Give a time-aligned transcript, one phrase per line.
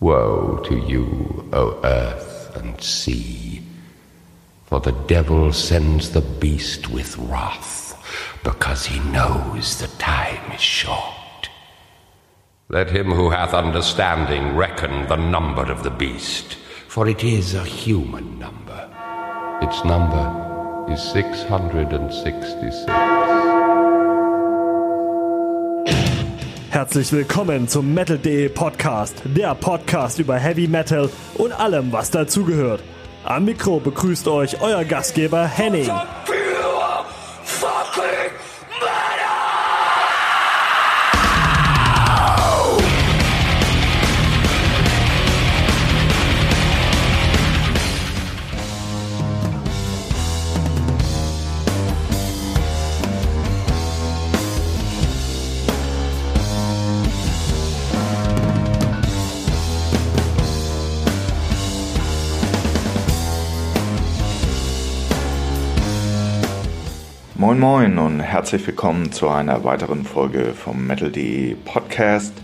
[0.00, 3.60] Woe to you, O earth and sea,
[4.66, 8.00] for the devil sends the beast with wrath,
[8.44, 11.50] because he knows the time is short.
[12.68, 16.54] Let him who hath understanding reckon the number of the beast,
[16.86, 18.88] for it is a human number.
[19.62, 23.17] Its number is 666.
[26.78, 32.84] Herzlich willkommen zum Metal.de Podcast, der Podcast über Heavy Metal und allem, was dazugehört.
[33.24, 35.90] Am Mikro begrüßt euch euer Gastgeber Henning.
[67.48, 72.34] Moin Moin und herzlich willkommen zu einer weiteren Folge vom Metal.de Podcast.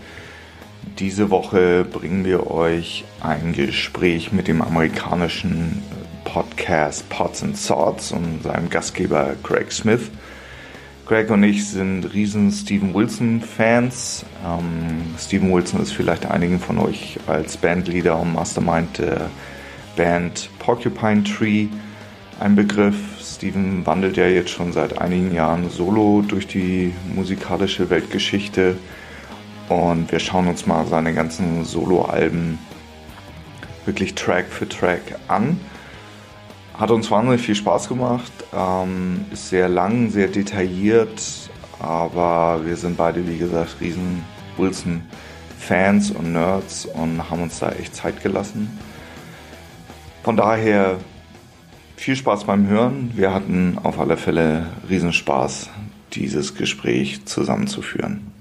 [0.97, 5.83] Diese Woche bringen wir euch ein Gespräch mit dem amerikanischen
[6.23, 10.09] Podcast Pots and Swords und seinem Gastgeber Greg Smith.
[11.05, 14.25] Greg und ich sind riesen Steven Wilson Fans.
[14.43, 19.29] Ähm, Steven Wilson ist vielleicht einigen von euch als Bandleader und Mastermind der
[19.95, 21.67] Band Porcupine Tree
[22.39, 23.14] ein Begriff.
[23.35, 28.77] Steven wandelt ja jetzt schon seit einigen Jahren solo durch die musikalische Weltgeschichte
[29.67, 32.57] und wir schauen uns mal seine ganzen Solo-Alben
[33.85, 35.59] wirklich Track für Track an.
[36.75, 41.21] Hat uns wahnsinnig viel Spaß gemacht, ähm, ist sehr lang, sehr detailliert,
[41.79, 44.23] aber wir sind beide, wie gesagt, riesen
[44.57, 48.79] Wilson-Fans und Nerds und haben uns da echt Zeit gelassen.
[50.23, 50.97] Von daher
[51.95, 53.11] viel Spaß beim Hören.
[53.15, 55.69] Wir hatten auf alle Fälle Riesenspaß,
[56.13, 58.34] dieses Gespräch zusammenzuführen.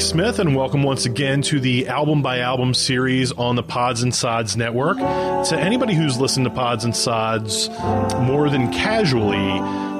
[0.00, 4.14] Smith, and welcome once again to the album by album series on the Pods and
[4.14, 4.96] Sods network.
[4.98, 7.68] To anybody who's listened to Pods and Sods
[8.20, 9.36] more than casually,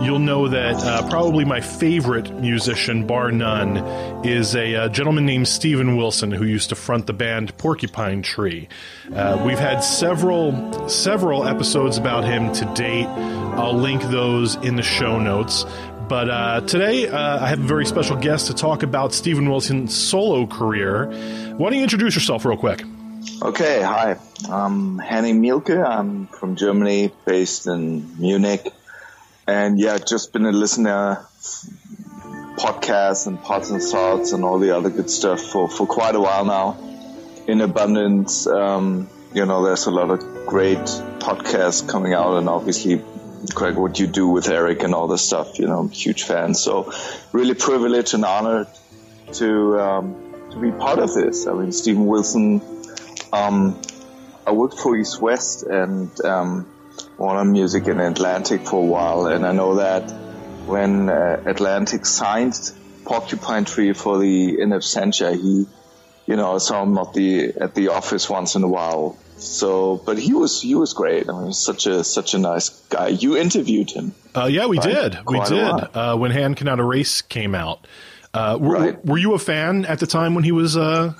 [0.04, 3.78] you'll know that uh, probably my favorite musician, bar none,
[4.24, 8.68] is a uh, gentleman named Steven Wilson who used to front the band Porcupine Tree.
[9.12, 13.06] Uh, we've had several several episodes about him to date.
[13.06, 15.64] I'll link those in the show notes.
[16.08, 19.94] But uh, today, uh, I have a very special guest to talk about Steven Wilson's
[19.94, 21.06] solo career.
[21.58, 22.82] Why don't you introduce yourself real quick?
[23.42, 24.16] Okay, hi.
[24.48, 25.68] I'm Henning Mielke.
[25.68, 28.72] I'm from Germany, based in Munich.
[29.46, 31.26] And yeah, just been a listener
[32.56, 36.20] podcasts and Pods and Sods and all the other good stuff for, for quite a
[36.20, 36.78] while now.
[37.46, 43.02] In abundance, um, you know, there's a lot of great podcasts coming out and obviously
[43.54, 46.54] Greg, what you do with Eric and all this stuff, you know, I'm huge fan.
[46.54, 46.92] So
[47.32, 48.68] really privileged and honored
[49.34, 51.46] to, um, to be part of this.
[51.46, 52.60] I mean, Steven Wilson,
[53.32, 53.80] um,
[54.46, 56.66] I worked for East West and, um,
[57.16, 59.26] Warner Music in Atlantic for a while.
[59.26, 60.10] And I know that
[60.66, 62.58] when uh, Atlantic signed
[63.04, 65.66] Porcupine Tree for the In Absentia, he,
[66.26, 70.18] you know, saw him at the, at the office once in a while so, but
[70.18, 71.28] he was he was great.
[71.28, 73.08] I mean, such a such a nice guy.
[73.08, 74.14] You interviewed him.
[74.34, 74.86] Uh, yeah, we right?
[74.88, 75.14] did.
[75.26, 75.96] We Quite a did.
[75.96, 77.86] Uh, when Hand Cannot Erase came out.
[78.34, 79.04] Uh, were, Right.
[79.06, 81.14] were you a fan at the time when he was uh,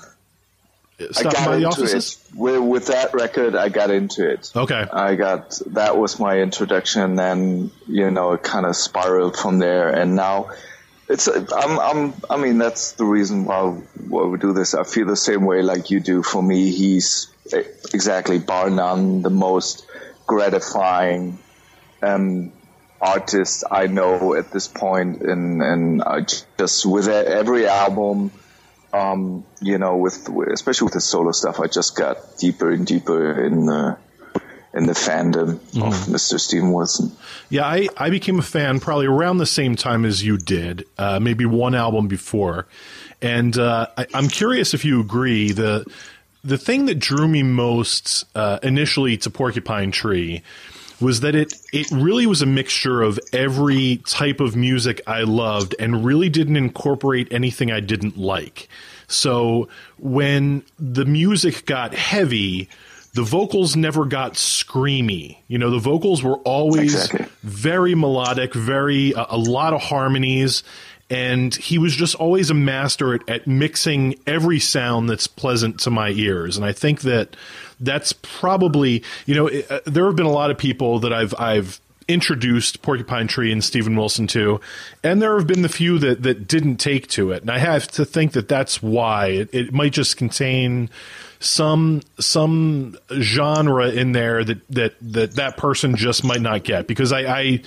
[0.99, 3.55] I got by the into it with, with that record.
[3.55, 4.51] I got into it.
[4.55, 4.85] Okay.
[4.91, 7.15] I got that was my introduction.
[7.15, 10.51] Then you know it kind of spiraled from there, and now
[11.07, 11.27] it's.
[11.27, 11.79] I'm.
[11.79, 12.13] I'm.
[12.29, 13.61] I mean, that's the reason why
[14.07, 14.75] why we do this.
[14.75, 16.21] I feel the same way like you do.
[16.21, 19.85] For me, he's exactly bar none the most
[20.27, 21.39] gratifying
[22.01, 22.51] um,
[23.01, 26.21] artist I know at this point, and and I
[26.57, 28.31] just with every album.
[28.91, 33.39] Um, you know, with especially with the solo stuff, I just got deeper and deeper
[33.45, 33.97] in uh,
[34.73, 36.39] in the fandom of Mr.
[36.39, 37.11] Steven Wilson.
[37.49, 41.19] Yeah, I, I became a fan probably around the same time as you did, uh,
[41.19, 42.67] maybe one album before.
[43.21, 45.51] And uh, I, I'm curious if you agree.
[45.51, 45.85] The
[46.43, 50.41] the thing that drew me most uh, initially to Porcupine Tree
[51.01, 55.73] was that it it really was a mixture of every type of music I loved
[55.79, 58.67] and really didn't incorporate anything I didn't like.
[59.07, 62.69] So when the music got heavy,
[63.13, 65.37] the vocals never got screamy.
[65.47, 67.25] You know, the vocals were always Exactly.
[67.43, 70.63] very melodic, very a, a lot of harmonies,
[71.09, 75.89] and he was just always a master at, at mixing every sound that's pleasant to
[75.89, 76.55] my ears.
[76.55, 77.35] And I think that
[77.79, 81.33] that's probably you know it, uh, there have been a lot of people that I've
[81.39, 81.79] I've
[82.09, 84.59] introduced Porcupine Tree and Steven Wilson to,
[85.03, 87.41] and there have been the few that that didn't take to it.
[87.43, 90.89] And I have to think that that's why it, it might just contain
[91.39, 97.13] some some genre in there that that that that person just might not get because
[97.13, 97.61] I I,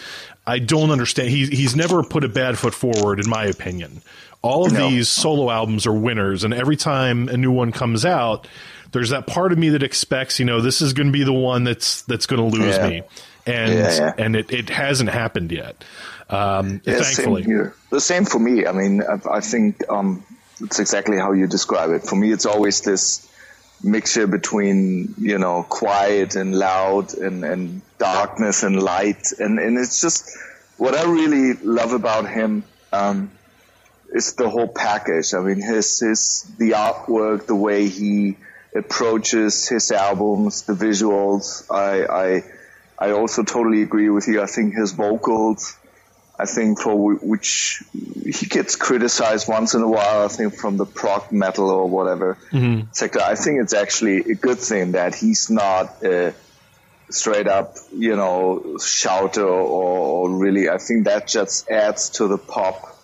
[0.46, 1.30] I don't understand.
[1.30, 4.02] He he's never put a bad foot forward in my opinion.
[4.42, 4.90] All of No.
[4.90, 8.48] these solo albums are winners, and every time a new one comes out,
[8.90, 11.32] there's that part of me that expects, you know, this is going to be the
[11.32, 12.88] one that's that's going to lose Yeah.
[12.88, 13.02] me,
[13.46, 14.12] and Yeah, yeah.
[14.18, 15.84] and it, it hasn't happened yet.
[16.28, 17.74] Um, Yeah, thankfully, same here.
[17.90, 18.66] The same for me.
[18.66, 20.24] I mean, I, I think um,
[20.60, 22.04] it's exactly how you describe it.
[22.04, 23.28] For me, it's always this
[23.84, 30.00] mixture between you know quiet and loud and, and darkness and light, and and it's
[30.00, 30.30] just
[30.78, 32.64] what I really love about him.
[32.92, 33.30] Um,
[34.12, 35.34] is the whole package.
[35.34, 38.36] I mean, his his the artwork, the way he
[38.74, 41.70] approaches his albums, the visuals.
[41.70, 42.44] I I
[42.98, 44.42] I also totally agree with you.
[44.42, 45.76] I think his vocals.
[46.38, 50.24] I think for which he gets criticized once in a while.
[50.24, 52.90] I think from the prog metal or whatever mm-hmm.
[52.92, 53.20] sector.
[53.20, 56.34] I think it's actually a good thing that he's not a
[57.10, 60.68] straight up, you know, shouter or, or really.
[60.68, 62.96] I think that just adds to the pop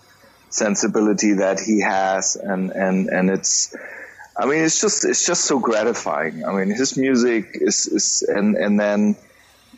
[0.51, 3.77] sensibility that he has, and and and it's.
[4.37, 6.45] I mean, it's just it's just so gratifying.
[6.45, 9.17] I mean, his music is is and and then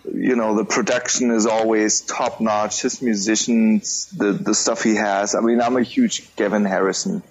[0.05, 2.82] you know the production is always top notch.
[2.82, 5.35] His musicians, the the stuff he has.
[5.35, 7.23] I mean, I'm a huge Gavin Harrison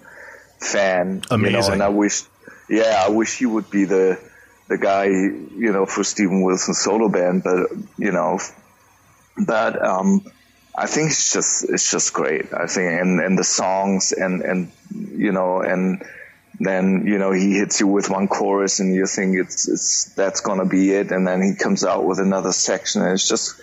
[0.58, 1.22] fan.
[1.30, 1.74] You know, Amazing.
[1.74, 2.22] and I wish,
[2.68, 4.20] yeah, I wish he would be the
[4.68, 7.42] the guy, you know, for Steven Wilson's solo band.
[7.42, 8.38] But you know,
[9.46, 10.22] but um,
[10.76, 12.52] I think it's just it's just great.
[12.54, 16.02] I think and and the songs and and you know and
[16.60, 20.40] then you know he hits you with one chorus and you think it's it's that's
[20.42, 21.10] gonna be it.
[21.10, 23.60] And then he comes out with another section and it's just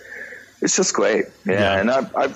[0.60, 1.26] it's just great.
[1.46, 1.80] Yeah, Yeah.
[1.80, 2.34] and I, I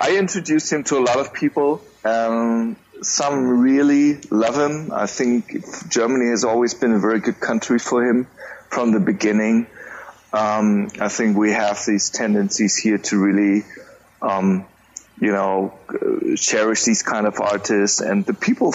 [0.00, 1.82] I introduced him to a lot of people.
[2.04, 4.90] Um, some really love him.
[4.92, 8.26] I think Germany has always been a very good country for him
[8.70, 9.66] from the beginning.
[10.32, 13.64] Um, I think we have these tendencies here to really
[14.22, 14.64] um,
[15.20, 18.00] you know, uh, cherish these kind of artists.
[18.00, 18.72] And the people,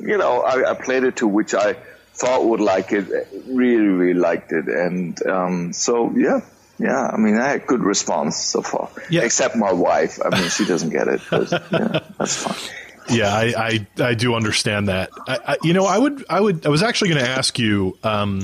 [0.00, 1.76] you know, I, I played it to which I
[2.14, 3.08] thought would like it,
[3.46, 4.68] really, really liked it.
[4.68, 6.40] And um, so, yeah,
[6.78, 8.90] yeah, I mean, I had good response so far.
[9.10, 9.22] Yeah.
[9.22, 10.18] Except my wife.
[10.24, 13.16] I mean, she doesn't get it, but yeah, that's fine.
[13.16, 15.10] yeah, I, I, I do understand that.
[15.26, 17.98] I, I, you know, I would, I would, I was actually going to ask you,
[18.02, 18.42] um,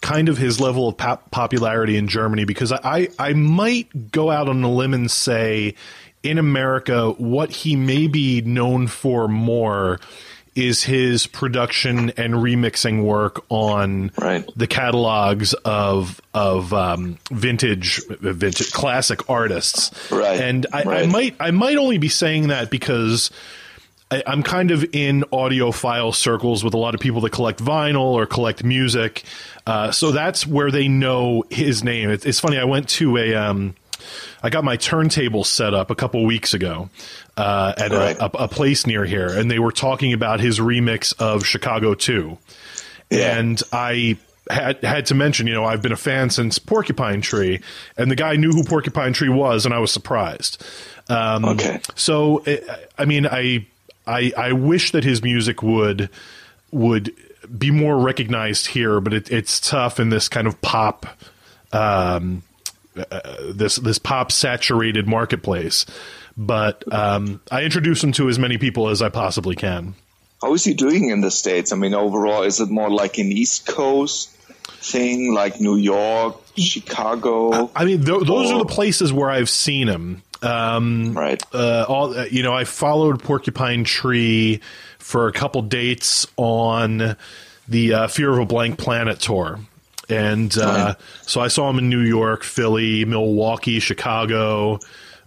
[0.00, 4.30] kind of his level of pop- popularity in Germany because I, I, I might go
[4.30, 5.74] out on a limb and say,
[6.22, 9.98] in America, what he may be known for more
[10.54, 14.44] is his production and remixing work on Right.
[14.56, 19.90] the catalogs of of um, vintage, vintage classic artists.
[20.10, 23.30] Right, And I, I might I might only be saying that because
[24.10, 28.12] I, I'm kind of in audiophile circles with a lot of people that collect vinyl
[28.12, 29.22] or collect music.
[29.66, 32.10] Uh, so that's where they know his name.
[32.10, 32.58] It, it's funny.
[32.58, 33.34] I went to a.
[33.34, 33.74] Um,
[34.42, 36.90] I got my turntable set up a couple weeks ago
[37.36, 38.16] uh, at Right.
[38.18, 41.94] a, a, a place near here, and they were talking about his remix of Chicago
[41.94, 42.38] Two,
[43.10, 43.38] Yeah.
[43.38, 44.16] and I
[44.50, 47.60] had had to mention, you know, I've been a fan since Porcupine Tree,
[47.96, 50.62] and the guy knew who Porcupine Tree was, and I was surprised.
[51.08, 51.80] Um, Okay.
[51.94, 52.60] So, I-
[52.98, 53.66] I mean, I,
[54.06, 56.10] I I wish that his music would
[56.70, 57.12] would
[57.58, 61.06] be more recognized here, but it, it's tough in this kind of pop,
[61.72, 62.42] um,
[62.96, 63.20] uh,
[63.52, 65.86] this this pop saturated marketplace.
[66.36, 69.94] But um, I introduce him to as many people as I possibly can.
[70.40, 71.72] How is he doing in the States?
[71.72, 77.70] I mean, overall, is it more like an East Coast thing, like New York, Chicago?
[77.76, 80.22] I mean, th- those are the places where I've seen him.
[80.42, 81.40] Um, Right.
[81.54, 84.60] Uh, all you know, I followed Porcupine Tree
[84.98, 87.16] for a couple dates on
[87.68, 89.60] the uh, Fear of a Blank Planet tour,
[90.08, 94.80] and uh, so I saw him in New York, Philly, Milwaukee, Chicago.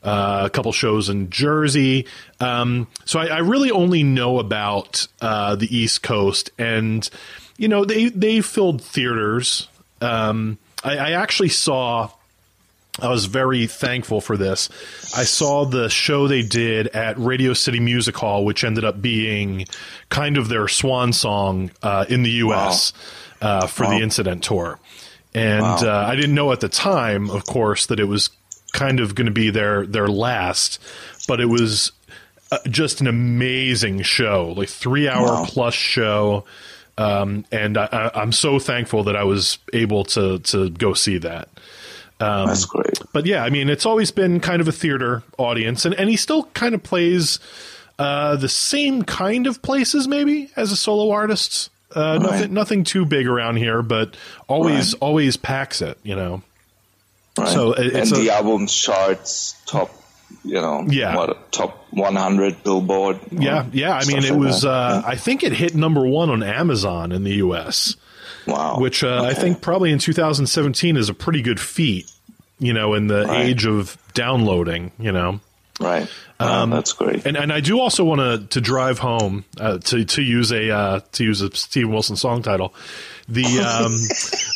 [0.05, 2.05] Uh, a couple shows in Jersey.
[2.39, 7.09] Um, so I, I, really only know about uh, the East Coast, and
[7.57, 9.67] you know they they filled theaters.
[10.01, 12.11] Um, I, I actually saw
[12.99, 14.69] I was very thankful for this.
[15.15, 19.65] I saw the show they did at Radio City Music Hall, which ended up being
[20.09, 22.93] kind of their swan song uh, in the U.S.
[23.41, 23.47] Wow.
[23.47, 23.89] Uh, for wow.
[23.89, 24.79] the Incident Tour.
[25.33, 25.75] And wow.
[25.75, 28.29] uh, I didn't know at the time, of course, that it was
[28.75, 30.79] kind of going to be their their last,
[31.27, 31.91] but it was
[32.51, 36.43] uh, just an amazing show, like three hour plus show.
[36.97, 41.49] Um, and I, am so thankful that I was able to to go see that.
[42.19, 42.99] Um, That's great.
[43.11, 46.15] But yeah, I mean, it's always been kind of a theater audience, and, and he
[46.15, 47.39] still kind of plays
[47.97, 51.69] uh, the same kind of places, maybe as a solo artist.
[51.95, 52.21] Uh, right.
[52.21, 54.17] Nothing, nothing too big around here, but
[54.47, 55.01] always, right.
[55.01, 55.97] always packs it.
[56.03, 56.41] You know.
[57.37, 57.49] Right.
[57.49, 59.91] So it's and a, the album charts top,
[60.43, 63.19] you know, yeah, what, top 100 Billboard.
[63.31, 63.93] Yeah, yeah.
[63.93, 64.63] I mean, it like was.
[64.63, 65.09] Uh, yeah.
[65.09, 67.95] I think it hit number one on Amazon in the U.S.
[68.47, 68.79] Wow.
[68.79, 69.27] Which uh, okay.
[69.27, 72.09] I think probably in 2017 is a pretty good feat,
[72.59, 73.45] you know, in the right.
[73.47, 75.39] age of downloading, you know.
[75.79, 76.07] Right.
[76.39, 77.25] Um, that's great.
[77.25, 80.69] And and I do also want to to drive home uh, to to use a
[80.69, 82.73] uh, to use a Steve Wilson song title.
[83.27, 83.91] The um,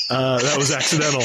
[0.15, 1.21] uh, that was accidental.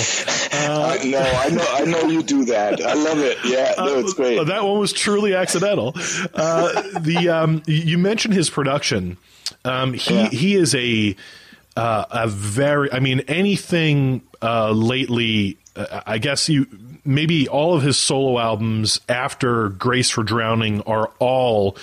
[0.52, 2.80] Uh, no, I know, I know you do that.
[2.80, 3.38] I love it.
[3.44, 4.38] Yeah, no, it's great.
[4.38, 5.94] Uh, that one was truly accidental.
[6.34, 9.18] Uh, the um, you mentioned his production.
[9.64, 10.28] Um, he yeah.
[10.30, 11.16] he is a
[11.76, 15.58] uh, a very, I mean, anything uh, lately.
[15.76, 16.66] Uh, I guess you
[17.04, 21.76] maybe all of his solo albums after Grace for Drowning are all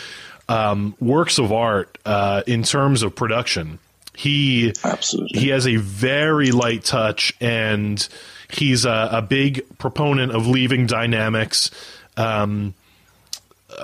[0.50, 3.80] um, works of art uh, in terms of production.
[4.16, 8.08] He absolutely he has a very light touch, and
[8.50, 11.72] he's a, a big proponent of leaving dynamics.
[12.18, 12.74] Um,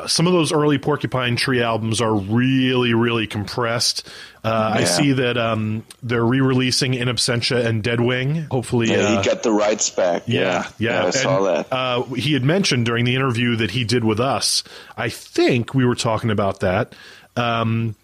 [0.06, 4.08] some of those early Porcupine Tree albums are really, really compressed.
[4.44, 4.82] Uh, yeah.
[4.82, 8.48] I see that um, they're re-releasing In Absentia and Deadwing.
[8.52, 10.24] Hopefully, yeah, uh, he got the rights back.
[10.28, 11.68] Yeah, yeah, yeah I and, saw that.
[11.72, 14.64] Uh, he had mentioned during the interview that he did with us.
[14.96, 16.94] I think we were talking about that.
[17.36, 17.96] Um,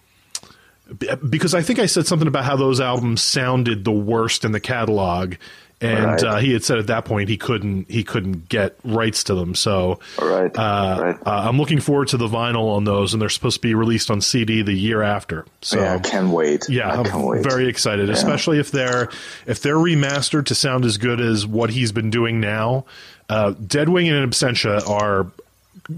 [1.30, 4.60] because I think I said something about how those albums sounded the worst in the
[4.60, 5.36] catalog,
[5.80, 6.24] and right.
[6.24, 9.56] uh, he had said at that point he couldn't he couldn't get rights to them.
[9.56, 10.52] So right.
[10.58, 11.18] Uh, right.
[11.26, 14.12] Uh, I'm looking forward to the vinyl on those, and they're supposed to be released
[14.12, 15.46] on CD the year after.
[15.62, 16.68] So yeah, I can't wait.
[16.70, 17.44] Yeah, I am wait.
[17.44, 18.14] very excited, yeah.
[18.14, 19.10] especially if they're
[19.46, 22.86] if they're remastered to sound as good as what he's been doing now.
[23.30, 25.28] Uh, Deadwing and Absentia are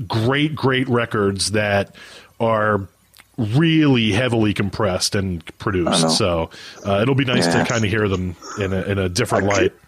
[0.08, 1.96] great, great records that
[2.40, 2.88] are
[3.38, 6.18] really heavily compressed and produced.
[6.18, 6.50] So
[6.86, 7.64] uh, it'll be nice yeah.
[7.64, 9.72] to kind of hear them in a, in a different I light.
[9.72, 9.80] Could,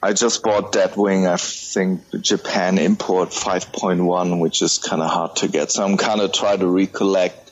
[0.00, 1.28] I just bought Deadwing.
[1.28, 5.72] I think Japan import 5.1, which is kind of hard to get.
[5.72, 7.50] So I'm kind of trying to recollect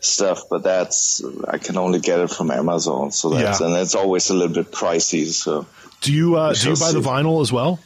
[0.00, 3.10] stuff, but that's I can only get it from Amazon.
[3.10, 3.66] So that's yeah.
[3.66, 5.26] and it's always a little bit pricey.
[5.26, 5.66] So
[6.00, 7.00] do you uh, do you buy see.
[7.00, 7.80] the vinyl as well?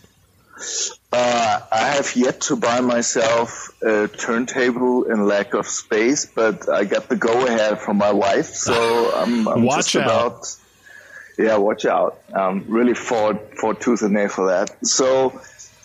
[1.12, 6.84] Uh, I have yet to buy myself a turntable in lack of space, but I
[6.84, 10.06] got the go ahead from my wife, so I'm, I'm watch just out.
[10.06, 10.56] about.
[11.38, 12.20] Yeah, watch out.
[12.32, 14.84] Um, really fought for tooth and nail for that.
[14.86, 15.40] So,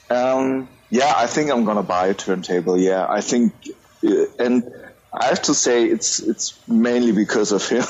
[0.09, 2.77] um, yeah, I think I'm gonna buy a turntable.
[2.77, 3.53] Yeah, I think,
[4.05, 4.71] uh, and
[5.13, 7.83] I have to say it's it's mainly because of him.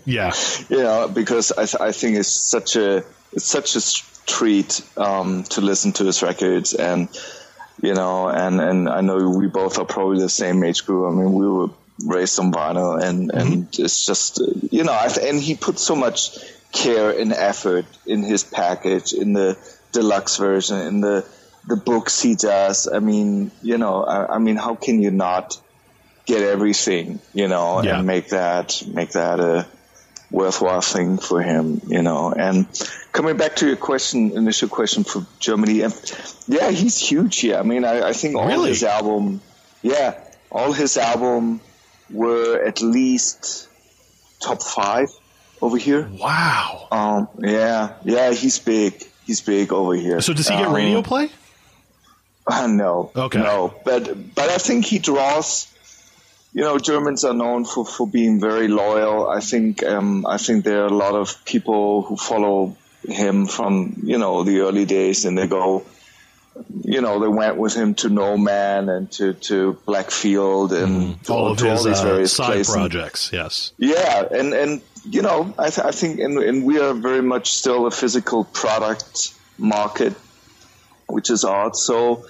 [0.06, 0.32] yeah,
[0.70, 3.80] you know, because I th- I think it's such a it's such a
[4.26, 7.08] treat um, to listen to his records and
[7.80, 11.10] you know and and I know we both are probably the same age group.
[11.10, 11.68] I mean we were
[12.06, 13.52] raised on vinyl and mm-hmm.
[13.52, 16.38] and it's just you know and he put so much
[16.72, 19.58] care and effort in his package in the
[19.92, 21.26] deluxe version in the
[21.66, 22.88] the books he does.
[22.88, 25.60] I mean you know I, I mean how can you not
[26.24, 27.98] get everything you know yeah.
[27.98, 29.66] and make that make that a
[30.32, 32.32] worthwhile thing for him, you know.
[32.32, 32.66] And
[33.12, 35.84] coming back to your question, initial question for Germany,
[36.48, 37.56] yeah, he's huge here.
[37.56, 38.70] I mean, I, I think all really?
[38.70, 39.40] his album,
[39.82, 40.18] yeah,
[40.50, 41.60] all his album
[42.10, 43.68] were at least
[44.40, 45.08] top five
[45.60, 46.08] over here.
[46.10, 46.88] Wow.
[46.90, 49.04] Um, yeah, yeah, he's big.
[49.24, 50.20] He's big over here.
[50.20, 51.30] So does he get um, radio play?
[52.44, 53.12] Uh, no.
[53.14, 53.38] Okay.
[53.38, 55.71] No, but but I think he draws
[56.54, 59.28] you know, Germans are known for, for being very loyal.
[59.28, 62.76] I think, um, I think there are a lot of people who follow
[63.08, 65.84] him from, you know, the early days and they go,
[66.84, 71.30] you know, they went with him to No Man and to, to Blackfield and mm,
[71.30, 72.74] all of to his all these uh, various side places.
[72.74, 73.30] projects.
[73.32, 73.72] Yes.
[73.78, 74.22] Yeah.
[74.30, 77.86] And, and you know, I, th- I think, and, and we are very much still
[77.86, 80.12] a physical product market,
[81.06, 81.76] which is odd.
[81.76, 82.26] So,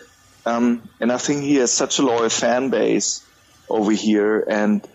[0.46, 3.26] um, and I think he has such a loyal fan base
[3.72, 4.44] over here.
[4.46, 4.86] And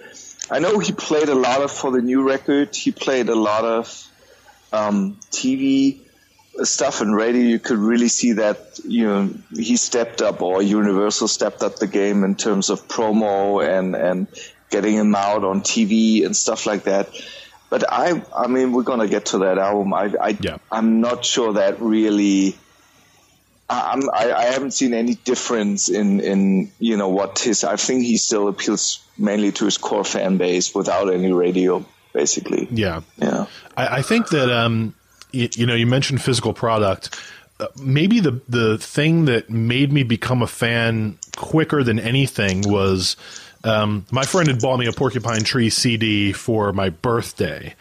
[0.49, 2.75] I know he played a lot of for the new record.
[2.75, 4.07] He played a lot of
[4.71, 5.99] um, TV
[6.63, 7.41] stuff and radio.
[7.41, 11.87] You could really see that you know he stepped up, or Universal stepped up the
[11.87, 14.27] game in terms of promo and and
[14.69, 17.09] getting him out on TV and stuff like that.
[17.69, 19.93] But I, I mean, we're gonna get to that album.
[19.93, 20.57] I, I Yeah.
[20.71, 22.55] I'm not sure that really.
[23.69, 27.63] I- I'm, I, I haven't seen any difference in, in you know what his.
[27.63, 32.67] I think he still appeals mainly to his core fan base without any radio, basically.
[32.71, 33.01] Yeah.
[33.17, 33.45] Yeah.
[33.75, 34.93] I, I think that um,
[35.31, 37.19] you, you know, you mentioned physical product.
[37.59, 43.17] Uh, maybe the the thing that made me become a fan quicker than anything was
[43.63, 47.73] um, my friend had bought me a Porcupine Tree CD for my birthday.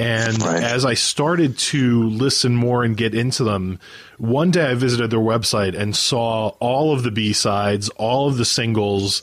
[0.00, 0.62] And Right.
[0.62, 3.78] as I started to listen more and get into them,
[4.18, 8.36] one day I visited their website and saw all of the B sides, all of
[8.38, 9.22] the singles,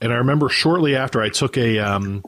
[0.00, 2.22] and I remember shortly after I took a um,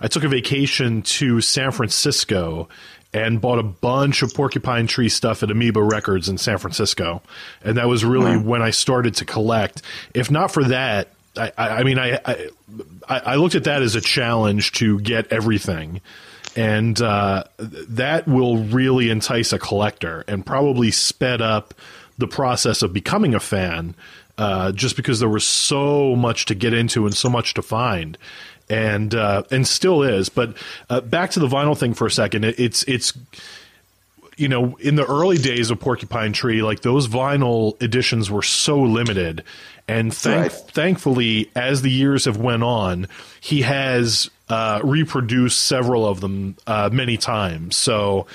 [0.00, 2.68] I took a vacation to San Francisco
[3.14, 7.22] and bought a bunch of Porcupine Tree stuff at Amoeba Records in San Francisco,
[7.64, 9.80] and that was really when I started to collect.
[10.12, 12.48] If not for that, I, I, I mean, I I
[13.08, 16.00] I looked at that as a challenge to get everything,
[16.56, 21.74] and uh, that will really entice a collector and probably sped up
[22.16, 23.94] the process of becoming a fan.
[24.36, 28.16] Uh, just because there was so much to get into and so much to find,
[28.70, 30.28] and uh, and still is.
[30.28, 30.56] But
[30.88, 32.44] uh, back to the vinyl thing for a second.
[32.44, 33.14] It, it's it's
[34.36, 38.80] you know in the early days of Porcupine Tree, like those vinyl editions were so
[38.80, 39.42] limited,
[39.88, 40.52] and thank, Right.
[40.52, 43.08] thankfully, as the years have went on,
[43.40, 47.76] he has uh, reproduced several of them uh, many times.
[47.76, 48.26] So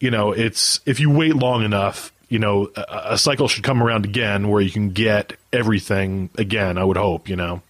[0.00, 2.12] you know it's if you wait long enough.
[2.30, 6.76] You know, a, a cycle should come around again where you can get everything again.
[6.76, 7.26] I would hope.
[7.26, 7.62] You know.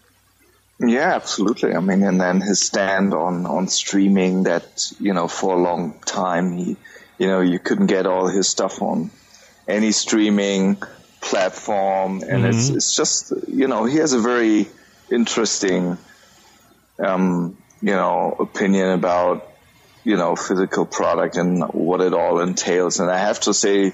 [0.81, 1.75] Yeah, absolutely.
[1.75, 5.95] I mean, and then his stand on, on streaming that, you know, for a long
[6.07, 6.77] time, he,
[7.19, 9.11] you know, you couldn't get all his stuff on
[9.67, 10.77] any streaming
[11.21, 12.23] platform.
[12.27, 14.69] And it's, it's just, you know, he has a very
[15.11, 15.99] interesting,
[16.99, 19.49] um, you know, opinion about,
[20.05, 23.01] you know, physical product and what it all entails.
[23.01, 23.93] And I have to say,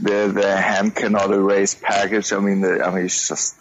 [0.00, 2.32] the, the hand cannot erase package.
[2.32, 3.56] I mean, the, I mean, it's just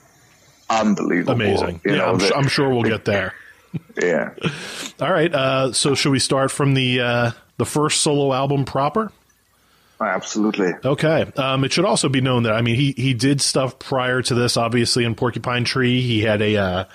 [0.70, 1.34] unbelievable.
[1.34, 1.82] Amazing.
[1.84, 3.34] You yeah, know, I'm, the- I'm sure we'll get there.
[4.02, 4.34] yeah.
[5.02, 5.34] All right.
[5.34, 9.12] Uh, so should we start from the uh, the first solo album proper?
[10.02, 10.72] Absolutely.
[10.86, 11.26] Okay.
[11.36, 14.34] Um, it should also be known that I mean he he did stuff prior to
[14.34, 14.56] this.
[14.56, 16.86] Obviously, in Porcupine Tree, he had a uh,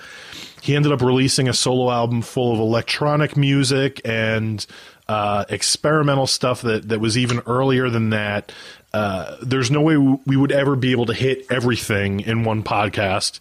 [0.61, 4.65] he ended up releasing a solo album full of electronic music and
[5.07, 8.51] uh, experimental stuff that that was even earlier than that.
[8.91, 13.39] Uh, there's no way we would ever be able to hit everything in one podcast.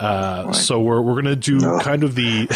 [0.00, 2.46] Uh, So we're we're gonna do kind of the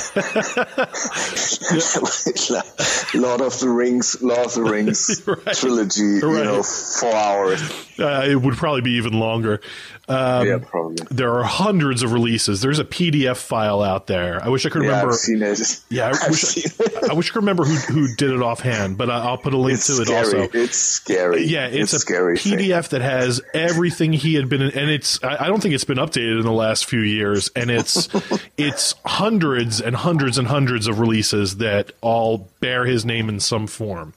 [3.15, 5.55] Lord of the Rings, Lord of the Rings Right.
[5.57, 6.01] trilogy.
[6.03, 7.63] You know, four hours.
[7.99, 9.61] uh, it would probably be even longer.
[10.09, 10.97] Um, yeah, probably.
[11.11, 12.63] There are hundreds of releases.
[12.63, 14.43] There's a PDF file out there.
[14.43, 15.13] I wish I could Yeah, remember.
[15.13, 15.81] I've seen it.
[15.91, 19.11] Yeah, I wish, I, I wish I could remember who who did it offhand, but
[19.11, 20.49] I, I'll put a link It's to it also.
[20.55, 21.45] It's scary.
[21.45, 22.39] Yeah, it's, a scary.
[22.39, 22.59] thing.
[22.59, 25.85] PDF that has everything he had been in, and it's I, I don't think it's
[25.85, 28.09] been updated in the last few years, and it's
[28.57, 33.67] it's hundreds and hundreds and hundreds of releases that all bear his name in some
[33.67, 34.15] form.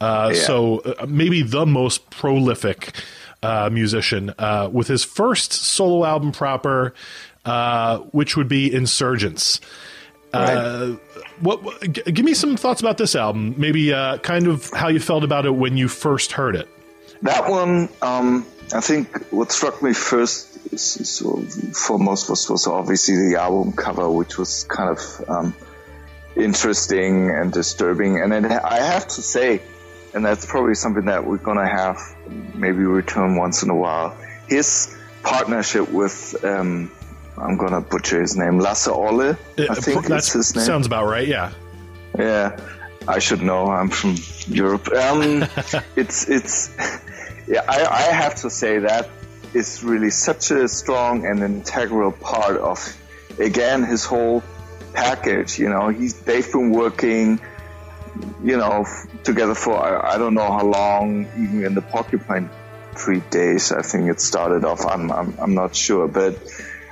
[0.00, 0.40] Uh, Yeah.
[0.40, 2.92] So uh, maybe the most prolific
[3.42, 6.94] uh, musician uh, with his first solo album proper,
[7.44, 9.60] uh, which would be Insurgentes.
[10.32, 10.96] Uh,
[11.40, 13.54] what, what g- give me some thoughts about this album?
[13.56, 16.68] Maybe uh, kind of how you felt about it when you first heard it.
[17.22, 21.40] That one, um, I think what struck me first is, is, uh,
[21.72, 25.54] for most of us was obviously the album cover, which was kind of um,
[26.36, 28.20] interesting and disturbing.
[28.20, 29.62] And then I have to say,
[30.14, 31.98] and that's probably something that we're going to have
[32.54, 34.16] maybe return once in a while,
[34.48, 36.90] his partnership with, um,
[37.36, 40.64] I'm going to butcher his name, Lasse Olle, I think that is his name.
[40.64, 41.26] sounds about right.
[41.26, 41.52] Yeah.
[42.18, 42.56] Yeah,
[43.08, 43.66] I should know.
[43.66, 44.14] I'm from
[44.46, 44.88] Europe.
[44.92, 45.42] Um,
[45.96, 46.70] it's it's
[47.48, 47.64] yeah.
[47.68, 49.08] I, I have to say that
[49.54, 52.96] is really such a strong and integral part of
[53.38, 54.42] again his whole
[54.92, 55.58] package.
[55.58, 57.40] You know, he's they've been working,
[58.42, 58.86] you know,
[59.22, 62.50] together for I, I don't know how long, even in the Porcupine
[62.94, 63.72] Tree days.
[63.72, 64.86] I think it started off.
[64.86, 66.38] I'm I'm, I'm not sure, but.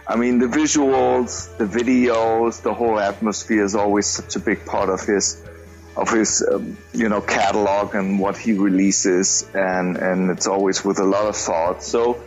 [0.05, 4.89] I mean, the visuals, the videos, the whole atmosphere is always such a big part
[4.91, 5.41] of his
[5.97, 10.99] of his um, you know catalog and what he releases, and and it's always with
[10.99, 11.85] a lot of thought.
[11.85, 12.21] So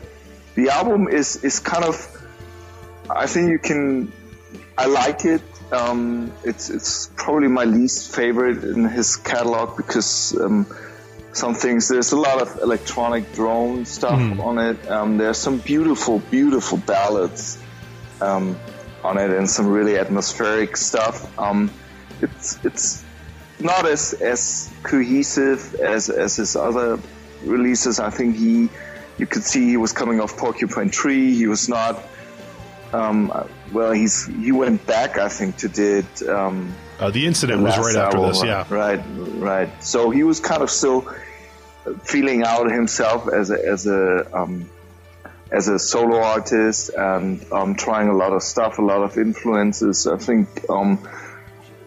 [0.56, 1.96] the album is is kind of
[3.10, 4.12] I think you can
[4.78, 5.42] I like it.
[5.72, 10.66] Um, it's it's probably my least favorite in his catalog because um,
[11.34, 14.40] some things there's a lot of electronic drone stuff Mhm.
[14.44, 14.90] on it.
[14.90, 17.58] Um, there's some beautiful beautiful ballads
[18.22, 18.56] um,
[19.04, 21.38] on it and some really atmospheric stuff.
[21.40, 21.72] Um,
[22.22, 23.04] it's it's
[23.60, 27.00] not as as cohesive as as his other
[27.44, 28.00] releases.
[28.00, 28.70] I think he
[29.18, 31.36] you could see he was coming off Porcupine Tree.
[31.36, 32.04] He was not.
[32.94, 33.32] Um,
[33.74, 37.96] well, he's he went back, I think, to did um, Uh, the incident was right
[37.96, 38.44] after album, this.
[38.44, 38.66] Yeah.
[38.70, 39.02] Right,
[39.38, 39.84] right.
[39.84, 41.08] So he was kind of still
[42.04, 44.70] feeling out himself as a as a um,
[45.52, 50.08] as a solo artist and um, trying a lot of stuff, a lot of influences.
[50.08, 51.08] I think um,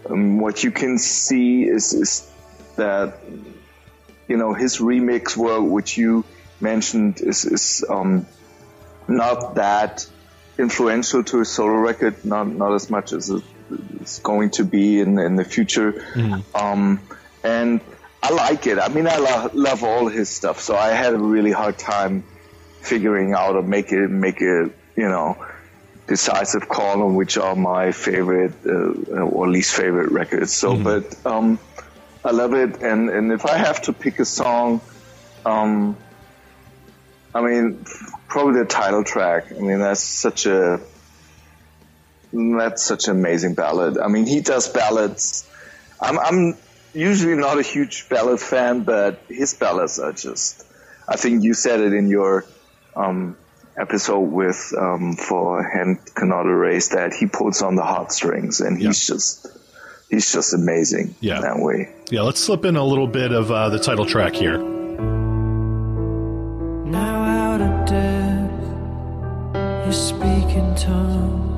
[0.09, 2.31] um, what you can see is is
[2.77, 3.19] that
[4.29, 6.25] you know his remix work, which you
[6.61, 8.27] mentioned, is is um,
[9.07, 10.07] not that
[10.59, 13.31] influential to his solo record, not not as much as
[14.01, 16.05] it's going to be in in the future.
[16.55, 17.01] Um,
[17.45, 17.81] and
[18.23, 18.79] I like it.
[18.79, 20.61] I mean, I lo- love all his stuff.
[20.61, 22.25] So I had a really hard time
[22.81, 25.37] figuring out or make it make a you know
[26.07, 30.55] decisive call on which are my favorite uh, or least favorite records.
[30.55, 31.59] So, but um,
[32.25, 32.83] I love it.
[32.83, 34.81] And and if I have to pick a song,
[35.45, 35.97] um,
[37.35, 37.85] I mean,
[38.29, 39.53] probably the title track.
[39.53, 40.81] I mean, that's such a
[42.33, 43.99] that's such an amazing ballad.
[43.99, 45.49] I mean, he does ballads.
[46.01, 46.57] I'm, I'm
[46.95, 50.65] usually not a huge ballad fan, but his ballads are just.
[51.09, 52.45] I think you said it in your
[52.95, 53.37] um,
[53.79, 59.07] episode with um, for Hand Cannot Erase that he pulls on the heartstrings, and he's
[59.07, 59.47] just
[60.11, 61.37] he's just amazing Yeah.
[61.37, 61.95] in that way.
[62.11, 62.23] Yeah.
[62.23, 64.78] Let's slip in a little bit of uh, the title track here.
[70.59, 71.58] In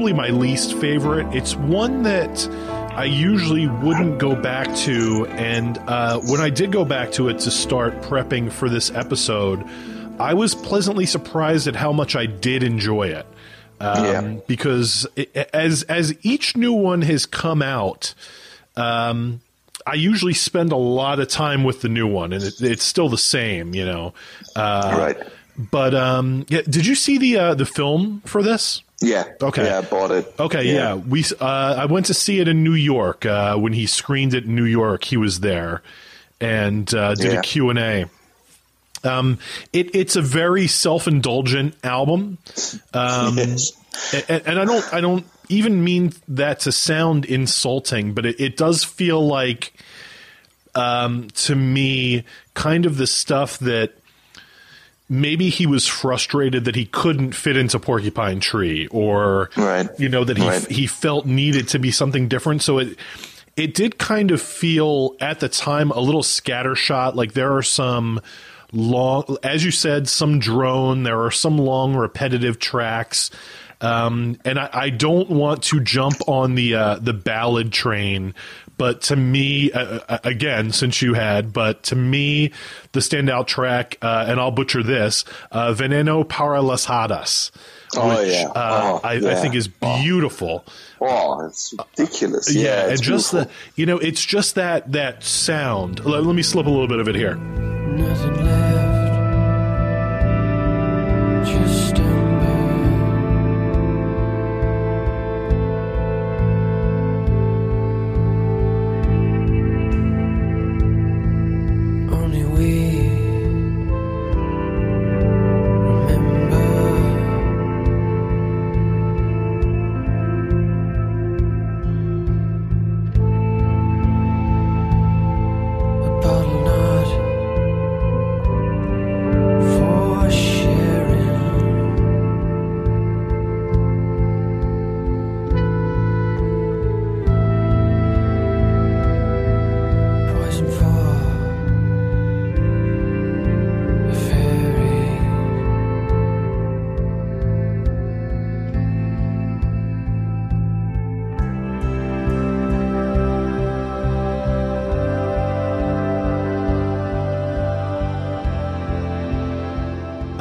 [0.00, 1.26] probably my least favorite.
[1.36, 2.48] It's one that
[2.96, 5.26] I usually wouldn't go back to.
[5.26, 9.62] And uh, when I did go back to it to start prepping for this episode,
[10.18, 13.26] I was pleasantly surprised at how much I did enjoy it.
[13.78, 14.36] Um, Yeah.
[14.46, 18.14] Because it, as as each new one has come out,
[18.76, 19.42] um,
[19.86, 23.10] I usually spend a lot of time with the new one, and it, it's still
[23.10, 24.14] the same, you know.
[24.56, 25.28] Uh, right.
[25.58, 28.82] But um, yeah, did you see the uh, the film for this?
[29.00, 29.24] Yeah.
[29.40, 29.64] Okay.
[29.64, 30.34] Yeah, I bought it.
[30.38, 31.44] Okay, yeah, we uh,
[31.78, 34.64] I went to see it in New York uh, when he screened it in New
[34.66, 35.04] York.
[35.04, 35.82] He was there
[36.40, 37.38] and uh, did Yeah.
[37.38, 38.10] a Q and A.
[39.02, 39.38] Um,
[39.72, 42.36] it, it's a very self indulgent album,
[42.92, 43.72] um, Yes.
[44.28, 48.56] and, and I don't I don't even mean that to sound insulting, but it, it
[48.58, 49.72] does feel like
[50.74, 53.94] um, to me kind of the stuff that
[55.10, 59.88] maybe he was frustrated that he couldn't fit into Porcupine Tree, or Right.
[59.98, 60.66] you know that he Right.
[60.70, 62.62] he felt needed to be something different.
[62.62, 62.96] So it
[63.56, 67.14] it did kind of feel at the time a little scattershot.
[67.16, 68.20] Like there are some
[68.72, 71.02] long, as you said, some drone.
[71.02, 73.30] There are some long repetitive tracks.
[73.82, 78.34] Um, and I, I don't want to jump on the uh, the ballad train,
[78.80, 82.50] but to me, uh, uh, again, since you had, but to me,
[82.92, 87.50] the standout track, uh, and I'll butcher this, uh, "Veneno para las Hadas,"
[87.94, 88.48] Oh, which yeah.
[88.48, 90.64] uh, Oh, I, I think is beautiful.
[90.98, 92.54] Oh, it's ridiculous.
[92.54, 93.52] Yeah, Yeah, and it's just beautiful.
[93.74, 96.02] the you know, it's just that that sound.
[96.06, 97.34] Let, let me slip a little bit of it here.
[97.36, 98.49] Nothing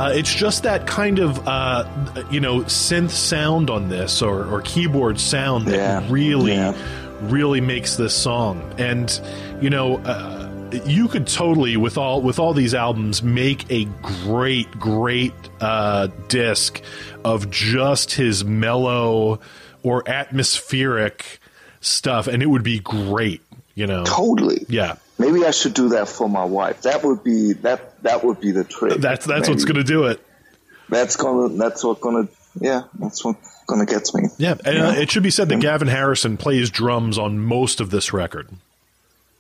[0.10, 1.86] Uh, it's just that kind of uh,
[2.32, 6.08] you know synth sound on this or, or keyboard sound that Yeah.
[6.10, 6.74] really Yeah.
[7.22, 8.74] really makes this song.
[8.78, 9.10] And
[9.62, 10.48] you know, uh,
[10.86, 13.86] you could totally with all with all these albums make a
[14.26, 16.82] great great uh, disc
[17.24, 19.40] of just his mellow
[19.84, 21.40] or atmospheric
[21.82, 23.42] stuff, and it would be great.
[23.76, 24.66] You know, Totally.
[24.68, 24.96] yeah.
[25.18, 26.82] Maybe I should do that for my wife.
[26.82, 27.89] That would be that.
[28.04, 29.00] That would be the trick.
[29.00, 30.20] That's that's what's going to do it.
[30.90, 31.50] That's gonna.
[31.56, 32.28] That's what gonna.
[32.60, 33.36] Yeah, that's what
[33.68, 34.30] gonna get me.
[34.38, 37.90] Yeah, and uh, it should be said that Gavin Harrison plays drums on most of
[37.92, 38.50] this record.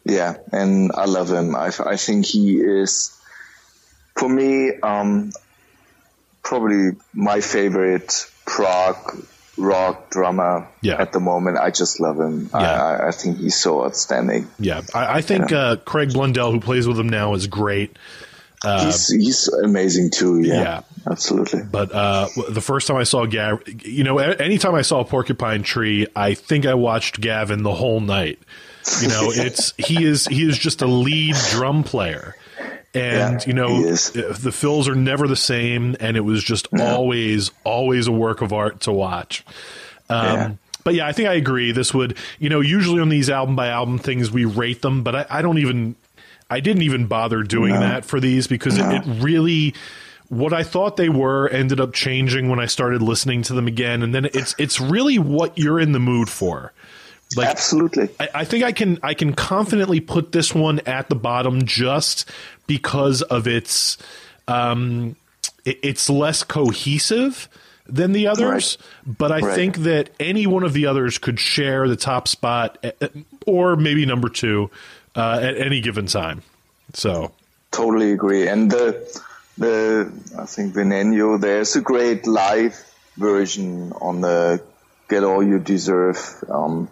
[0.05, 1.55] Yeah, and I love him.
[1.55, 3.17] I, I think he is,
[4.15, 5.31] for me, um,
[6.43, 8.95] probably my favorite prog
[9.57, 11.01] rock drummer Yeah.
[11.01, 11.57] at the moment.
[11.57, 12.49] I just love him.
[12.53, 12.83] I, Yeah.
[12.83, 14.47] I, I think he's so outstanding.
[14.57, 17.97] Yeah, I, I think uh, Craig Blundell, who plays with him now, is great.
[18.63, 20.41] He's he's amazing too.
[20.41, 20.81] Yeah, Uh, yeah.
[21.09, 21.63] absolutely.
[21.63, 25.63] But uh, the first time I saw Gavin, you know, anytime I saw a Porcupine
[25.63, 28.39] Tree, I think I watched Gavin the whole night.
[29.01, 32.35] You know, it's he is he is just a lead drum player,
[32.93, 37.51] and Yeah, you know the fills are never the same, and it was just always
[37.63, 39.45] always a work of art to watch.
[40.09, 40.51] Um, Yeah.
[40.85, 41.73] But yeah, I think I agree.
[41.73, 45.13] This would, you know, usually on these album by album things, we rate them, but
[45.13, 45.97] I, I don't even,
[46.49, 49.75] I didn't even bother doing that for these because it, it really,
[50.29, 54.01] what I thought they were ended up changing when I started listening to them again.
[54.03, 56.73] And then it's, it's really what you're in the mood for.
[57.35, 58.09] Like, absolutely.
[58.19, 62.27] I, I think I can I can confidently put this one at the bottom just
[62.65, 63.99] because of its
[64.47, 65.15] um,
[65.63, 67.47] it, it's less cohesive
[67.85, 68.79] than the others.
[69.05, 69.53] But I Right.
[69.55, 73.07] think that any one of the others could share the top spot, eh, eh,
[73.45, 74.71] or maybe number two
[75.19, 76.41] uh, at any given time.
[76.93, 77.31] So
[77.71, 78.47] Totally agree.
[78.47, 78.87] And the
[79.57, 82.73] the I think Veneno, there's a great live
[83.17, 84.61] version on the
[85.09, 86.17] Get All You Deserve
[86.49, 86.87] um,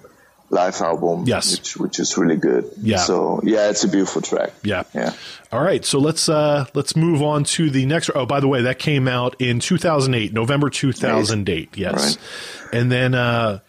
[0.50, 1.24] live album.
[1.26, 1.52] Yes.
[1.58, 2.70] which which is really good.
[2.82, 2.98] Yeah.
[2.98, 4.52] So yeah, it's a beautiful track.
[4.64, 4.84] Yeah.
[4.94, 5.14] Yeah.
[5.52, 8.10] All right, so let's uh let's move on to the next.
[8.14, 11.78] Oh, by the way, that came out in 2008, November 2008.
[11.78, 12.74] Yes, Right.
[12.80, 13.60] and then uh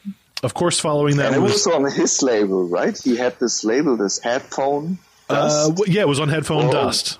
[0.42, 2.96] of course following that And it was, was on his label, right?
[2.96, 4.98] He had this label, this headphone.
[5.28, 6.72] uh yeah, it was on Headphone Oh.
[6.72, 7.18] Dust.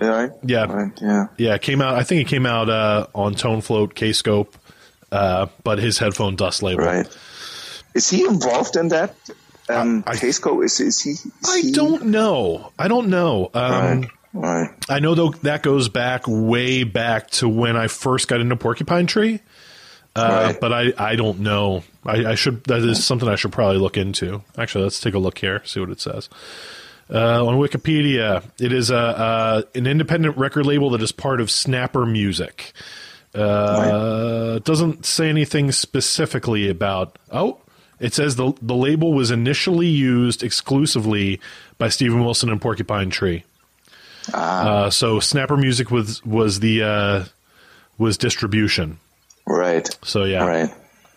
[0.00, 0.30] right?
[0.44, 0.64] yeah.
[0.64, 1.26] Right, yeah.
[1.38, 1.94] Yeah, it came out.
[1.94, 4.56] I think it came out uh on Tonefloat, K Scope,
[5.10, 6.84] uh, but his Headphone Dust label.
[6.84, 7.06] Right.
[7.94, 9.14] Is he involved in that?
[9.70, 11.10] Um, I- I- Casco, is, is he?
[11.12, 12.72] Is I he- don't know.
[12.78, 13.50] I don't know.
[13.54, 14.10] Um, Right.
[14.34, 14.70] Right.
[14.90, 19.06] I know though that goes back way back to when I first got into Porcupine
[19.06, 19.40] Tree.
[20.18, 20.60] Uh, Right.
[20.60, 21.82] But I, I don't know.
[22.04, 24.42] I, I should that is something I should probably look into.
[24.56, 26.28] Actually, let's take a look here, see what it says.
[27.10, 31.50] Uh, on Wikipedia, it is a, uh, an independent record label that is part of
[31.50, 32.72] Snapper Music.
[33.34, 37.18] Uh, it doesn't say anything specifically about.
[37.30, 37.60] Oh,
[38.00, 41.40] it says the the label was initially used exclusively
[41.78, 43.44] by Steven Wilson and Porcupine Tree.
[44.32, 47.24] Uh, so Snapper Music was was the uh,
[47.96, 48.98] was distribution.
[49.86, 49.98] Right.
[50.02, 50.70] So yeah, Right.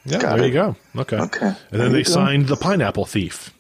[0.05, 0.19] yeah.
[0.19, 0.47] Got there it.
[0.47, 0.75] you go.
[0.97, 1.17] Okay.
[1.17, 1.45] Okay.
[1.47, 2.11] And There then they go.
[2.11, 3.53] signed the Pineapple Thief.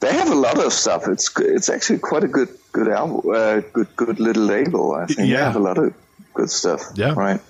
[0.00, 1.06] They have a lot of stuff.
[1.08, 4.94] It's it's actually quite a good good album, uh, good good little label.
[4.94, 5.24] I think Yeah.
[5.26, 5.92] they have a lot of
[6.34, 6.80] good stuff.
[6.94, 7.12] Yeah.
[7.14, 7.40] Right.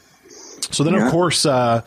[0.73, 1.83] So then, of course, uh,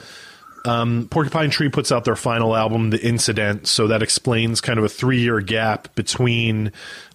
[0.65, 3.67] um, Porcupine Tree puts out their final album, The Incident.
[3.67, 6.71] So that explains kind of a three year gap between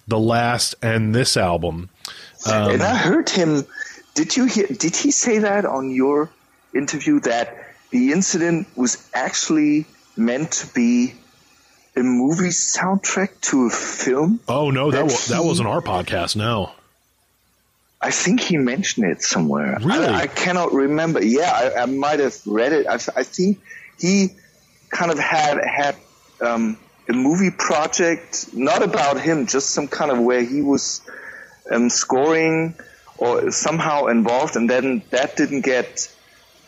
[0.07, 1.89] the last and this album.
[2.45, 3.65] Um, and I heard him.
[4.15, 4.67] Did you hear?
[4.67, 6.29] Did he say that on your
[6.73, 7.55] interview that
[7.91, 11.13] the incident was actually meant to be
[11.95, 14.39] a movie soundtrack to a film?
[14.47, 16.35] Oh no, that That wa- that wasn't our podcast.
[16.35, 16.71] No.
[18.01, 19.77] I think he mentioned it somewhere.
[19.81, 20.07] Really?
[20.07, 21.21] I, I cannot remember.
[21.23, 22.87] Yeah, I, I might have read it.
[22.87, 23.59] I, I think
[23.99, 24.29] he
[24.89, 25.95] kind of had had
[26.39, 26.77] um,
[27.09, 31.01] a movie project, not about him, just some kind of where he was
[31.69, 32.75] um, scoring
[33.17, 36.09] or somehow involved, and then that didn't get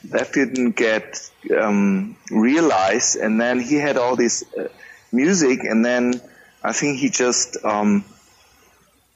[0.05, 4.67] that didn't get um, realized, and then he had all this uh,
[5.11, 6.19] music, and then
[6.63, 8.03] I think he just um,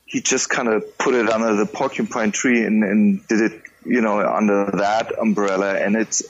[0.06, 4.02] he just kind of put it under the porcupine tree and, and did it, you
[4.02, 5.76] know, under that umbrella.
[5.76, 6.22] And it's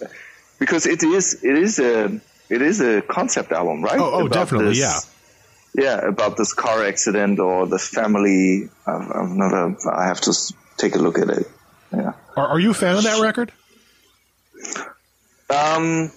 [0.59, 3.99] because it is it is a it is a concept album, right?
[3.99, 5.11] Oh, oh, definitely, this-
[5.77, 8.69] Yeah, about this car accident or the family.
[8.87, 9.75] I've, I've never.
[9.91, 10.33] I have to
[10.77, 11.47] take a look at it.
[11.91, 12.13] Yeah.
[12.37, 13.51] Are, are you a fan of that record?
[15.49, 16.11] Um,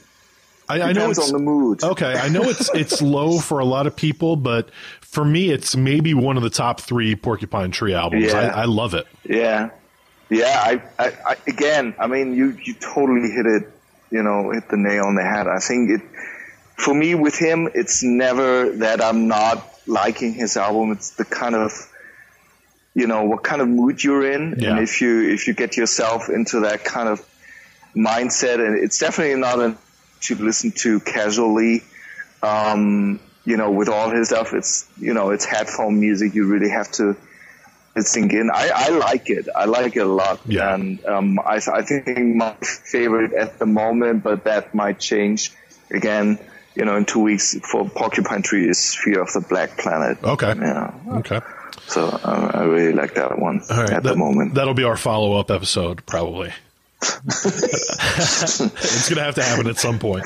[0.69, 1.83] I, I know it's on the mood.
[1.83, 2.15] okay.
[2.15, 6.15] I know it's it's low for a lot of people, but for me, it's maybe
[6.15, 8.27] one of the top three Porcupine Tree albums.
[8.27, 8.35] Yeah.
[8.55, 9.07] I, I love it.
[9.25, 9.71] Yeah.
[10.31, 13.63] Yeah, I, I, I again, I mean, you you totally hit it,
[14.11, 15.47] you know, hit the nail on the head.
[15.47, 16.01] I think it,
[16.77, 20.93] for me, with him, it's never that I'm not liking his album.
[20.93, 21.73] It's the kind of,
[22.95, 24.73] you know, what kind of mood you're in, Yeah.
[24.73, 27.25] and if you if you get yourself into that kind of
[27.99, 29.77] mindset, and it's definitely not a
[30.21, 31.83] to listen to casually.
[32.43, 36.35] Um, you know, with all his stuff, it's you know, it's headphone music.
[36.35, 37.17] You really have to
[37.97, 38.51] sink in.
[38.51, 39.49] I, I like it.
[39.55, 40.41] I like it a lot.
[40.47, 40.75] Yeah.
[40.75, 45.53] And um, I, I think my favorite at the moment, but that might change
[45.91, 46.39] again.
[46.75, 50.23] You know, in two weeks for Porcupine Tree is Fear of the Blank Planet.
[50.23, 50.55] Okay.
[50.57, 50.95] Yeah.
[51.09, 51.41] Okay.
[51.89, 53.91] So uh, I really like that one right.
[53.91, 54.55] at that, the moment.
[54.55, 56.53] That'll be our follow up episode, probably.
[57.01, 58.59] It's
[59.09, 60.25] going to have to happen at some point.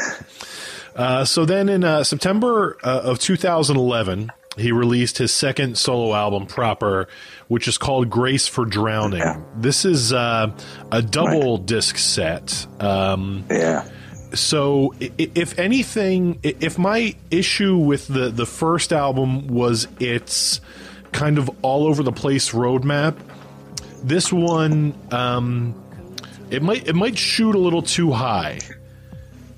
[0.94, 6.46] Uh, so then in uh, September uh, of 2011, he released his second solo album
[6.46, 7.08] proper,
[7.48, 9.20] which is called Grace for Drowning.
[9.20, 9.40] Yeah.
[9.56, 10.52] This is uh,
[10.90, 12.66] a double disc set.
[12.80, 13.88] Um, yeah.
[14.34, 20.60] so if anything if my issue with the the first album was its
[21.12, 23.14] kind of all over the place roadmap
[24.02, 25.81] this one um
[26.52, 28.58] it might it might shoot a little too high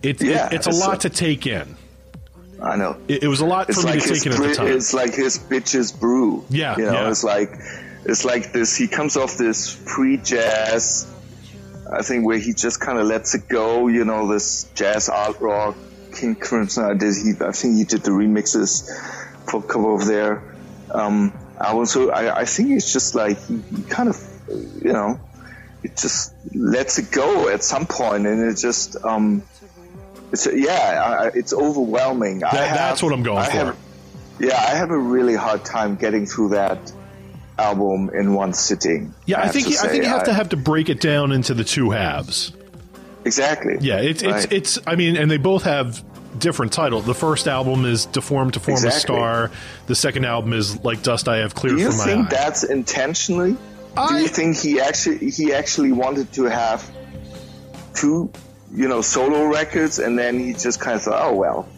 [0.02, 1.76] it, Yeah, it, it's a it's lot a- to take in
[2.62, 2.96] I know.
[3.09, 4.94] it, it was a lot It's for me to take in at the time it's
[4.94, 6.44] like his bitches brew.
[6.48, 7.11] Yeah, You know, yeah.
[7.11, 7.50] it's like
[8.07, 11.11] it's like this he comes off this free jazz.
[11.92, 15.74] I think where he just kinda lets it go, you know, this jazz art rock
[16.14, 18.88] King Crimson I did he I think he did the remixes
[19.50, 20.42] for a couple of their
[20.90, 21.90] um albums.
[21.92, 24.16] So I, I think it's just like he, he kind of
[24.83, 25.20] you know
[25.85, 29.42] it just lets it go at some point and it just um
[30.33, 30.73] it's yeah,
[31.20, 32.42] I, I- it's overwhelming.
[32.42, 33.51] I That- have- that's what I'm going I for.
[33.53, 33.77] have-
[34.40, 36.79] yeah, I have a really hard time getting through that
[37.57, 39.14] album in one sitting.
[39.27, 41.31] yeah i have think you, i think you have to have to break it down
[41.31, 42.51] into the two halves
[43.25, 43.77] exactly.
[43.81, 44.53] Yeah, it's it's Right.
[44.53, 44.79] it's.
[44.87, 46.03] I mean, and they both have
[46.38, 47.07] different titles.
[47.07, 49.51] The first album is "Deformed to Form a Star."
[49.87, 52.31] The second album is "Like Dust I Have Clear Do you from My think Eye."
[52.31, 53.57] that's intentionally?
[53.96, 56.88] Do you think he actually he actually wanted to have
[57.94, 58.30] two,
[58.74, 61.68] you know, solo records, and then he just kind of thought, oh well,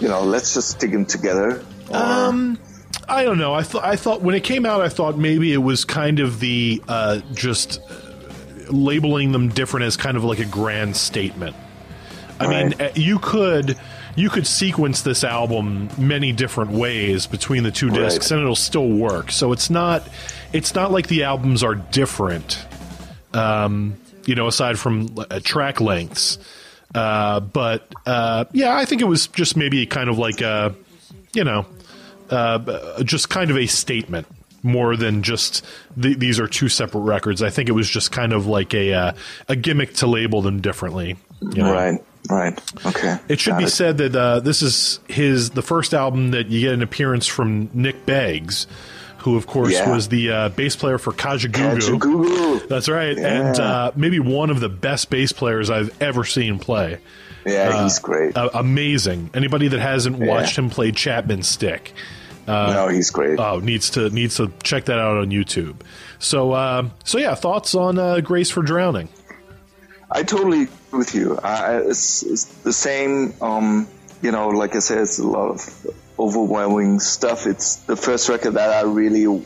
[0.00, 1.62] you know, let's just stick them together.
[1.90, 2.58] Or- Um,
[3.08, 3.54] I don't know.
[3.54, 6.40] I thought I thought when it came out, I thought maybe it was kind of
[6.40, 7.80] the uh, just
[8.68, 11.56] labeling them different as kind of like a grand statement.
[12.38, 12.80] I mean, Right.
[12.80, 13.76] uh, you could
[14.16, 18.36] you could sequence this album many different ways between the two discs, Right.
[18.38, 19.30] and it'll still work.
[19.30, 20.02] So it's not
[20.52, 22.64] it's not like the albums are different.
[23.32, 26.38] Um, you know, aside from uh, track lengths.
[26.94, 30.74] Uh, but uh, yeah, I think it was just maybe kind of like a,
[31.32, 31.66] you know,
[32.30, 34.26] uh, just kind of a statement
[34.62, 35.64] more than just
[36.00, 37.42] th- these are two separate records.
[37.42, 39.12] I think it was just kind of like a uh,
[39.48, 41.16] a gimmick to label them differently.
[41.40, 41.72] You know?
[41.72, 43.18] Right, right, okay.
[43.28, 46.60] It should Got be said that uh, this is his the first album that you
[46.60, 48.66] get an appearance from Nick Beggs,
[49.20, 49.90] who of course Yeah.
[49.90, 51.52] was the uh, bass player for Kajagoogoo.
[51.54, 52.00] Catch a Gugu.
[52.00, 52.68] Google.
[52.68, 56.98] That's right, and uh, maybe one of the best bass players I've ever seen play.
[57.46, 58.36] Yeah, he's great.
[58.36, 59.30] Uh, amazing.
[59.32, 61.94] Anybody that hasn't watched him play Chapman Stick,
[62.46, 63.38] no, he's great.
[63.38, 65.76] oh, needs to needs to check that out on YouTube.
[66.18, 69.08] So, uh, so yeah, thoughts on uh, Grace for Drowning?
[70.10, 71.38] I totally agree with you.
[71.38, 73.32] I, it's, it's the same.
[73.40, 73.86] Um,
[74.20, 75.86] you know, like I said, it's a lot of
[76.20, 77.46] overwhelming stuff.
[77.46, 79.42] It's the first record that I really, you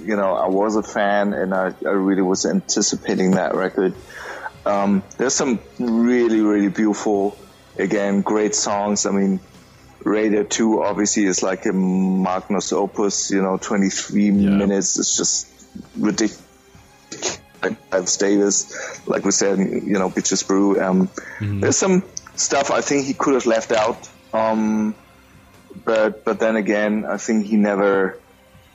[0.00, 3.94] know, I was a fan and I, I really was anticipating that record.
[4.64, 7.36] Um, there's some really, really beautiful,
[7.78, 9.04] again, great songs.
[9.04, 9.40] I mean,
[10.02, 14.98] Raider 2 obviously is like a Magnus opus, you know, 23 minutes.
[14.98, 15.48] It's just
[15.96, 16.42] ridiculous.
[18.18, 20.78] Davis, like we said, you know, Bitches Brew.
[20.82, 21.08] Um,
[21.60, 22.02] There's some
[22.36, 24.08] stuff I think he could have left out.
[24.34, 24.94] Um,
[25.84, 28.20] but, but then again, I think he never,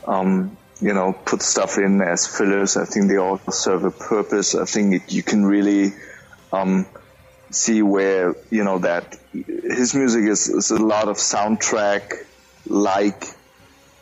[0.05, 2.77] um, you know, put stuff in as fillers.
[2.77, 4.55] I think they all serve a purpose.
[4.55, 5.93] I think it, you can really,
[6.51, 6.85] um,
[7.51, 12.13] see where, you know, that his music is, is a lot of soundtrack
[12.65, 13.25] like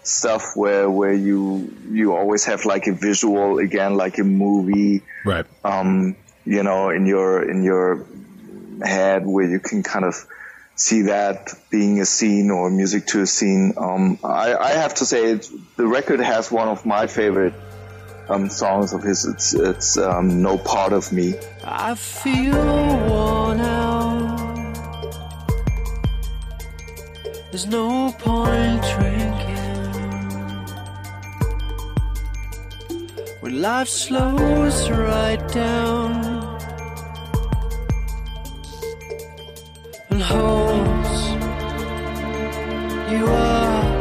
[0.03, 5.45] stuff where, where you, you always have like a visual again, like a movie, Right.
[5.63, 8.05] um, you know, in your in your
[8.81, 10.15] head where you can kind of
[10.77, 13.73] see that being a scene or music to a scene.
[13.77, 17.53] Um, I, I have to say, it, the record has one of my favorite
[18.29, 19.25] um, songs of his.
[19.25, 22.53] It's it's um, "No Part of Me." I feel
[23.07, 24.37] worn out.
[27.51, 29.57] There's no point drinking
[33.39, 36.36] when life slows right down
[40.17, 41.29] and holds
[43.11, 43.96] you up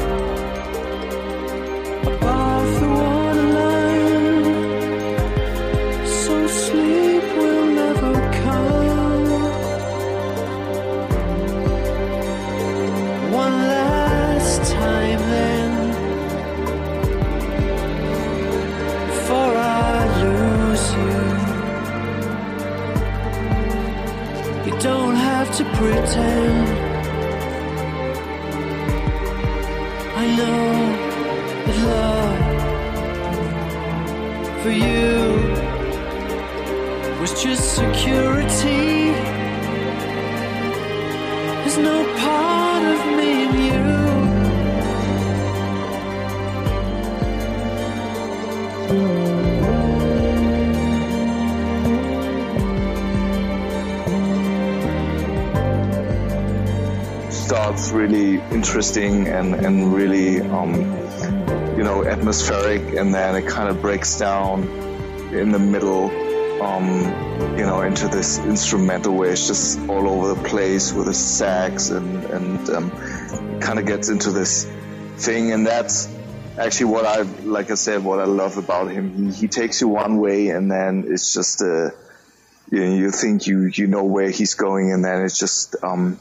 [57.90, 60.74] really interesting and, and really, um,
[61.76, 64.62] you know, atmospheric, and then it kind of breaks down
[65.32, 66.10] in the middle,
[66.62, 67.00] um,
[67.58, 71.90] you know, into this instrumental where it's just all over the place with the sax
[71.90, 72.90] and, and um,
[73.60, 74.64] kind of gets into this
[75.16, 75.52] thing.
[75.52, 76.08] And that's
[76.58, 79.30] actually what I, like I said, what I love about him.
[79.30, 81.92] He, he takes you one way and then it's just a,
[82.70, 86.18] you, know, you think you, you know where he's going and then it's just, um,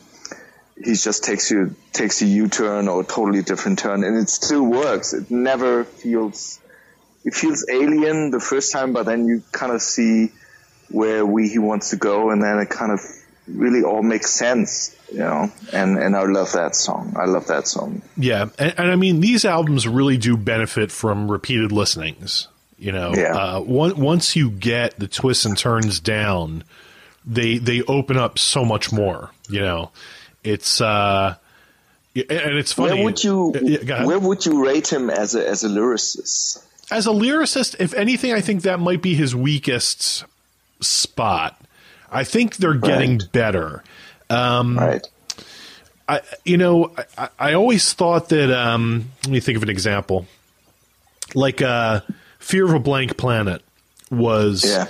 [0.86, 4.64] he just takes you takes a U-turn or a totally different turn, and it still
[4.64, 5.14] works.
[5.14, 6.60] It never feels
[7.24, 10.32] it feels alien the first time, but then you kind of see
[10.90, 13.00] where we he wants to go, and then it kind of
[13.48, 15.52] really all makes sense, you know.
[15.74, 17.16] And and I love that song.
[17.18, 18.02] I love that song.
[18.18, 22.48] Yeah, and, and I mean these albums really do benefit from repeated listenings.
[22.78, 23.36] You know, Yeah.
[23.36, 26.64] uh, one, once you get the twists and turns down,
[27.26, 29.32] they they open up so much more.
[29.50, 29.92] You know,
[30.46, 31.36] it's uh,
[32.16, 32.96] and it's funny.
[32.96, 36.64] Where would you Yeah, where would you rate him as a as a lyricist?
[36.91, 40.24] as a lyricist, if anything, I think that might be his weakest
[40.82, 41.60] spot.
[42.12, 43.32] I think they're getting Right.
[43.32, 43.84] better.
[44.30, 45.06] Um, right.
[46.08, 48.52] I, you know, I, I always thought that.
[48.56, 50.28] Um, let me think of an example.
[51.34, 52.02] Like uh,
[52.39, 53.64] "Fear of a Blank Planet"
[54.12, 54.64] was.
[54.66, 54.88] Yeah.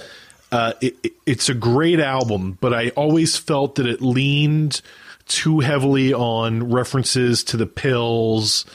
[0.51, 4.81] Uh, it, it- it's a great album, but I always felt that it leaned
[5.27, 8.65] too heavily on references to the pills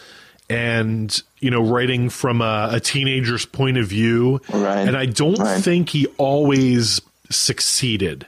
[0.49, 4.41] and you know writing from a, a teenager's point of view.
[4.53, 4.81] Right.
[4.89, 5.63] And I don't Right.
[5.63, 8.27] think he always succeeded.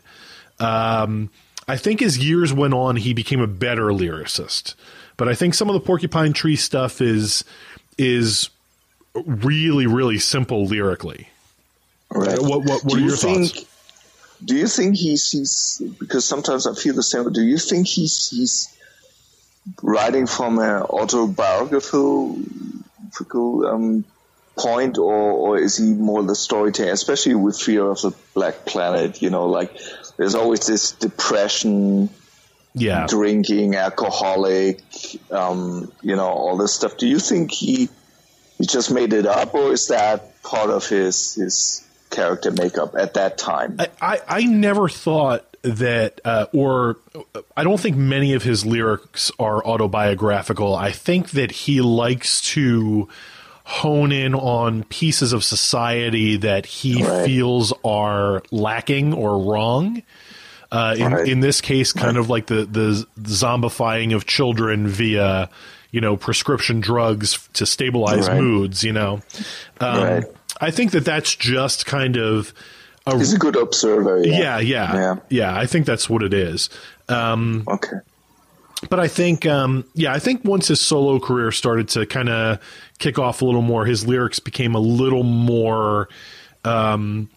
[0.60, 1.30] Um,
[1.66, 4.74] I think as years went on, he became a better lyricist.
[5.16, 7.44] But I think some of the Porcupine Tree stuff is
[7.98, 8.48] is
[9.14, 11.28] really really simple lyrically.
[12.10, 12.38] Right.
[12.40, 13.66] What what, what are you your think, thoughts?
[14.44, 17.32] Do you think he's, he's because sometimes I feel the same.
[17.32, 18.68] Do you think he's he's
[19.82, 22.42] writing from an autobiographical
[23.66, 24.04] um,
[24.56, 26.92] point, or or is he more the storyteller?
[26.92, 29.76] Especially with Fear of the Blank Planet, you know, like
[30.16, 32.10] there's always this depression,
[32.74, 33.06] Yeah.
[33.06, 34.80] drinking, alcoholic,
[35.30, 36.96] um, you know, all this stuff.
[36.96, 37.88] Do you think he
[38.58, 43.14] he just made it up, or is that part of his his character makeup at
[43.14, 43.76] that time?
[43.78, 46.98] I, I, I never thought that, uh, or
[47.56, 50.74] I don't think many of his lyrics are autobiographical.
[50.74, 53.08] I think that he likes to
[53.64, 57.24] hone in on pieces of society that he Right.
[57.24, 60.02] feels are lacking or wrong.
[60.72, 61.28] Uh, in, Right.
[61.28, 65.48] in this case, kind of like the, the zombifying of children via,
[65.90, 68.40] you know, prescription drugs to stabilize Right.
[68.40, 69.20] moods, you know.
[69.80, 70.24] Um, Right.
[70.60, 72.52] I think that that's just kind of
[73.06, 74.22] a He's a good observer.
[74.24, 74.58] yeah, Yeah.
[74.60, 75.14] yeah, Yeah.
[75.28, 76.70] yeah, I think that's what it is.
[77.08, 77.96] Um, Okay.
[78.88, 82.58] but I think, um, yeah, I think once his solo career started to kind of
[82.98, 86.08] kick off a little more, his lyrics became a little more.
[86.64, 87.28] Um,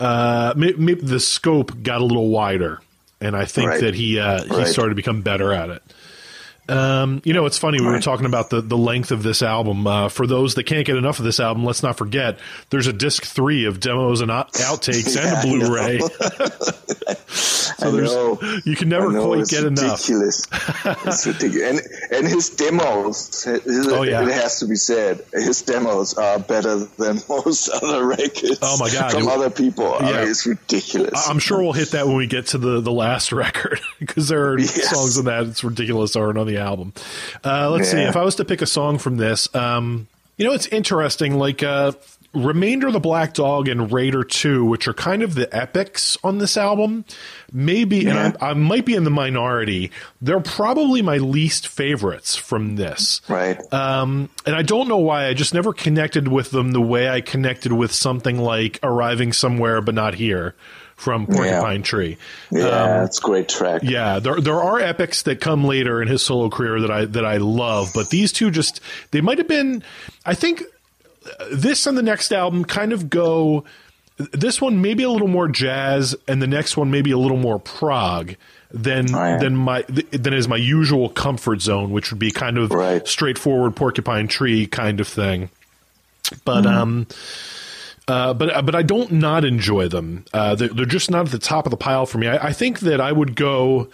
[0.00, 2.80] uh, maybe, the scope got a little wider,
[3.20, 3.80] and I think Right.
[3.80, 5.82] that he uh, he started to become better at it.
[6.68, 7.80] Um, you know, it's funny.
[7.80, 9.86] We were talking about the, the length of this album.
[9.86, 12.38] Uh, for those that can't get enough of this album, let's not forget
[12.70, 15.66] there's a disc three of demos and out- outtakes Yeah, and a.
[15.66, 16.00] Blu-ray.
[17.80, 18.38] I there's- know.
[18.64, 20.08] you can never know, quite get enough.
[20.08, 20.46] ridiculous.
[21.06, 21.80] it's ridiculous.
[22.10, 24.22] And, and his demos, his, Oh, yeah.
[24.22, 28.90] it has to be said, his demos are better than most other records Oh, my
[28.90, 29.12] God.
[29.12, 29.92] from It- other people.
[29.94, 30.20] I Yeah.
[30.20, 31.28] mean, it's ridiculous.
[31.28, 34.48] I'm sure we'll hit that when we get to the, the last record because there
[34.52, 34.90] are Yes.
[34.90, 36.92] songs in that it's ridiculous aren't on the album.
[37.44, 39.52] Uh, let's see if I was to pick a song from this.
[39.54, 41.38] Um, you know, it's interesting.
[41.38, 41.92] Like uh,
[42.34, 46.38] Remainder of the Black Dog and Raider 2, which are kind of the epics on
[46.38, 47.04] this album,
[47.52, 52.74] maybe, and I, I might be in the minority, they're probably my least favorites from
[52.74, 53.20] this.
[53.28, 53.60] Right.
[53.72, 55.26] Um, and I don't know why.
[55.26, 59.80] I just never connected with them the way I connected with something like Arriving Somewhere
[59.80, 60.56] But Not Here
[60.96, 62.16] from Porcupine Tree.
[62.50, 63.82] yeah, it's a great track.
[63.84, 67.24] Yeah, there there are epics that come later in his solo career that I that
[67.24, 68.80] I love, but these two just
[69.10, 69.82] they might have been.
[70.24, 70.62] I think
[71.26, 73.64] uh, this and the next album kind of go.
[74.16, 77.58] This one maybe a little more jazz, and the next one maybe a little more
[77.58, 78.36] prog
[78.70, 79.40] than Right.
[79.40, 83.06] than my than is my usual comfort zone, which would be kind of Right.
[83.08, 85.50] straightforward Porcupine Tree kind of thing.
[86.44, 87.06] But um,
[88.06, 90.24] uh, but but I don't not enjoy them.
[90.32, 92.28] Uh, they're, they're just not at the top of the pile for me.
[92.28, 93.88] I, I think that I would go.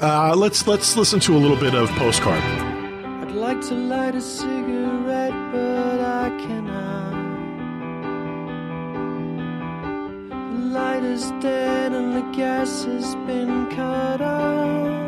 [0.00, 2.42] Uh, let's let's listen to a little bit of postcard.
[2.42, 7.06] I'd like to light a cigarette, but I cannot.
[10.52, 15.05] The light is dead and the gas has been cut off.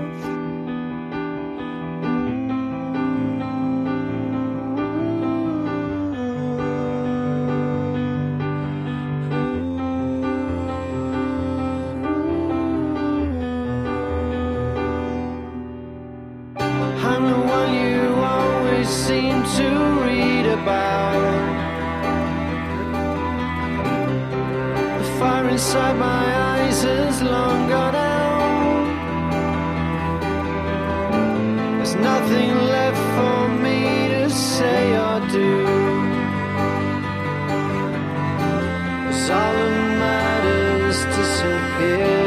[19.56, 19.68] To
[20.04, 21.22] read about.
[24.98, 28.86] The fire inside my eyes is long gone out.
[31.76, 33.78] There's nothing left for me
[34.14, 35.52] to say or do.
[39.04, 42.17] 'Cause all that matters disappeared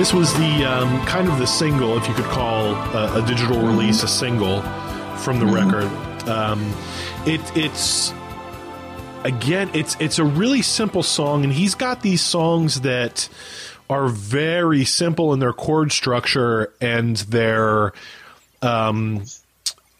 [0.00, 3.60] This was the um, kind of the single, if you could call a, a digital
[3.60, 4.62] release a single
[5.18, 5.92] from the record.
[6.26, 6.74] Um,
[7.26, 8.10] it, it's
[9.24, 13.28] again, it's it's a really simple song, and he's got these songs that
[13.90, 17.92] are very simple in their chord structure and their
[18.62, 19.24] um,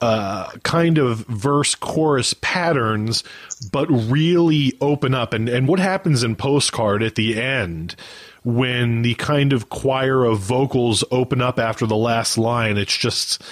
[0.01, 3.23] uh, kind of verse chorus patterns,
[3.71, 5.35] but really open up.
[5.35, 7.97] And, and what happens in Postcard at the end
[8.45, 12.77] when the kind of choir of vocals open up after the last line?
[12.77, 13.43] It's just,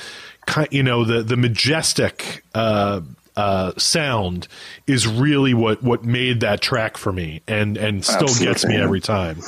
[0.47, 3.01] ki- you know, the, the majestic uh,
[3.37, 4.49] uh, sound
[4.87, 9.01] is really what, what made that track for me and, and still gets me every
[9.01, 9.39] time.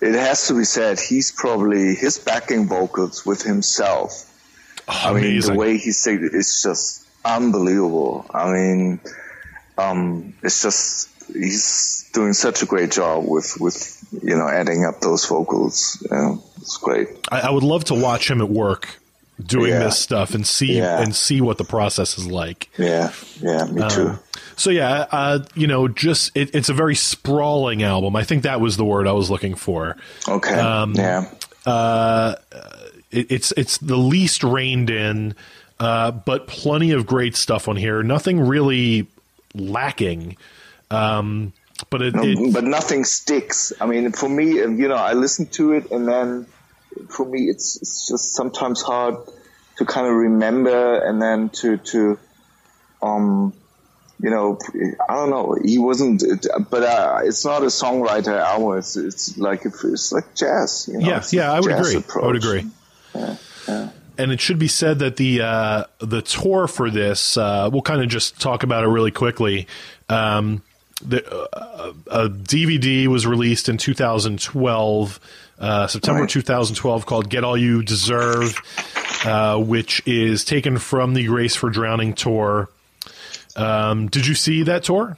[0.00, 4.30] It has to be said, he's probably his backing vocals with himself.
[4.86, 5.54] I mean, Amazing.
[5.54, 8.26] the way he sings it is just unbelievable.
[8.28, 9.00] I mean,
[9.78, 15.00] um, it's just he's doing such a great job with with you know adding up
[15.00, 15.98] those vocals.
[16.10, 17.08] You know, it's great.
[17.30, 19.00] I, I would love to watch him at work
[19.44, 19.80] doing Yeah.
[19.80, 21.00] this stuff and see Yeah.
[21.02, 22.68] and see what the process is like.
[22.78, 24.08] Yeah, yeah, me too.
[24.10, 24.18] Um,
[24.56, 28.14] so yeah, uh, you know, just it, it's a very sprawling album.
[28.14, 29.96] I think that was the word I was looking for.
[30.28, 31.24] Okay, um, yeah,
[31.66, 32.36] Uh,
[33.10, 35.34] it, it's it's the least reined in,
[35.80, 38.04] uh, but plenty of great stuff on here.
[38.04, 39.08] Nothing really
[39.54, 40.36] lacking.
[40.94, 41.52] Um,
[41.90, 43.72] but it, it but nothing sticks.
[43.80, 46.46] I mean, for me, uh, you know, I listen to it, and then
[47.08, 49.16] for me, it's it's just sometimes hard
[49.78, 52.18] to kind of remember, and then to to
[53.02, 53.52] um,
[54.20, 54.58] you know,
[55.08, 55.56] I don't know.
[55.62, 56.22] He wasn't,
[56.70, 58.78] but uh, it's not a songwriter album.
[58.78, 60.88] It's it's like it's like jazz.
[60.90, 61.06] You know?
[61.06, 62.02] yeah, yeah, I would agree.
[62.22, 62.66] I would agree.
[64.16, 68.00] And it should be said that the uh, the tour for this, uh, we'll kind
[68.00, 69.66] of just talk about it really quickly.
[70.08, 70.62] Um,
[71.02, 71.26] the
[71.56, 75.20] uh, a DVD was released in 2012,
[75.58, 76.30] uh, September Right.
[76.30, 78.54] 2012, called "Get All You Deserve,"
[79.24, 82.68] uh, which is taken from the Grace for Drowning tour.
[83.56, 85.16] Um, did you see that tour?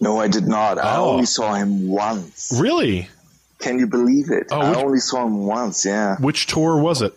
[0.00, 0.78] No, I did not.
[0.78, 1.10] I Oh.
[1.10, 2.52] only saw him once.
[2.58, 3.08] Really?
[3.58, 4.48] Can you believe it?
[4.50, 5.84] Oh, I only saw him once.
[5.84, 7.14] Yeah, Which tour was it?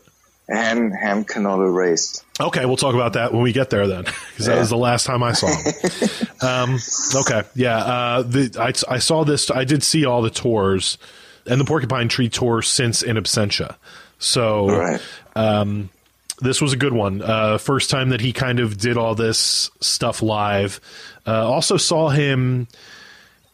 [0.48, 2.24] And ham Hand cannot erase.
[2.40, 4.60] Okay, we'll talk about that when we get there then, because that Yeah.
[4.60, 5.74] was the last time I saw him.
[6.42, 6.78] um,
[7.16, 9.50] okay, yeah, uh, the, I, I saw this.
[9.50, 10.98] I did see all the tours
[11.48, 13.76] and the Porcupine Tree tour since In Absentia.
[14.20, 15.02] So Right.
[15.36, 15.90] um,
[16.42, 17.22] this was a good one.
[17.22, 20.80] Uh, first time that he kind of did all this stuff live.
[21.26, 22.68] Uh, also saw him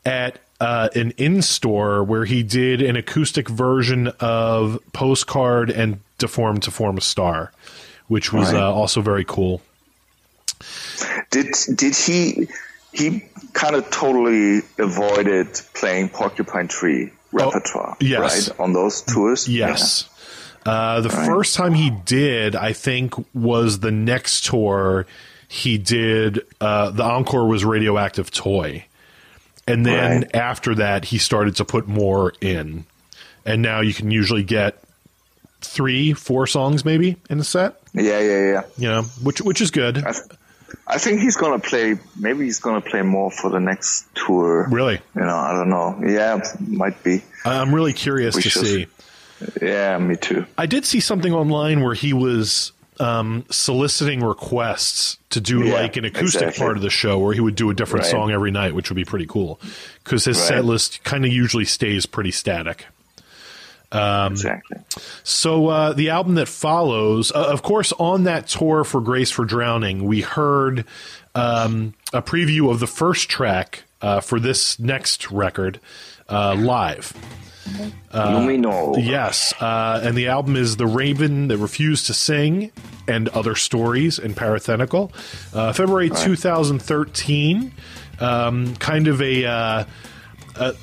[0.05, 6.63] at uh, an in store where he did an acoustic version of Postcard and Deformed
[6.63, 7.51] to Form a Star,
[8.07, 8.61] which was Right.
[8.61, 9.61] uh, also very cool.
[11.31, 12.47] Did did he
[12.93, 18.49] he kind of totally avoided playing Porcupine Tree repertoire, Oh, yes.
[18.49, 18.59] right?
[18.59, 19.47] On those tours?
[19.47, 20.07] Yes.
[20.65, 25.07] Uh, the first time he did, I think, was the next tour
[25.47, 26.41] he did.
[26.59, 28.85] Uh, the encore was Radioactive Toy.
[29.67, 30.35] And then Right.
[30.35, 32.85] after that, he started to put more in.
[33.45, 34.83] And now you can usually get
[35.61, 38.51] three, four songs maybe in a set, Yeah, yeah, yeah.
[38.51, 38.61] yeah.
[38.77, 39.97] you know, which which is good.
[39.99, 40.25] I, th-
[40.87, 41.97] I think he's gonna play.
[42.19, 44.67] Maybe he's gonna play more for the next tour.
[44.69, 44.99] Really.
[45.15, 45.99] You know, I don't know.
[46.05, 47.23] Yeah, might be.
[47.45, 48.87] I'm really curious We to see.
[49.61, 50.45] Yeah, me too.
[50.57, 55.97] I did see something online where he was um, soliciting requests to do Yeah, like
[55.97, 56.63] an acoustic exactly.
[56.63, 58.11] part of the show where he would do a different Right.
[58.11, 59.59] song every night, which would be pretty cool
[60.03, 62.85] because his set list kind of usually stays pretty static.
[63.91, 64.77] Um, exactly.
[65.23, 69.45] So uh, the album that follows, uh, of course, on that tour for Grace for
[69.45, 70.85] Drowning, we heard
[71.35, 75.79] um, a preview of the first track uh, for this next record
[76.29, 77.13] uh, live.
[78.11, 78.95] Luminol.
[79.05, 82.71] Yes, uh, and the album is "The Raven That Refused to Sing"
[83.07, 85.11] and other stories in Parathenical.
[85.53, 87.71] Uh, February 2013,
[88.19, 89.45] um, kind of a.
[89.45, 89.83] Uh,
[90.55, 90.73] a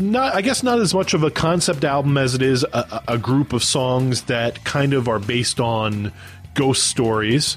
[0.00, 3.18] not, I guess, not as much of a concept album as it is a, a
[3.18, 6.12] group of songs that kind of are based on
[6.54, 7.56] ghost stories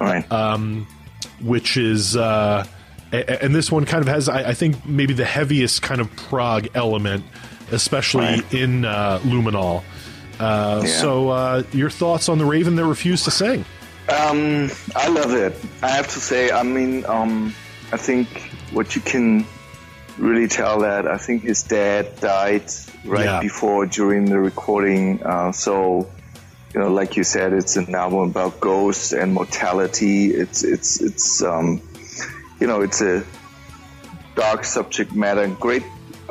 [0.00, 0.30] All right.
[0.32, 0.86] um,
[1.40, 2.64] which is uh,
[3.12, 6.68] and this one kind of has I, I think maybe the heaviest kind of prog
[6.74, 7.24] element
[7.70, 8.54] especially Right.
[8.54, 9.82] in uh, luminol
[10.40, 10.90] uh, Yeah.
[10.90, 13.64] so uh, your thoughts on the raven that refused to sing
[14.08, 15.54] Um, I love it.
[15.82, 17.54] I have to say, I mean, um,
[17.92, 18.28] I think
[18.72, 19.46] what you can
[20.18, 22.64] really tell that I think his dad died
[23.04, 23.40] right Yeah.
[23.40, 25.22] before during the recording.
[25.22, 26.08] Uh, so,
[26.72, 30.32] you know, like you said, it's an album about ghosts and mortality.
[30.32, 31.80] It's it's it's um,
[32.60, 33.24] you know, it's a
[34.34, 35.46] dark subject matter.
[35.48, 35.82] Great.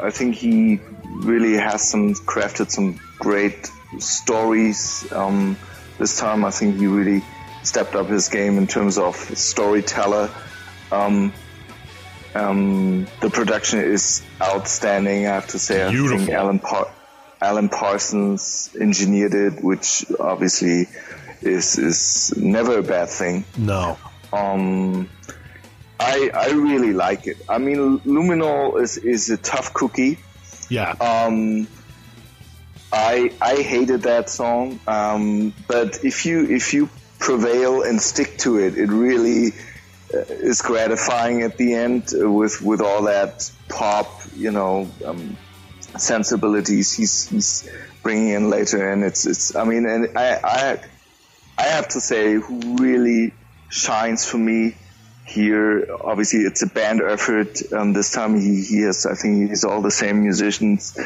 [0.02, 3.70] I think he really has some crafted some great
[4.00, 5.06] stories.
[5.12, 5.58] Um,
[6.00, 7.24] this time, I think he really
[7.64, 10.30] stepped up his game in terms of storyteller.
[10.92, 11.32] Um,
[12.36, 15.28] um, the production is outstanding.
[15.28, 15.86] I have to say.
[15.86, 16.92] I think Alan Par-
[17.42, 20.88] Alan Parsons engineered it, which obviously
[21.42, 23.46] is is never a bad thing.
[23.58, 23.98] no
[24.32, 25.10] Um,
[26.00, 27.38] I I really like it.
[27.48, 30.18] I mean, Luminol is is a tough cookie.
[30.70, 31.68] yeah Um,
[32.92, 38.58] I I hated that song, um, but if you if you prevail and stick to
[38.58, 39.54] it, it really
[40.14, 45.38] is gratifying at the end uh, with with all that pop, you know, um,
[45.98, 47.70] sensibilities he's he's
[48.04, 49.56] bringing in later, and it's it's.
[49.56, 50.80] I mean, and I I
[51.58, 53.34] I have to say, who really
[53.70, 54.76] shines for me
[55.26, 55.88] here.
[56.04, 57.62] Obviously, it's a band effort.
[57.72, 60.98] Um, this time, he, he has, I think, he's all the same musicians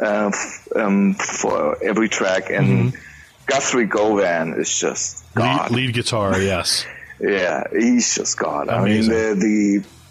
[0.00, 2.94] uh, f- um, for every track, and
[3.46, 5.70] Guthrie Govan is just God.
[5.70, 6.86] lead, lead guitar yes
[7.20, 8.68] Yeah, he's just God.
[8.68, 9.34] I mean, the,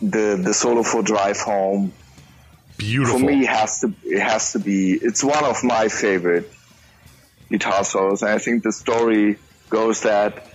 [0.01, 1.93] the the the solo for Drive Home.
[2.75, 3.19] Beautiful.
[3.19, 6.51] for me has to it has to be it's one of my favorite
[7.49, 8.23] guitar solos.
[8.23, 9.37] And i think the story
[9.69, 10.47] goes that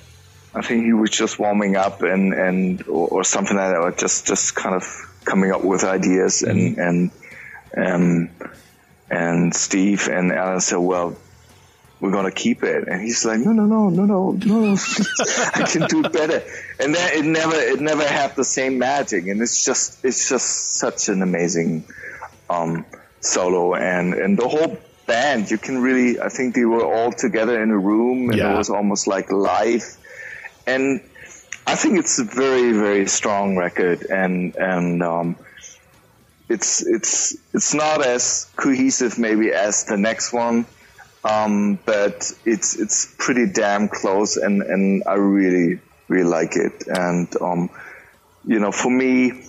[0.55, 3.93] i think he was just warming up and and or, or something like that or
[3.93, 4.85] just just kind of
[5.25, 6.43] coming up with ideas.
[6.43, 7.11] And and
[7.77, 8.31] um
[9.11, 11.17] and steve and alan said well
[12.01, 14.77] we're gonna keep it, and he's like, no, no, no, no, no, no,
[15.55, 16.43] I can do better.
[16.79, 20.79] And then it never, it never had the same magic, and it's just, it's just
[20.79, 21.87] such an amazing
[22.49, 22.85] um,
[23.21, 25.51] solo, and and the whole band.
[25.51, 28.55] You can really, I think they were all together in a room, and Yeah.
[28.55, 29.85] it was almost like live,
[30.67, 31.01] and
[31.67, 35.37] I think it's a very, very strong record, and and um,
[36.49, 40.65] it's it's it's not as cohesive maybe as the next one,
[41.25, 47.29] um, but it's it's pretty damn close, and and I really really like it, and
[47.41, 47.71] um,
[48.47, 49.45] you know, for me,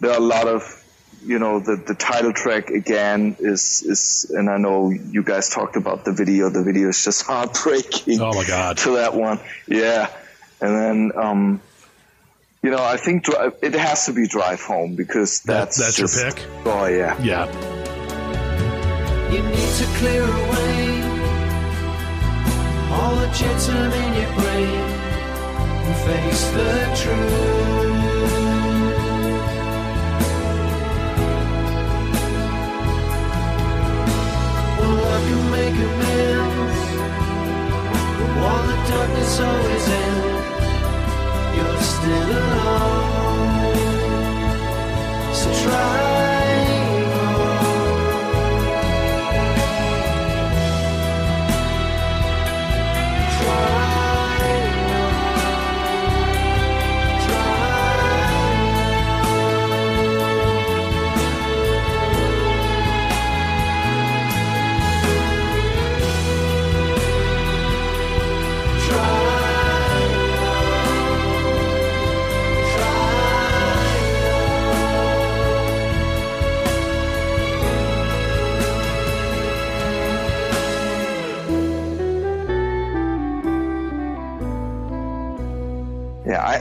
[0.00, 0.76] there are a lot of
[1.24, 5.76] you know the the title track again is is and I know you guys talked
[5.76, 6.48] about the video.
[6.50, 8.20] The video is just heartbreaking.
[8.20, 8.76] Oh, my God.
[8.78, 10.10] To that one, yeah,
[10.60, 11.60] and then um,
[12.62, 15.98] you know I think dri- it has to be Drive Home because That- that's that's
[15.98, 16.46] your pick?
[16.66, 17.69] Oh yeah, yeah
[19.30, 21.02] you need to clear away
[22.90, 24.84] all the jitter in your brain
[25.86, 28.10] and face the truth.
[34.78, 36.80] Well, love can make amends,
[38.18, 40.66] but while the darkness always ends,
[41.56, 43.74] you're still alone.
[45.34, 46.09] So try.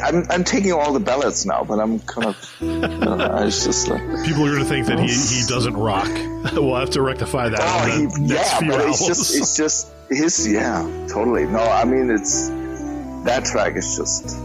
[0.09, 2.55] I'm I'm taking all the ballots now, but I'm kind of.
[2.59, 4.01] You I was just like.
[4.25, 6.07] People are going to think that he, he doesn't rock.
[6.53, 7.59] we'll have to rectify that.
[7.61, 8.99] Oh, in the he, next yeah, few but albums.
[9.01, 11.45] it's just it's just his yeah, totally.
[11.45, 12.49] No, I mean it's
[13.25, 14.35] that track is just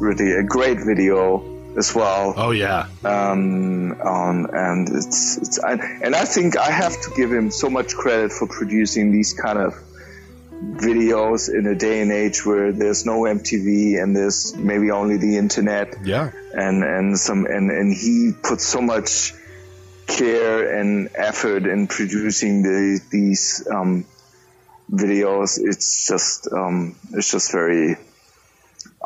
[0.00, 1.42] really a great video
[1.78, 2.34] as well.
[2.36, 7.32] oh yeah, Um, on and it's it's I, and I think I have to give
[7.32, 9.74] him so much credit for producing these kind of
[10.62, 15.38] videos in a day and age where there's no MTV and there's maybe only the
[15.38, 19.32] internet yeah, and and some and and he put so much
[20.06, 24.04] care and effort in producing the these um,
[24.90, 25.58] videos.
[25.62, 27.96] It's just um, it's just very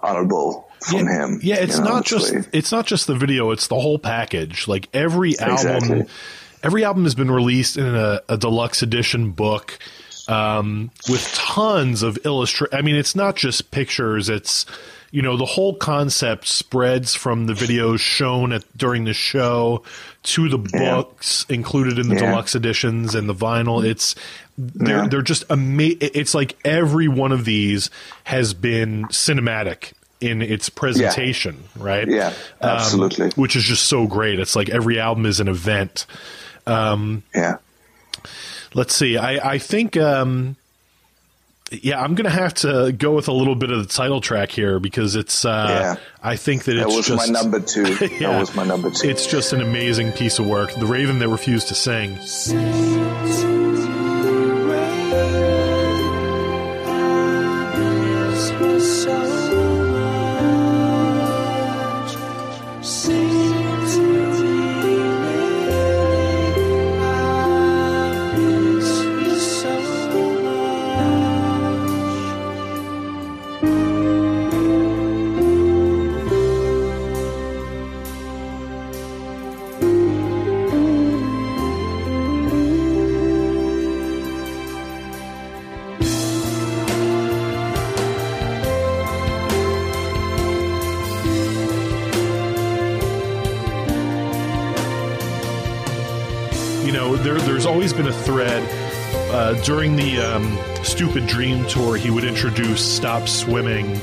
[0.03, 1.41] honorable from yeah, him.
[1.43, 3.99] Yeah, it's you know, not just really- it's not just the video; it's the whole
[3.99, 4.67] package.
[4.67, 6.07] Like every album, Exactly.
[6.65, 9.79] every album has been released in a, a deluxe edition book
[10.29, 12.75] um, with tons of illustrate.
[12.75, 14.66] I mean, it's not just pictures; it's
[15.11, 19.83] you know the whole concept spreads from the videos shown at during the show
[20.25, 20.95] to the Yeah.
[20.97, 22.31] books included in the Yeah.
[22.31, 23.85] deluxe editions and the vinyl.
[23.85, 24.14] It's
[24.59, 25.09] they're Yeah.
[25.09, 25.99] they're just amazing.
[26.01, 27.91] It's like every one of these
[28.25, 32.09] has been cinematic in its presentation, right?
[32.09, 32.29] Yeah,
[32.62, 33.29] Um, absolutely.
[33.37, 34.41] which is just so great.
[34.41, 36.07] It's like every album is an event.
[36.66, 37.57] yeah.
[38.75, 39.16] Let's see.
[39.16, 39.97] I I think.
[39.97, 40.57] Um,
[41.72, 44.79] yeah, I'm gonna have to go with a little bit of the title track here
[44.79, 45.45] because it's.
[45.45, 45.97] Uh, Yeah.
[46.22, 47.85] I think that That it's was just my number two.
[48.07, 48.09] Yeah.
[48.33, 49.09] That was my number two.
[49.09, 50.72] It's just an amazing piece of work.
[50.75, 52.18] The Raven that refused to sing.
[99.65, 101.97] During the um, Stupid Dream tour.
[101.97, 103.99] He would introduce "Stop Swimming"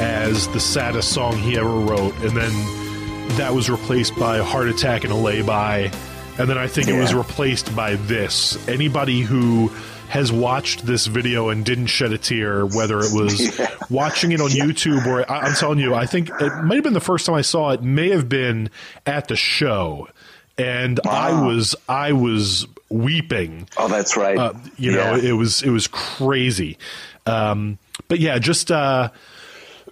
[0.00, 2.52] as the saddest song he ever wrote, and then
[3.36, 5.90] that was replaced by "Heart Attack and a Lay-By,"
[6.38, 8.66] and then I think it was replaced by this.
[8.68, 9.70] Anybody who
[10.08, 13.68] has watched this video and didn't shed a tear, whether it was Yeah.
[13.90, 16.92] watching it on YouTube or I, I'm telling you, I think it might have been
[16.92, 17.82] the first time I saw it.
[17.82, 18.70] May have been
[19.06, 20.08] at the show,
[20.58, 23.68] and I was I was weeping.
[23.76, 24.38] oh, that's right.
[24.38, 26.78] Uh, you know, it was it was crazy.
[27.26, 27.78] Um,
[28.08, 29.10] but yeah, just uh,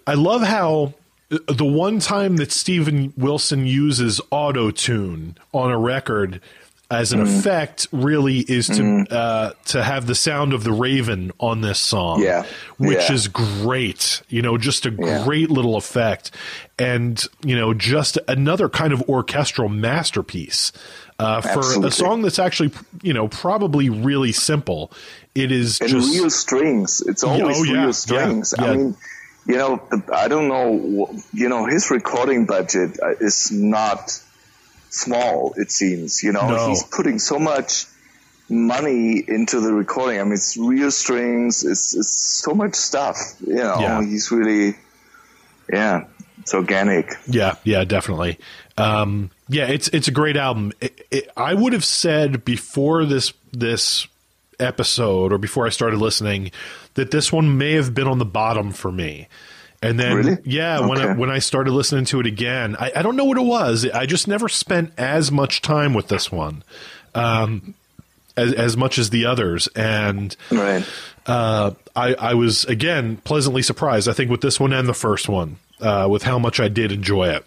[0.07, 0.95] I love how
[1.29, 6.41] the one time that Steven Wilson uses auto tune on a record
[6.91, 7.39] as an Mm-hmm.
[7.39, 12.23] effect really is to uh, to have the sound of the Raven on this song,
[12.23, 12.45] Yeah.
[12.77, 13.13] which Yeah.
[13.15, 14.21] is great.
[14.29, 15.25] You know, just a Yeah.
[15.25, 16.33] great little effect,
[16.79, 20.71] and you know, just another kind of orchestral masterpiece
[21.23, 24.93] uh, for a song that's actually you know probably really simple.
[25.35, 27.03] It is and just real strings.
[27.07, 28.55] It's always oh, yeah, real strings.
[28.59, 28.97] yeah, I mean,
[29.47, 31.15] you know, I don't know.
[31.33, 34.21] You know, his recording budget uh, is not
[34.91, 35.55] small.
[35.57, 36.23] It seems.
[36.23, 36.69] You know, No.
[36.69, 37.87] he's putting so much
[38.49, 40.21] money into the recording.
[40.21, 41.65] I mean, it's real strings.
[41.65, 42.13] It's it's
[42.45, 43.17] so much stuff.
[43.41, 44.05] You know, Yeah.
[44.05, 44.77] he's really,
[45.73, 46.05] yeah,
[46.39, 47.15] it's organic.
[47.27, 48.39] Yeah, yeah, definitely.
[48.79, 50.73] Um, yeah, it's it's a great album.
[50.81, 54.07] It, it, I would have said before this this
[54.59, 56.51] episode or before I started listening
[56.95, 59.29] that this one may have been on the bottom for me.
[59.85, 60.39] And then, Really?
[60.45, 63.37] yeah, when I, when I started listening to it again, I, I don't know what
[63.37, 63.85] it was.
[63.91, 66.63] I just never spent as much time with this one,
[67.17, 67.75] um,
[68.37, 70.87] as as much as the others, and Right.
[71.27, 74.09] uh, I, I was again pleasantly surprised.
[74.09, 76.93] I think with this one and the first one, uh, with how much I did
[76.93, 77.45] enjoy it.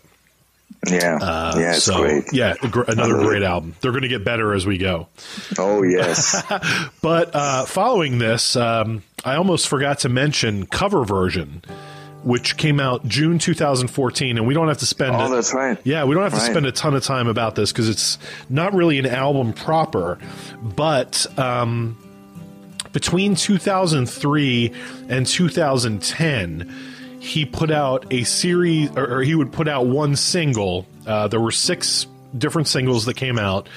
[0.88, 1.18] Yeah.
[1.58, 2.24] yeah, it's Uh, so great.
[2.34, 3.46] yeah, gr- another great it.
[3.46, 3.76] album.
[3.82, 5.08] They're going to get better as we go.
[5.58, 6.44] Oh yes.
[7.02, 11.62] But uh, following this, um, I almost forgot to mention cover version,
[12.24, 15.16] which came out June 2014, and we don't have to spend.
[15.16, 15.78] oh, a- that's right.
[15.84, 18.18] Yeah, we don't have to spend a ton of time about this because it's
[18.50, 20.18] not really an album proper,
[20.62, 21.26] but.
[21.40, 21.98] Um,
[22.92, 24.72] between 2003
[25.10, 26.74] and 2010,
[27.26, 30.86] he put out a series, or, or he would put out one single.
[31.08, 32.06] Uh, there were six
[32.38, 33.68] different singles that came out,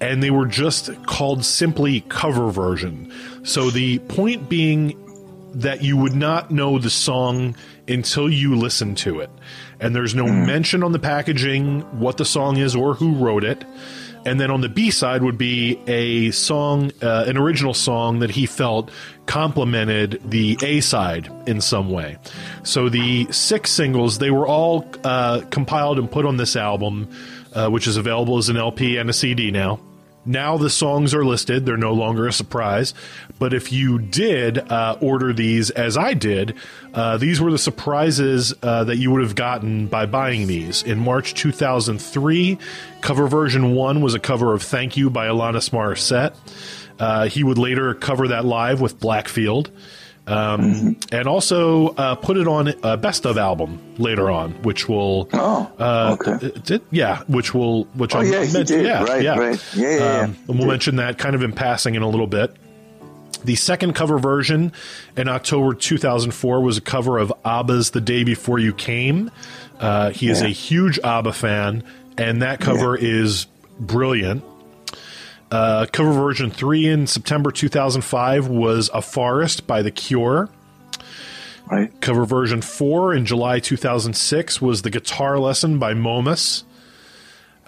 [0.00, 3.12] and they were just called simply cover version.
[3.44, 4.98] So the point being
[5.54, 7.56] that you would not know the song
[7.88, 9.30] until you listen to it.
[9.80, 13.64] And there's no mention on the packaging what the song is or who wrote it.
[14.24, 18.30] And then on the B side would be a song, uh, an original song that
[18.30, 18.90] he felt
[19.26, 22.18] complemented the A side in some way.
[22.62, 27.08] So the six singles, they were all uh, compiled and put on this album,
[27.54, 29.80] uh, which is available as an LP and a CD now.
[30.24, 32.94] Now the songs are listed; they're no longer a surprise.
[33.40, 36.54] But if you did uh, order these, as I did,
[36.94, 40.84] uh, these were the surprises uh, that you would have gotten by buying these.
[40.84, 42.56] In March 2003,
[43.00, 46.36] cover version one was a cover of "Thank You" by Alanis Morissette.
[47.02, 49.70] Uh, he would later cover that live with Blackfield.
[50.24, 55.28] Um, and also uh, put it on a best of album later on, which will
[55.32, 56.52] Oh, uh, okay.
[56.62, 58.86] did- yeah, which will which Oh, I'll yeah, mention- did.
[58.86, 59.36] yeah, Right, yeah.
[59.36, 59.60] right.
[59.74, 60.20] Yeah, yeah, yeah.
[60.20, 62.54] Um, and we'll mention that kind of in passing in a little bit.
[63.44, 64.70] The second cover version
[65.16, 69.28] in October 2004 was a cover of ABBA's "The Day Before You Came."
[69.80, 71.82] Uh, he is a huge ABBA fan,
[72.16, 73.48] and that cover is
[73.80, 74.44] brilliant.
[75.52, 80.48] Uh, cover version three in September 2005 was "A Forest" by The Cure.
[81.70, 82.00] Right.
[82.00, 86.64] Cover version 4 in July 2006 was The Guitar Lesson by Momus.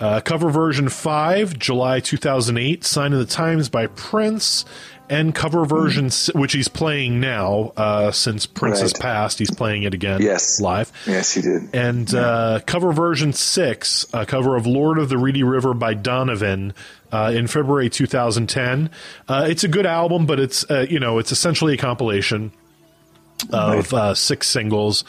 [0.01, 4.64] Uh, cover version 5, July 2008, Sign of the Times by Prince.
[5.11, 9.03] And cover version, s which he's playing now, uh, since Prince has Right.
[9.03, 10.61] passed, he's playing it again Yes.
[10.61, 10.91] live.
[11.07, 11.69] Yes, he did.
[11.75, 16.73] And uh, cover version 6, a cover of Lord of the Reedy River by Donovan
[17.13, 18.89] uh, in February 2010.
[19.29, 22.51] Uh, it's a good album, but it's, uh, you know, it's essentially a compilation
[23.53, 25.05] of uh, six singles,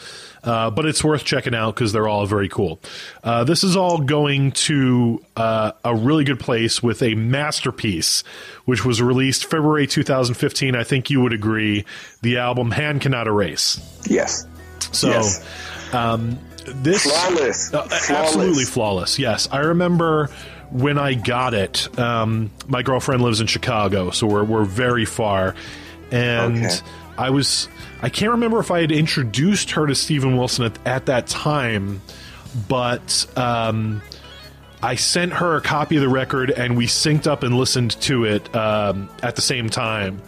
[0.46, 2.80] uh, but it's worth checking out because they're all very cool.
[3.22, 8.22] Uh, this is all going to uh, a really good place with a masterpiece,
[8.64, 10.74] which was released February 2015.
[10.74, 11.84] I think you would agree.
[12.22, 13.78] The album "Hand Cannot Erase."
[14.08, 14.46] Yes.
[14.92, 15.44] So, Yes.
[15.92, 17.74] um, this Flawless.
[17.74, 18.10] uh, Flawless.
[18.10, 19.18] absolutely flawless.
[19.18, 20.30] Yes, I remember
[20.70, 21.96] when I got it.
[21.98, 25.54] Um, my girlfriend lives in Chicago, so we're we're very far,
[26.10, 26.74] and Okay.
[27.18, 27.68] I was
[28.06, 32.00] I can't remember if I had introduced her to Steven Wilson at, at that time,
[32.68, 33.26] but.
[33.36, 34.00] Um,
[34.82, 38.24] I sent her a copy of the record and we synced up and listened to
[38.24, 40.20] it um, at the same time.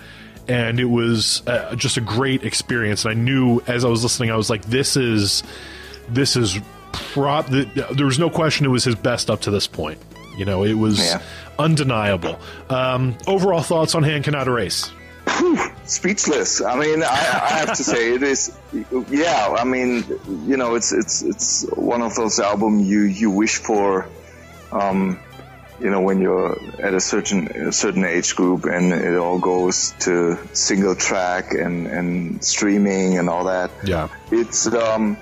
[0.48, 3.04] And it was uh, just a great experience.
[3.04, 5.44] And I knew as I was listening, I was like, this is,
[6.08, 6.58] this is
[6.92, 7.48] prop.
[7.48, 10.00] th- There was no question it was his best up to this point.
[10.38, 11.20] You know, it was Yeah.
[11.58, 12.40] undeniable.
[12.70, 14.90] Um, overall thoughts on Hand Cannot Erase?
[15.88, 16.60] speechless.
[16.60, 18.56] I mean, I, I have to say it is.
[19.10, 20.04] Yeah, I mean,
[20.46, 24.06] you know, it's it's it's one of those albums you you wish for.
[24.70, 25.18] Um,
[25.80, 29.94] you know, when you're at a certain a certain age group and it all goes
[30.00, 33.70] to single track and and streaming and all that.
[33.84, 34.08] Yeah.
[34.30, 35.16] It's um,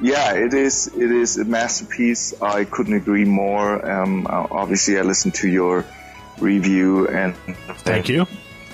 [0.00, 0.88] yeah, it is.
[0.88, 2.34] It is a masterpiece.
[2.42, 3.88] I couldn't agree more.
[3.88, 5.84] Um, obviously, I listened to your
[6.38, 7.36] review and
[7.84, 8.26] Thank you.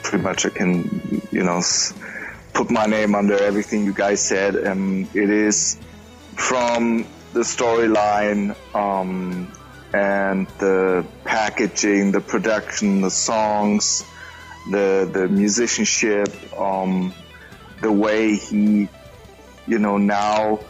[0.07, 1.61] Pretty much I can, you know,
[2.55, 4.55] put my name under everything you guys said.
[4.55, 5.79] And it is
[6.37, 9.53] from the storyline um,
[9.93, 14.05] and the packaging, the production, the songs,
[14.71, 17.13] the the musicianship, um,
[17.83, 18.89] the way he,
[19.67, 20.61] you know, now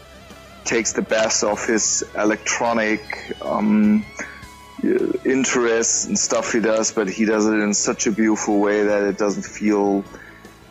[0.65, 3.01] takes the best of his electronic.
[3.41, 4.03] Um,
[4.83, 9.03] interests and stuff he does, but he does it in such a beautiful way that
[9.03, 10.03] it doesn't feel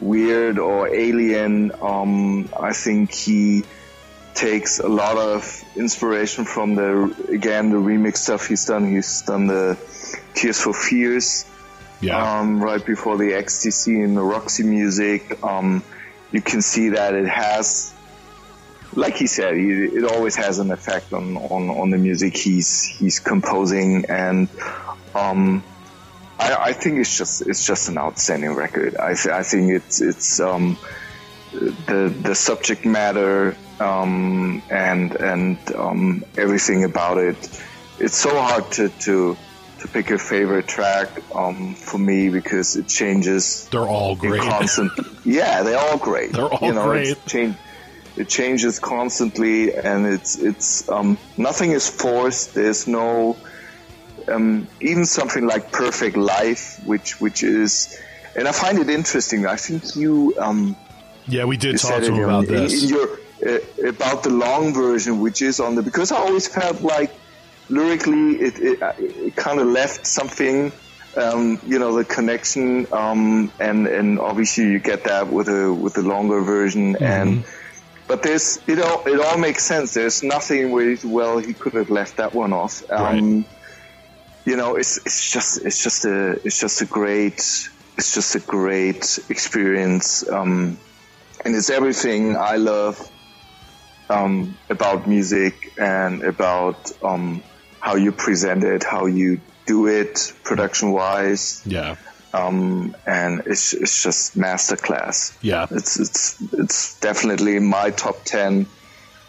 [0.01, 1.73] weird or alien.
[1.81, 3.65] Um, I think he
[4.35, 8.95] takes a lot of inspiration from the again the remix stuff he's done.
[8.95, 9.79] He's done the
[10.35, 11.47] Tears for Fears
[12.01, 12.41] Yeah.
[12.41, 15.43] um, right before the XTC and the Roxy music.
[15.43, 15.83] Um,
[16.33, 17.95] you can see that it has,
[18.97, 22.83] like he said, he, it always has an effect on, on, on the music he's
[22.83, 24.49] he's composing, and
[25.15, 25.63] um,
[26.39, 28.97] I, I think it's just it's just an outstanding record.
[28.97, 30.79] I, th- I think it's it's um,
[31.53, 37.63] the the subject matter um, and and um, everything about it.
[37.99, 39.37] It's so hard to to
[39.81, 44.41] to pick a favorite track um, for me because it changes They're all great.
[44.41, 44.93] constant.
[45.25, 46.33] yeah, they're all great.
[46.37, 47.09] They're all you know, great.
[47.09, 47.57] It's change,
[48.17, 52.55] it changes constantly, and it's it's um, nothing is forced.
[52.55, 53.37] There's no
[54.31, 57.95] um, even something like Perfect Life, which which is,
[58.35, 59.47] and I find it interesting.
[59.47, 60.77] I think you um,
[61.27, 62.83] yeah, we did talk to him about in- this.
[62.83, 66.81] in your uh, about the long version, which is on the because I always felt
[66.81, 67.13] like
[67.69, 70.73] lyrically it it, uh, it kind of left something
[71.17, 75.95] um, you know the connection, um, and and obviously you get that with a with
[75.95, 77.45] the longer version, and
[78.09, 79.95] but there's it all it all makes sense.
[79.95, 82.83] There's nothing where well he could have left that one off.
[82.91, 83.47] Um,
[84.45, 87.41] You know, it's it's just it's just a it's just a great
[87.99, 90.79] it's just a great experience, um,
[91.45, 92.97] and it's everything I love
[94.09, 97.43] um, about music and about um,
[97.81, 101.97] how you present it, how you do it production wise, Yeah.
[102.37, 105.37] Um, and it's it's just masterclass.
[105.43, 105.67] Yeah.
[105.71, 108.67] It's it's it's definitely my top ten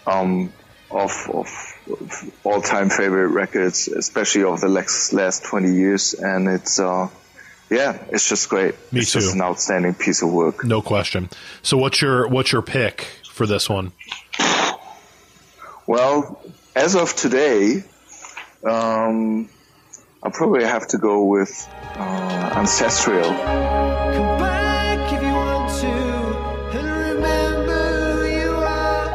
[0.06, 0.52] um,
[0.92, 1.48] of of,
[1.90, 7.08] of all time favorite records, especially of the last last twenty years, and it's uh,
[7.70, 8.76] yeah, it's just great.
[8.92, 9.20] Me it's too.
[9.20, 10.64] just an outstanding piece of work.
[10.66, 11.30] No question.
[11.62, 13.94] So what's your what's your pick for this one?
[15.86, 16.42] Well,
[16.76, 17.84] as of today,
[18.70, 19.50] um,
[20.24, 23.24] I'll probably have to go with uh, Ancestral.
[23.24, 25.88] Come back if you want to
[26.78, 27.82] and remember
[28.14, 29.08] who you are.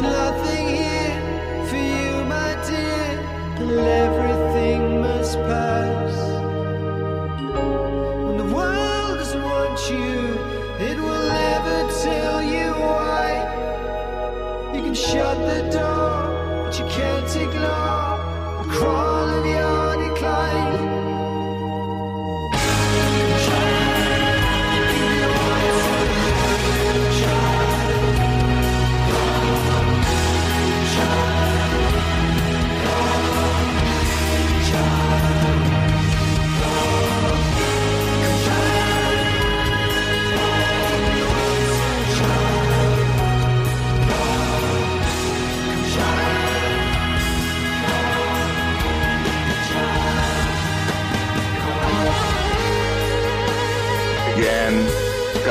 [0.00, 3.10] Nothing here for you, my dear,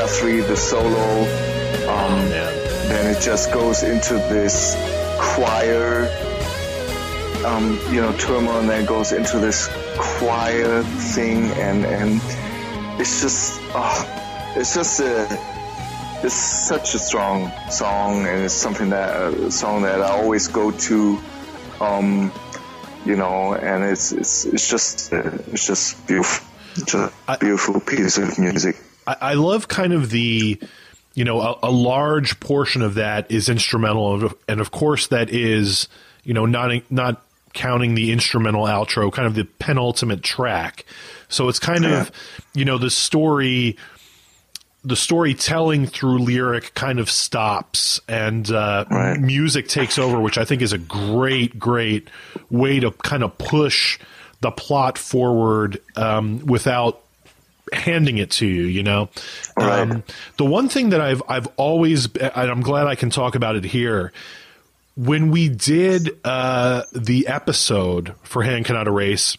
[0.06, 1.22] Guthrie, the solo.
[1.90, 4.76] Um, then it just goes into this
[5.18, 6.08] choir,
[7.44, 9.66] um, you know, turmoil, and then goes into this
[9.98, 12.20] choir thing, and and
[13.00, 15.26] it's just, oh, it's just a,
[16.22, 20.70] it's such a strong song, and it's something that a song that I always go
[20.70, 21.18] to,
[21.80, 22.30] um,
[23.04, 26.46] you know, and it's it's it's just uh, it's just beautiful,
[26.76, 28.76] it's a beautiful piece of music.
[29.06, 30.60] I, I love kind of the,
[31.14, 35.88] you know, a, a large portion of that is instrumental, and of course that is,
[36.24, 40.84] you know, not not counting the instrumental outro, kind of the penultimate track.
[41.28, 42.12] So it's kind of,
[42.54, 43.76] you know, the story.
[44.84, 49.18] The storytelling through lyric kind of stops and uh, Right.
[49.18, 52.08] music takes over, which I think is a great, great
[52.50, 53.98] way to kind of push
[54.42, 57.00] the plot forward um, without
[57.72, 59.08] handing it to you, you know.
[59.56, 59.80] Right.
[59.80, 60.04] Um,
[60.36, 63.64] the one thing that I've I've always and I'm glad I can talk about it
[63.64, 64.12] here.
[64.96, 69.36] When we did uh, the episode for Hand Cannot Erase,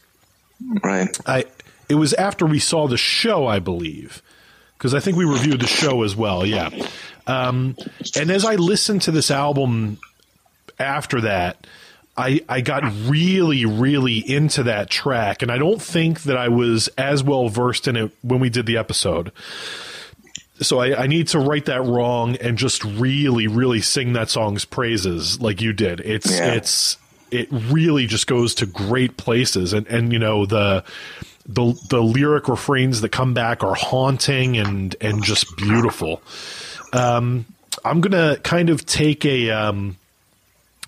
[0.84, 1.18] Right.
[1.26, 1.46] I
[1.90, 4.22] it was after we saw the show, I believe,
[4.78, 6.46] because I think we reviewed the show as well.
[6.46, 6.70] Yeah,
[7.28, 7.76] um,
[8.16, 10.00] and as I listened to this album
[10.80, 11.66] after that,
[12.18, 16.88] I I got really really into that track, and I don't think that I was
[16.98, 19.32] as well versed in it when we did the episode.
[20.60, 24.66] So I, I need to right that wrong and just really, really sing that song's
[24.66, 26.00] praises like you did.
[26.00, 26.54] It's Yeah.
[26.54, 26.98] it's
[27.30, 30.84] it really just goes to great places and and you know the
[31.46, 36.22] the the lyric refrains that come back are haunting and and just beautiful.
[36.92, 37.46] Um,
[37.86, 39.98] I'm gonna kind of take a um,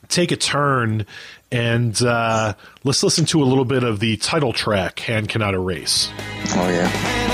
[0.09, 1.05] take a turn
[1.51, 2.53] and uh,
[2.83, 6.09] let's listen to a little bit of the title track "Hand Cannot Erase."
[6.55, 7.28] Oh yeah.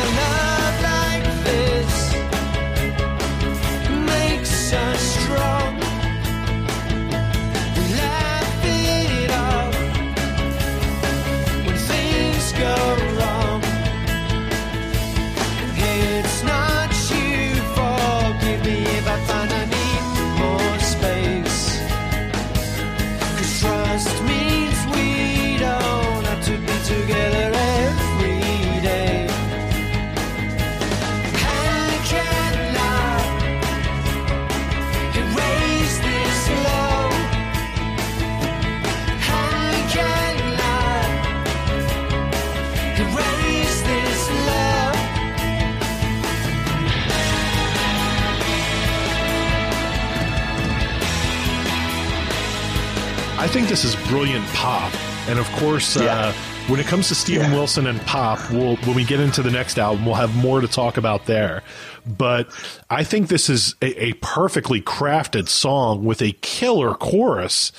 [53.75, 54.89] This is brilliant pop,
[55.27, 56.31] and of course, uh,
[56.67, 57.57] When it comes to Steven Yeah.
[57.57, 60.67] Wilson and pop, we'll when we get into the next album, we'll have more to
[60.67, 61.61] talk about there.
[62.07, 62.47] But
[62.89, 67.73] I think this is a, a perfectly crafted song with a killer chorus.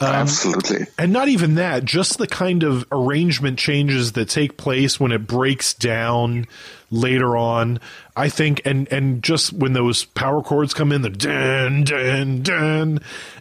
[0.00, 0.86] Um, Absolutely.
[0.98, 5.28] And not even that, just the kind of arrangement changes that take place when it
[5.28, 6.46] breaks down
[6.90, 7.78] later on.
[8.16, 12.98] I think, and and just when those power chords come in, the dun dun dun,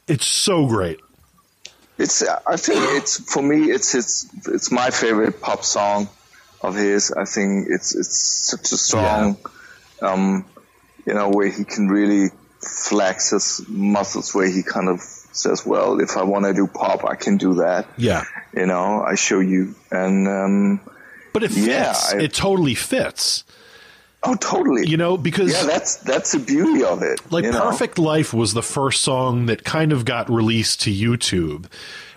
[0.07, 0.99] it's so great.
[1.97, 2.21] It's.
[2.23, 3.71] I think it's for me.
[3.71, 4.29] It's his.
[4.47, 6.09] It's my favorite pop song
[6.61, 7.11] of his.
[7.11, 8.17] I think it's it's
[8.49, 9.37] such a strong,
[10.01, 10.45] um,
[11.05, 12.29] you know, where he can really
[12.61, 14.33] flex his muscles.
[14.35, 17.55] Where he kind of says, "Well, if I want to do pop, I can do
[17.55, 18.23] that." Yeah,
[18.53, 20.79] You know, I show you, and um,
[21.31, 21.65] but it fits.
[21.67, 23.43] Yeah, I- it totally fits.
[24.25, 24.87] Oh, totally.
[24.87, 27.19] You know, because yeah, that's that's the beauty of it.
[27.31, 27.61] like you know?
[27.61, 31.65] perfect life was the first song that kind of got released to youtube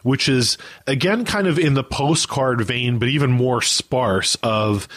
[0.02, 4.88] which is again kind of in the postcard vein but even more sparse of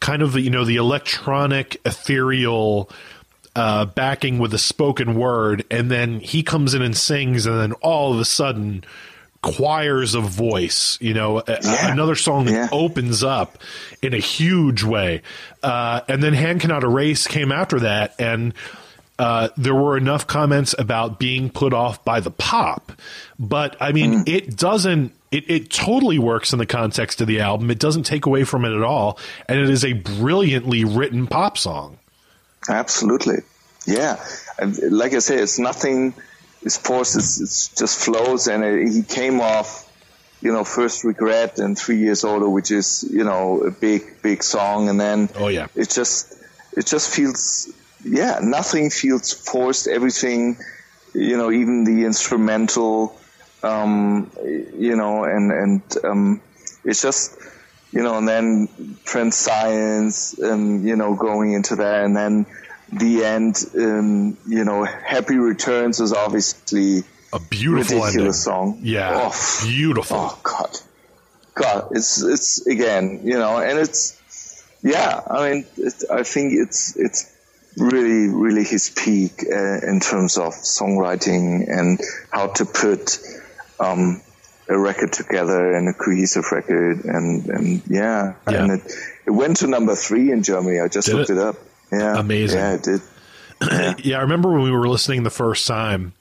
[0.00, 2.90] kind of you know the electronic ethereal
[3.54, 7.72] uh, backing with a spoken word and then he comes in and sings and then
[7.74, 8.84] all of a sudden
[9.42, 11.92] choirs of voice you know a- Yeah.
[11.92, 12.68] another song that Yeah.
[12.72, 13.58] opens up
[14.02, 15.22] in a huge way
[15.62, 18.52] uh, and then hand cannot erase came after that and
[19.18, 22.92] uh, there were enough comments about being put off by the pop,
[23.38, 24.28] but I mean, Mm.
[24.28, 25.12] it doesn't.
[25.30, 27.70] It, it totally works in the context of the album.
[27.70, 29.18] It doesn't take away from it at all,
[29.48, 31.96] and it is a brilliantly written pop song.
[32.68, 33.36] Absolutely.
[33.86, 34.22] Yeah.
[34.82, 36.12] Like I say, it's nothing
[36.62, 37.16] is forced.
[37.16, 38.48] It's, it's just flows.
[38.48, 39.90] And it, he came off,
[40.40, 44.42] you know, first regret and three years older, which is, you know, a big, big
[44.42, 44.88] song.
[44.88, 45.66] And then Oh, yeah.
[45.74, 46.34] it just,
[46.76, 47.72] it just feels,
[48.04, 49.88] yeah, nothing feels forced.
[49.88, 50.58] Everything,
[51.14, 53.18] you know, even the instrumental,
[53.62, 56.40] um, you know, and, and, um,
[56.84, 57.36] it's just,
[57.92, 62.44] you know, and then Transience, and you know, going into that, and then
[62.92, 68.32] the end, um, you know, happy returns is obviously A beautiful ridiculous ending.
[68.32, 68.80] song.
[68.82, 70.16] Yeah, Oh, beautiful.
[70.18, 70.70] Oh God,
[71.54, 74.14] God, it's it's again, you know, and it's
[74.82, 75.20] yeah.
[75.28, 77.32] I mean, it, I think it's it's
[77.76, 83.18] really really his peak uh, in terms of songwriting and how to put
[83.80, 84.22] um,
[84.68, 88.62] a record together and a cohesive record, and and yeah, Yeah.
[88.62, 88.92] and it
[89.26, 90.78] it went to number three in Germany.
[90.80, 91.36] I just Did looked it?
[91.38, 91.42] it?
[91.42, 91.56] up.
[91.92, 92.58] Yeah, Amazing.
[92.58, 93.00] Yeah, it did.
[94.04, 96.12] Yeah, I remember when we were listening the first time,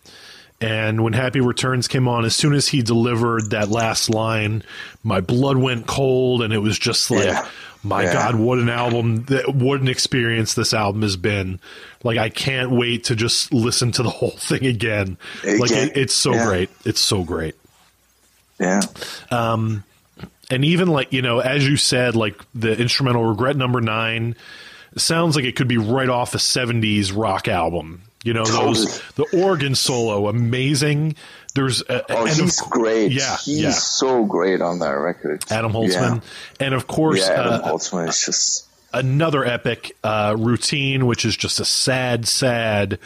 [0.61, 4.63] and when Happy Returns came on, as soon as he delivered that last line,
[5.03, 7.45] my blood went cold, and it was just like, Yeah.
[7.83, 8.13] my Yeah.
[8.13, 9.23] God, what an album!
[9.25, 11.59] that- What an experience this album has been.
[12.03, 15.17] Like, I can't wait to just listen to the whole thing again.
[15.43, 16.45] Like, it, it's so Yeah.
[16.45, 16.69] great.
[16.85, 17.55] It's so great.
[18.59, 18.81] Yeah,
[19.31, 19.83] Um,
[20.49, 24.35] and even like you know as you said like the instrumental regret number nine
[24.95, 29.25] sounds like it could be right off a 70s rock album you know those the
[29.43, 31.15] organ solo amazing
[31.53, 33.11] there's a, oh, and of he's cou- great.
[33.11, 35.43] yeah he's yeah so great on that record.
[35.51, 36.23] adam holzman
[36.59, 41.35] and of course Yeah, Adam uh, Holzman is just another epic uh, routine, which is
[41.35, 42.97] just a sad, sad,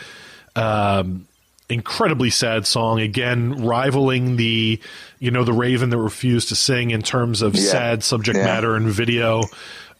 [0.56, 1.28] um,
[1.68, 3.00] incredibly sad song.
[3.00, 4.80] Again, rivaling the,
[5.20, 7.72] you know, the Raven that refused to sing in terms of Yeah.
[7.72, 8.46] sad subject Yeah.
[8.46, 9.42] matter and video.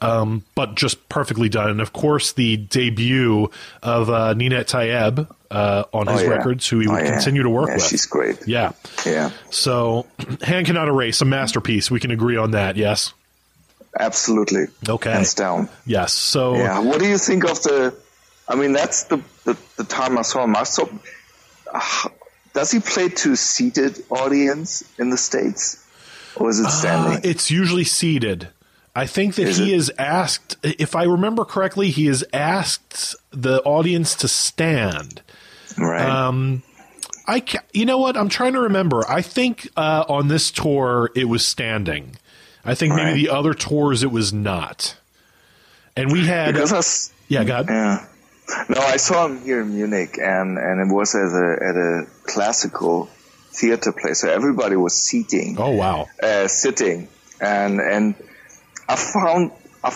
[0.02, 1.70] Um, but just perfectly done.
[1.72, 3.50] And of course, the debut
[3.84, 6.30] of uh, Ninet Tayeb uh, on his Oh, yeah.
[6.30, 7.12] records, who he would Oh, yeah.
[7.12, 7.86] continue to work Yeah, with.
[7.86, 8.48] she's great.
[8.48, 8.72] Yeah.
[9.06, 10.06] Yeah, So,
[10.42, 11.92] Hand Cannot Erase, a masterpiece.
[11.92, 13.14] We can agree on that, yes?
[14.00, 14.66] absolutely.
[14.88, 15.12] Okay.
[15.12, 15.68] hands down.
[15.86, 16.14] Yes.
[16.14, 16.80] So, Yeah.
[16.80, 17.94] What do you think of the?
[18.48, 20.86] I mean, that's the the, the time I saw saw.
[21.74, 22.10] Uh,
[22.54, 25.84] does he play to seated audience in the states,
[26.36, 27.30] or is it Uh, standing?
[27.30, 28.48] it's usually seated.
[28.96, 29.78] I think that Is he it?
[29.78, 35.22] is asked, if I remember correctly, he has asked the audience to stand.
[35.78, 36.08] right.
[36.10, 36.64] Um,
[37.28, 38.18] I, ca- you know what?
[38.18, 39.04] I'm trying to remember.
[39.08, 42.18] I think uh, on this tour it was standing.
[42.66, 43.16] I think maybe Right.
[43.16, 44.98] the other tours it was not.
[45.96, 48.06] And we had, because I s- yeah, God, Yeah.
[48.68, 52.08] No, I saw him here in Munich, and and it was at a at a
[52.24, 53.06] classical
[53.52, 55.56] theater place, so everybody was seating.
[55.60, 57.08] oh wow, uh, sitting,
[57.40, 58.16] and and
[58.90, 59.52] I found
[59.84, 59.92] I,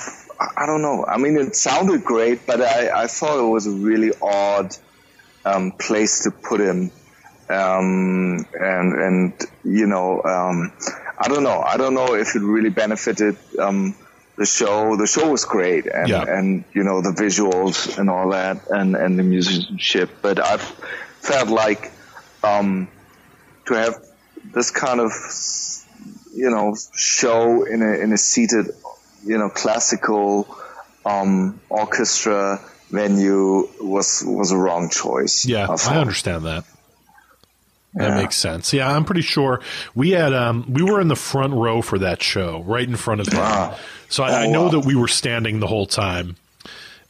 [0.57, 1.05] I don't know.
[1.05, 4.75] I mean, it sounded great, but I, I thought it was a really odd
[5.45, 6.91] um, place to put him,
[7.49, 9.33] um, and and
[9.63, 10.71] you know, um,
[11.17, 11.59] I don't know.
[11.61, 13.95] I don't know if it really benefited um,
[14.37, 14.95] the show.
[14.95, 16.23] The show was great, and Yeah.
[16.23, 20.09] and you know the visuals and all that, and and the musicianship.
[20.21, 21.91] But I felt like
[22.43, 22.87] um,
[23.67, 23.99] to have
[24.53, 25.11] this kind of
[26.33, 28.71] you know, show in a in a seated,
[29.25, 30.47] you know, classical
[31.05, 35.45] um, orchestra venue was was a wrong choice.
[35.45, 36.63] Yeah, I I understand that.
[37.95, 38.15] That Yeah.
[38.23, 38.73] makes sense.
[38.73, 39.61] Yeah, I'm pretty sure
[39.93, 43.21] we had um we were in the front row for that show, right in front
[43.21, 43.39] of him.
[43.39, 43.77] Wow.
[44.09, 44.69] So I, I Oh, know wow.
[44.69, 46.35] that we were standing the whole time.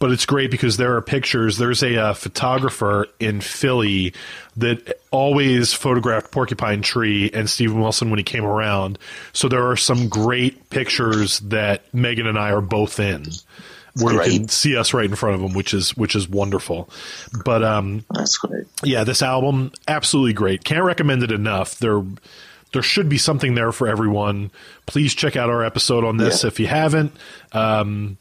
[0.04, 1.58] But it's great because there are pictures.
[1.58, 4.14] There's a uh, photographer in Philly
[4.58, 9.00] that always photographed Porcupine Tree and Steven Wilson when he came around.
[9.32, 13.28] So there are some great pictures that Megan and I are both in,
[13.96, 16.90] where you can see us right in front of them, which is which is wonderful.
[17.46, 18.66] But um, That's great.
[18.84, 20.66] yeah, this album absolutely great.
[20.66, 21.78] Can't recommend it enough.
[21.80, 22.04] There
[22.74, 24.52] there should be something there for everyone.
[24.86, 26.48] Please check out our episode on this Yeah.
[26.50, 27.14] if you haven't.
[27.54, 28.18] Um,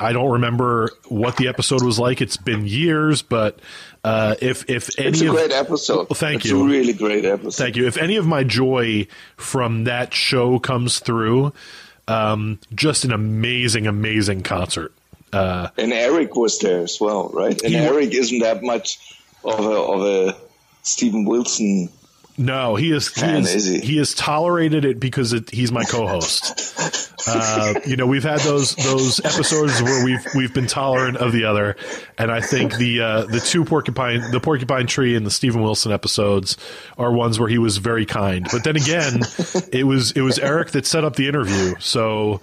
[0.00, 2.20] I don't remember what the episode was like.
[2.20, 3.58] It's been years, but
[4.02, 6.06] uh, if if any It's a of great episode.
[6.08, 6.62] Thank it's you.
[6.62, 7.62] a really great episode.
[7.62, 7.86] Thank you.
[7.86, 9.06] If any of my joy
[9.36, 11.52] from that show comes through,
[12.08, 14.92] um, just an amazing, amazing concert.
[15.32, 17.60] Uh, And Eric was there as well, right?
[17.62, 18.98] And Eric isn't that much
[19.44, 20.36] of a of a
[20.82, 21.90] Steven Wilson.
[22.40, 23.12] No, he is.
[23.14, 23.80] He is, is he?
[23.80, 27.12] he has tolerated it because it, he's my co-host.
[27.28, 31.44] uh, you know, we've had those those episodes where we've we've been tolerant of the
[31.44, 31.76] other,
[32.16, 35.92] and I think the uh, the two porcupine the porcupine tree and the Steven Wilson
[35.92, 36.56] episodes
[36.96, 38.46] are ones where he was very kind.
[38.50, 39.20] But then again,
[39.72, 42.40] it was it was Eric that set up the interview, so.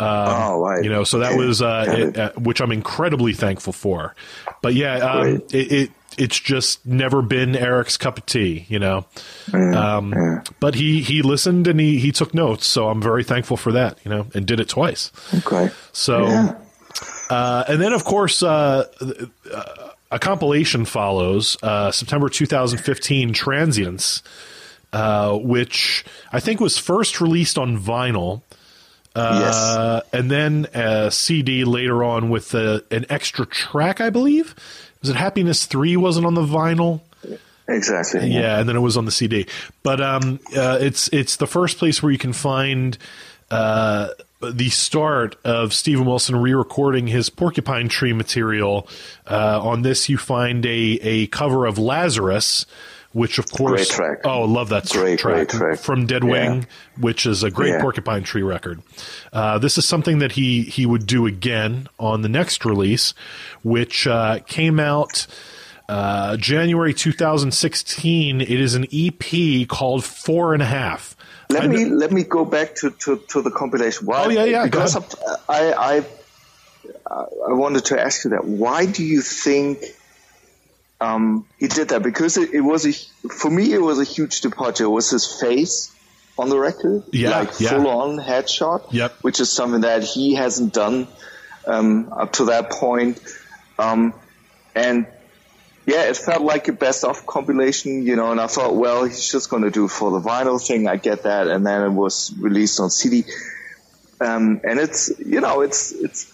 [0.00, 0.84] Um, Oh, right.
[0.84, 2.16] You know, so that was uh, it.
[2.16, 4.14] uh, which I'm incredibly thankful for.
[4.62, 8.66] But yeah, um, it, it it's just never been Eric's cup of tea.
[8.68, 9.06] You know,
[9.52, 10.14] um,
[10.60, 13.98] but he he listened and he he took notes, so I'm very thankful for that.
[14.04, 15.10] You know, and did it twice.
[15.34, 15.70] Okay.
[15.92, 16.54] So, Yeah.
[17.30, 18.84] uh, and then of course, uh,
[19.52, 19.62] uh,
[20.10, 24.22] a compilation follows uh, September 2015, Transience,
[24.92, 28.42] uh, which I think was first released on vinyl.
[29.14, 34.54] Uh, and then a CD later on with uh an extra track, I believe.
[35.00, 35.96] Was it Happiness Three?
[35.96, 37.00] Wasn't on the vinyl.
[37.68, 38.28] Exactly.
[38.28, 39.46] Yeah, and then it was on the CD.
[39.82, 42.96] But um, uh, it's it's the first place where you can find
[43.50, 44.08] uh,
[44.40, 48.88] the start of Steven Wilson re-recording his Porcupine Tree material.
[49.26, 52.64] Uh, on this, you find a a cover of Lazarus.
[53.18, 54.18] Which of course, Great track.
[54.24, 55.78] oh, I love that Great, track, great track.
[55.80, 56.60] from Dead Yeah.
[56.98, 57.80] Which is a great Yeah.
[57.82, 58.80] Porcupine Tree record.
[59.32, 63.14] Uh, this is something that he he would do again on the next release,
[63.62, 65.26] which uh, came out
[65.88, 68.40] uh, January 2016.
[68.40, 71.16] It is an EP called Four and a Half.
[71.50, 74.06] Let I me let me go back to, to, to the compilation.
[74.06, 74.24] Why?
[74.26, 75.14] Oh, yeah, yeah, go Because ahead.
[75.48, 76.04] I I
[77.48, 78.44] I wanted to ask you that.
[78.44, 79.78] Why do you think
[81.00, 82.02] um, he did that?
[82.02, 82.92] Because it, it was a
[83.32, 84.84] for me it was a huge departure.
[84.84, 85.94] It was his face
[86.38, 87.70] on the record, Yeah, like yeah.
[87.70, 88.92] full on headshot.
[88.92, 89.12] Yep.
[89.22, 91.08] which is something that he hasn't done
[91.66, 93.20] um, up to that point.
[93.78, 94.14] Um,
[94.74, 95.06] and
[95.86, 99.30] yeah, it felt like a best of compilation, you know, and I thought, well, he's
[99.32, 100.86] just going to do it for the vinyl thing.
[100.86, 101.48] I get that.
[101.48, 103.24] And then it was released on CD.
[104.20, 106.32] Um, and it's, you know, it's, it's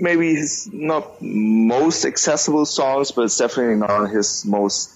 [0.00, 4.90] maybe his not most accessible songs, but it's definitely not his most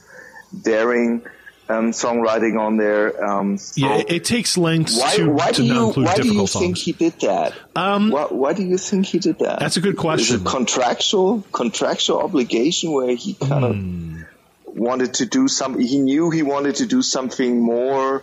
[0.63, 1.23] daring,
[1.69, 3.25] um, songwriting on there.
[3.25, 6.07] Um, so yeah, it, it takes lengths why, to, why to do not you, include
[6.07, 6.83] why do you difficult think songs.
[6.85, 7.53] he did that?
[7.75, 9.59] Um, why, why do you think he did that?
[9.61, 10.41] That's a good Is question.
[10.41, 14.23] it contractual contractual obligation where he kind Hmm.
[14.23, 15.79] of wanted to do some?
[15.79, 18.23] He knew he wanted to do something more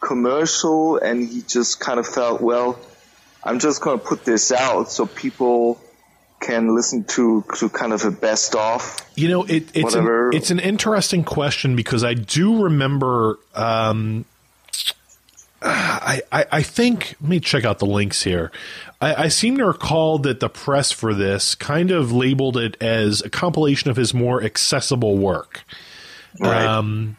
[0.00, 2.78] commercial, and he just kind of felt, well,
[3.42, 5.80] I'm just going to put this out so people
[6.44, 8.96] can listen to to kind of a best of.
[9.14, 13.38] You know, it, it's an, it's an interesting question because I do remember.
[13.54, 14.24] Um,
[15.62, 18.52] I, I I think let me check out the links here.
[19.00, 23.22] I, I seem to recall that the press for this kind of labeled it as
[23.22, 25.64] a compilation of his more accessible work.
[26.38, 26.66] Right.
[26.66, 27.16] Um,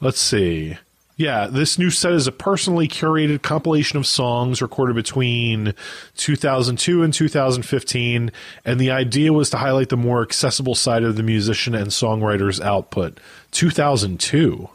[0.00, 0.78] let's see.
[1.16, 5.72] Yeah, this new set is a personally curated compilation of songs recorded between
[6.16, 8.32] 2002 and 2015,
[8.64, 12.60] and the idea was to highlight the more accessible side of the musician and songwriter's
[12.60, 13.18] output.
[13.52, 14.68] 2002.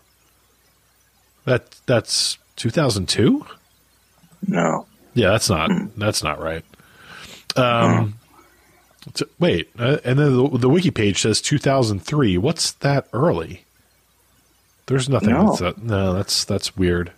[1.43, 3.45] That that's 2002.
[4.47, 4.85] no.
[5.15, 6.63] Yeah, that's not that's not right.
[7.57, 8.13] Um,
[9.13, 12.37] t- wait, uh, and then the, the wiki page says 2003.
[12.37, 13.65] What's that early?
[14.89, 15.29] There's nothing.
[15.29, 15.45] No.
[15.49, 17.11] That's that, no, that's that's weird.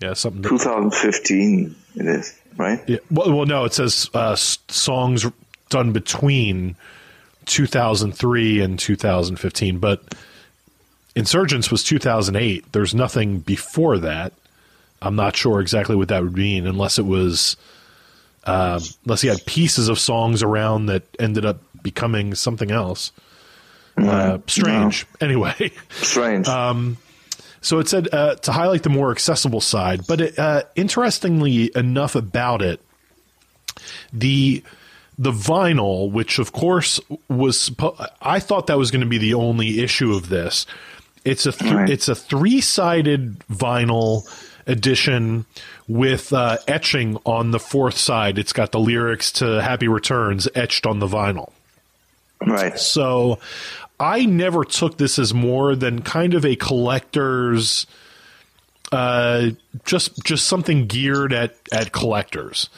[0.00, 0.42] Yeah, something.
[0.42, 2.80] that- 2015 it is, right?
[2.88, 5.24] yeah, well, well, no, it says uh, songs
[5.70, 6.74] done between
[7.46, 10.02] 2003 and 2015, but
[11.14, 12.72] Insurgentes was 2008.
[12.72, 14.32] There's nothing before that.
[15.00, 17.56] I'm not sure exactly what that would mean unless it was
[18.42, 23.12] uh, unless he had pieces of songs around that ended up becoming something else.
[23.96, 25.06] Uh, strange.
[25.20, 26.48] Anyway, Strange.
[27.64, 32.14] So it said uh, to highlight the more accessible side, but it, uh, interestingly enough
[32.14, 32.80] about it,
[34.12, 34.62] the
[35.18, 37.70] the vinyl, which of course was,
[38.20, 40.66] I thought that was going to be the only issue of this.
[41.24, 41.88] It's a th- Right.
[41.88, 44.24] it's a three sided vinyl
[44.66, 45.46] edition
[45.86, 48.38] with uh, etching on the fourth side.
[48.38, 51.52] It's got the lyrics to Happy Returns etched on the vinyl.
[52.44, 52.76] right.
[52.78, 53.38] So
[54.00, 57.86] I never took this as more than kind of a collector's
[58.92, 59.50] uh
[59.84, 62.68] just just something geared at at collectors.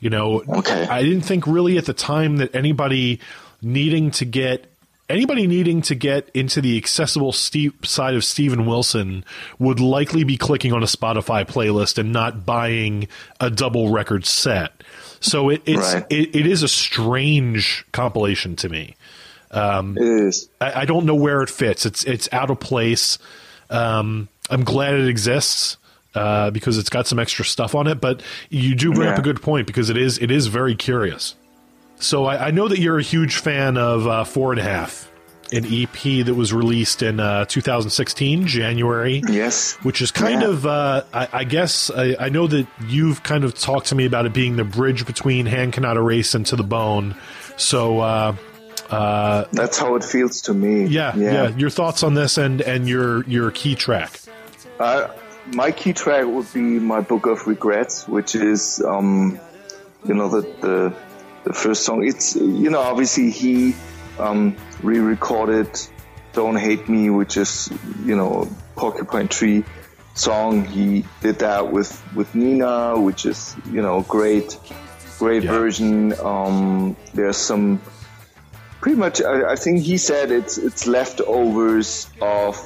[0.00, 0.86] You know, Okay.
[0.88, 3.20] I didn't think really at the time that anybody
[3.62, 4.66] needing to get
[5.08, 9.24] anybody needing to get into the accessible steep side of Steven Wilson
[9.58, 13.06] would likely be clicking on a Spotify playlist and not buying
[13.38, 14.72] a double record set.
[15.20, 16.06] So it, it's Right.
[16.10, 18.96] it, it is a strange compilation to me.
[19.52, 20.48] It is.
[20.60, 21.84] I, I don't know where it fits.
[21.86, 23.18] It's it's out of place.
[23.70, 25.76] Um, I'm glad it exists
[26.14, 28.00] uh, because it's got some extra stuff on it.
[28.00, 31.34] But you do bring up a good point because it is it is very curious.
[31.96, 35.08] So I, I know that you're a huge fan of uh, Four and a Half,
[35.52, 39.22] an EP that was released in uh, 2016 January.
[39.28, 39.74] Yes.
[39.84, 40.48] Which is kind Yeah.
[40.48, 44.04] of, uh, I, I guess, I, I know that you've kind of talked to me
[44.04, 47.14] about it being the bridge between Hand Cannot Erase and To the Bone.
[47.56, 48.00] So,
[48.92, 50.86] uh, That's how it feels to me.
[50.86, 54.20] yeah, yeah, Your thoughts on this and and your your key track.
[54.78, 55.08] Uh,
[55.54, 59.40] my key track would be my Book of Regrets, which is, um,
[60.06, 60.94] you know, the, the
[61.44, 62.06] the first song.
[62.06, 63.74] It's you know, obviously he
[64.18, 65.68] um, re-recorded
[66.32, 67.70] "Don't Hate Me," which is
[68.04, 69.64] you know Porcupine Tree
[70.14, 70.64] song.
[70.64, 74.56] He did that with with Nina, which is you know great,
[75.18, 75.50] great Yeah.
[75.50, 76.14] version.
[76.20, 77.80] Um, there's some
[78.82, 79.22] pretty much.
[79.22, 82.56] I, I think he said it's it's leftovers of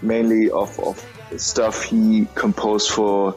[0.00, 1.04] mainly of, of
[1.36, 3.34] stuff he composed for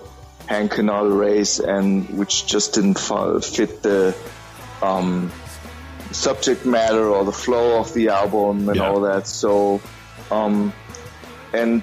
[0.48, 4.15] Hand Cannot Erase and which just didn't fit the
[4.82, 5.32] um,
[6.11, 8.90] subject matter or the flow of the album and Yeah.
[8.90, 9.28] all that.
[9.28, 9.82] So,
[10.32, 10.72] um,
[11.53, 11.82] and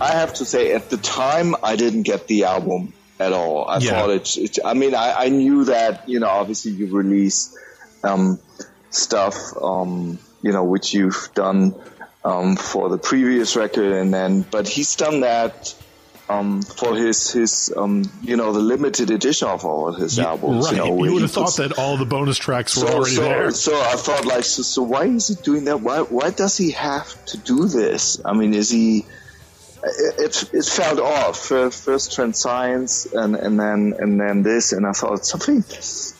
[0.00, 3.66] I have to say, at the time, I didn't get the album at all.
[3.68, 3.90] I Yeah.
[3.90, 7.56] thought it's, it's I mean, I, I knew that, you know, obviously you release
[8.02, 8.38] um,
[8.90, 11.74] stuff, um, you know, which you've done
[12.24, 15.74] um, for the previous record, and then, but he's done that
[16.28, 20.66] um, for his his um, you know the limited edition of all his albums.
[20.66, 20.72] right.
[20.72, 23.22] You, know, You, would have thought that all the bonus tracks were so, already so,
[23.22, 23.50] there.
[23.50, 25.80] so I thought like, so, so why is he doing that?
[25.80, 28.20] Why, why does he have to do this?
[28.24, 29.04] I mean, is he,
[29.84, 31.38] it, it, felt off.
[31.38, 34.72] First, first Transience and, and then, and then this.
[34.72, 35.64] And I thought something,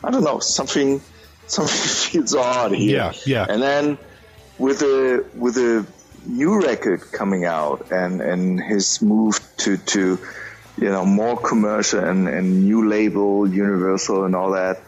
[0.04, 1.00] I don't know, something,
[1.46, 2.96] something feels odd here.
[2.96, 3.46] Yeah, yeah.
[3.48, 3.98] And then
[4.58, 5.86] with a, with a
[6.26, 10.18] new record coming out and, and his move to, to,
[10.78, 14.80] you know, more commercial and, and new label, Universal and all that,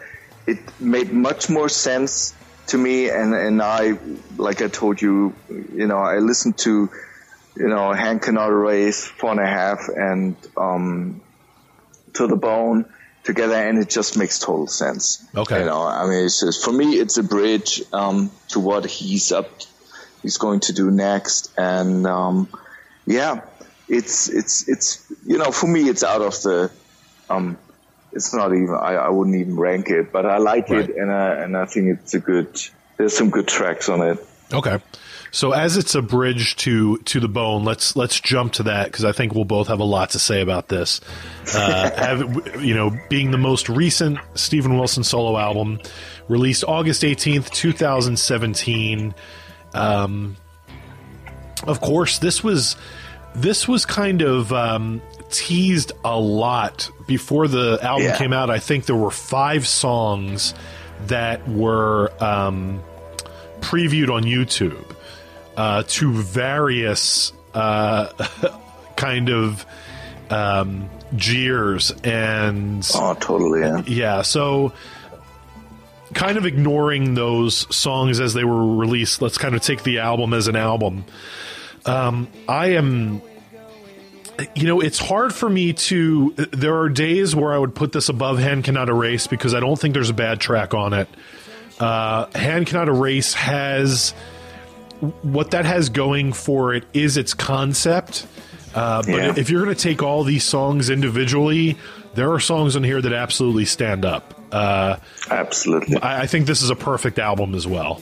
[0.47, 2.35] it made much more sense
[2.68, 3.10] to me.
[3.10, 3.98] And, and I,
[4.36, 6.90] like I told you, you know, I listened to,
[7.56, 11.20] you know, Hand Cannot Erase, Four and a Half, and, um,
[12.14, 12.86] To the Bone
[13.24, 15.26] together, and it just makes total sense.
[15.34, 15.60] Okay.
[15.60, 19.32] You know, I mean, it's just, for me, it's a bridge, um, to what he's
[19.32, 19.51] up,
[20.22, 21.52] he's going to do next.
[21.59, 22.48] And, um,
[23.06, 23.40] yeah,
[23.88, 26.70] it's, it's, it's, you know, for me, it's out of the,
[27.28, 27.59] um,
[28.12, 30.88] it's not even, I, I wouldn't even rank it, but I like Right.
[30.88, 32.60] it and I, and I think it's a good,
[32.96, 34.18] there's some good tracks on it.
[34.52, 34.78] Okay.
[35.35, 39.05] So as it's a bridge to to the bone, let's let's jump to that because
[39.05, 41.01] I think we'll both have a lot to say about this.
[41.52, 45.81] Uh, have, you know, being the most recent Steven Wilson solo album,
[46.28, 49.12] released August eighteenth, two thousand seventeen.
[49.73, 50.36] Um,
[51.65, 52.77] of course, this was
[53.35, 58.16] this was kind of um, teased a lot before the album Yeah.
[58.16, 58.51] came out.
[58.51, 60.55] I think there were five songs
[61.09, 62.81] that were um,
[63.59, 64.94] previewed on YouTube
[65.56, 68.09] uh, to various uh,
[68.97, 69.64] kind of
[70.31, 73.60] um, jeers and Oh, totally.
[73.60, 73.82] Yeah.
[73.86, 74.72] yeah, so
[76.14, 80.32] kind of ignoring those songs as they were released, let's kind of take the album
[80.32, 81.05] as an album.
[81.86, 83.20] Um, I am,
[84.55, 86.31] you know, it's hard for me to.
[86.52, 89.78] There are days where I would put this above Hand Cannot Erase because I don't
[89.78, 91.09] think there's a bad track on it.
[91.78, 94.14] Uh, Hand Cannot Erase has
[95.22, 98.26] what that has going for it is its concept.
[98.74, 99.35] Uh, but Yeah.
[99.36, 101.78] if you're going to take all these songs individually,
[102.14, 104.35] there are songs in here that absolutely stand up.
[104.52, 104.97] Uh,
[105.31, 105.97] Absolutely.
[106.01, 108.01] I, I think this is a perfect album as well.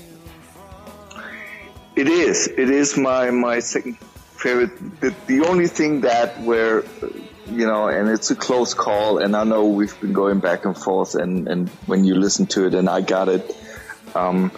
[1.94, 2.46] It is.
[2.46, 3.98] It is my my second
[4.36, 4.70] favorite.
[5.00, 6.84] The, the only thing that where
[7.50, 10.76] you know, and it's a close call, and I know we've been going back and
[10.76, 13.56] forth, and and when you listen to it, and I got it.
[14.14, 14.50] Um,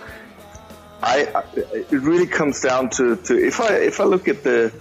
[1.04, 4.72] I, I it really comes down to, to if I if I look at the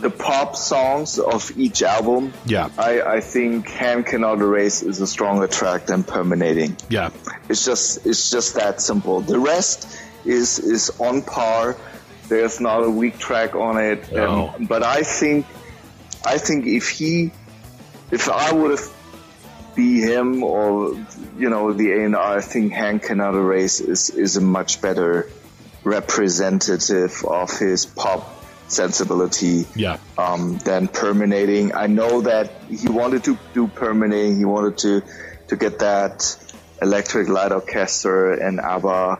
[0.00, 2.70] the pop songs of each album, Yeah.
[2.78, 6.76] I, I think Hand Cannot Erase is a stronger track than Permanating.
[6.88, 7.10] Yeah.
[7.48, 9.20] It's just it's just that simple.
[9.20, 11.76] The rest is is on par.
[12.28, 14.12] There's not a weak track on it.
[14.12, 14.50] No.
[14.50, 15.46] Um, but I think
[16.24, 17.32] I think if he
[18.10, 18.88] if I would have
[19.74, 20.94] be him or
[21.38, 24.80] you know the A and R, I think Hand Cannot Erase is is a much
[24.80, 25.28] better
[25.84, 28.36] representative of his pop
[28.68, 29.98] sensibility Yeah.
[30.16, 31.74] um, than permanating.
[31.74, 34.36] I know that he wanted to do permanating.
[34.36, 35.02] He wanted to
[35.48, 36.36] to get that
[36.80, 39.18] electric light orchestra and ABBA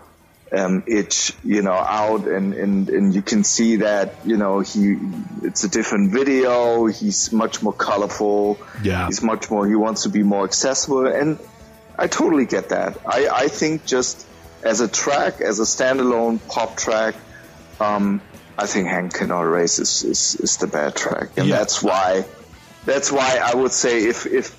[0.53, 4.97] um, itch, you know, out, and, and and you can see that you know he
[5.43, 6.87] it's a different video.
[6.87, 8.59] He's much more colorful.
[8.83, 9.07] Yeah.
[9.07, 9.67] he's much more.
[9.67, 11.39] He wants to be more accessible, and
[11.99, 12.99] I totally get that.
[13.07, 14.27] I I think just
[14.63, 17.15] as a track, as a standalone pop track.
[17.79, 18.21] Um,
[18.59, 21.57] I think Hand Cannot Erase is, is, is the bad track, and Yeah.
[21.57, 22.25] that's why
[22.85, 24.55] that's why I would say if if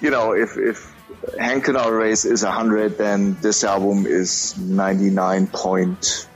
[0.00, 0.90] you know if if
[1.38, 6.26] Hand Cannot Erase is hundred, then this album is ninety nine point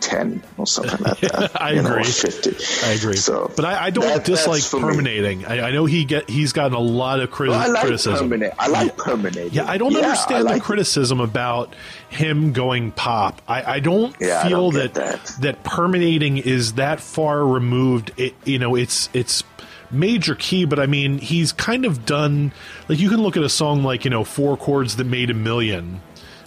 [0.00, 1.60] ten or something like that.
[1.60, 2.04] I you know, agree.
[2.04, 2.56] Fifty.
[2.86, 3.16] I agree.
[3.16, 5.44] So, but I, I don't that- dislike for permanating.
[5.46, 8.32] I, I know he get he's gotten a lot of criti- Well, I like criticism.
[8.58, 9.52] I like permanent.
[9.52, 10.64] Yeah, I don't I understand the like it.
[10.64, 11.74] criticism about
[12.08, 13.42] him going pop.
[13.46, 18.12] I, I don't Yeah, I feel don't that, that permanating is that far removed.
[18.16, 19.42] It, you know, it's it's
[19.90, 22.52] major key, but I mean, he's kind of done.
[22.88, 25.34] Like you can look at a song like you know Four Chords That Made a
[25.34, 26.00] Million,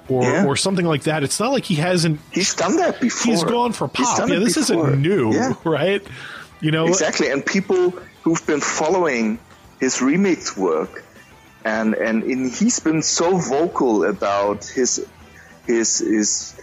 [0.10, 0.46] or Yeah.
[0.46, 1.24] or something like that.
[1.24, 2.20] It's not like he hasn't.
[2.32, 3.32] He's done that before.
[3.34, 4.28] He's gone for pop.
[4.30, 4.90] Yeah, this before.
[4.90, 5.54] isn't new, Yeah.
[5.64, 6.02] right?
[6.62, 7.92] You know, Exactly, and people
[8.24, 9.40] who've been following
[9.80, 11.04] his remix work,
[11.66, 15.06] and and in, he's been so vocal about his
[15.68, 16.56] his his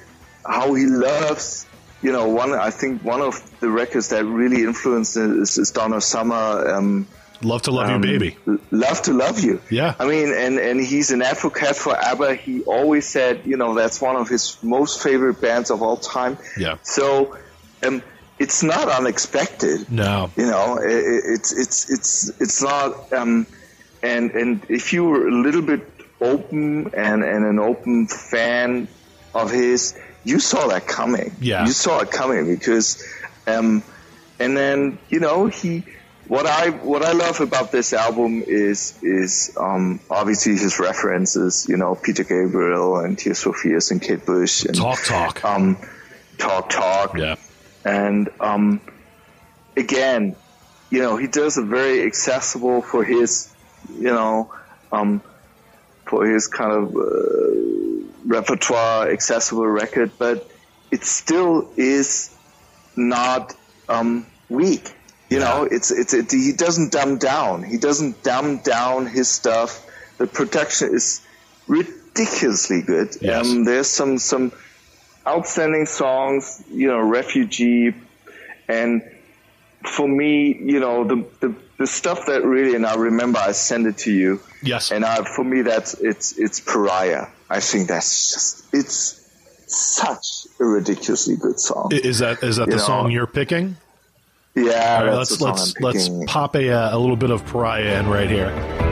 [0.46, 1.66] how he loves.
[2.02, 5.70] You know, one I think one of the records that really influenced it is, is
[5.70, 6.70] Donna Summer.
[6.74, 7.06] Um,
[7.42, 8.36] love to love um, you, baby.
[8.70, 9.60] Love to love you.
[9.70, 9.94] Yeah.
[9.98, 12.34] I mean, and and he's an advocate for ABBA.
[12.36, 16.38] He always said, you know, that's one of his most favorite bands of all time.
[16.58, 16.76] Yeah.
[16.82, 17.36] So,
[17.86, 18.02] um,
[18.38, 19.90] it's not unexpected.
[19.90, 20.30] No.
[20.36, 23.12] You know, i- i it's it's it's it's not.
[23.12, 23.46] Um,
[24.02, 25.86] and and if you were a little bit
[26.20, 28.88] open and and an open fan
[29.34, 29.94] of his,
[30.24, 31.32] you saw that coming.
[31.40, 31.66] Yeah.
[31.66, 33.02] You saw it coming because,
[33.46, 33.82] um,
[34.38, 35.84] and then you know he.
[36.30, 41.76] What I what I love about this album is is um, obviously his references, you
[41.76, 45.44] know, Peter Gabriel and Tears for Fears and Kate Bush and Talk, talk.
[45.44, 45.76] um,
[46.38, 47.34] talk talk yeah.
[47.84, 48.80] and um,
[49.76, 50.36] again,
[50.88, 53.52] you know, he does a very accessible for his,
[53.92, 54.54] you know,
[54.92, 55.22] um,
[56.06, 60.48] for his kind of uh, repertoire accessible record, but
[60.92, 62.32] it still is
[62.94, 63.52] not
[63.88, 64.94] um, weak.
[65.30, 67.62] You know, it's it's it, he doesn't dumb down.
[67.62, 69.86] He doesn't dumb down his stuff.
[70.18, 71.22] The production is
[71.68, 73.16] ridiculously good.
[73.20, 73.46] Yes.
[73.48, 74.52] Um, there's some some
[75.26, 77.94] outstanding songs, you know, Refugee,
[78.68, 79.02] and
[79.86, 83.86] for me, you know, the, the, the stuff that really, and I remember I sent
[83.86, 84.90] it to you, Yes.
[84.90, 87.26] and I, for me, that's, it's, it's Pariah.
[87.48, 89.16] I think that's just, it's
[89.66, 91.90] such a ridiculously good song.
[91.92, 93.76] Is that is that You the know, song you're picking?
[94.54, 98.28] Yeah, right, let's let's let's pop a uh, a little bit of Pariah in right
[98.28, 98.89] here.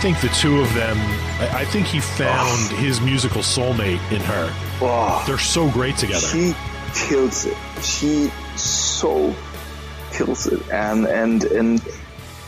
[0.00, 0.96] Think the two of them.
[1.40, 4.50] I, I think he found his musical soulmate in her.
[4.80, 6.26] Oh, They're so great together.
[6.26, 6.54] she
[6.94, 7.56] kills it.
[7.82, 9.34] She so
[10.12, 11.82] kills it, and and and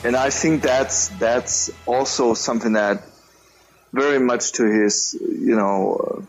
[0.03, 3.03] and I think that's that's also something that
[3.93, 6.25] very much to his you know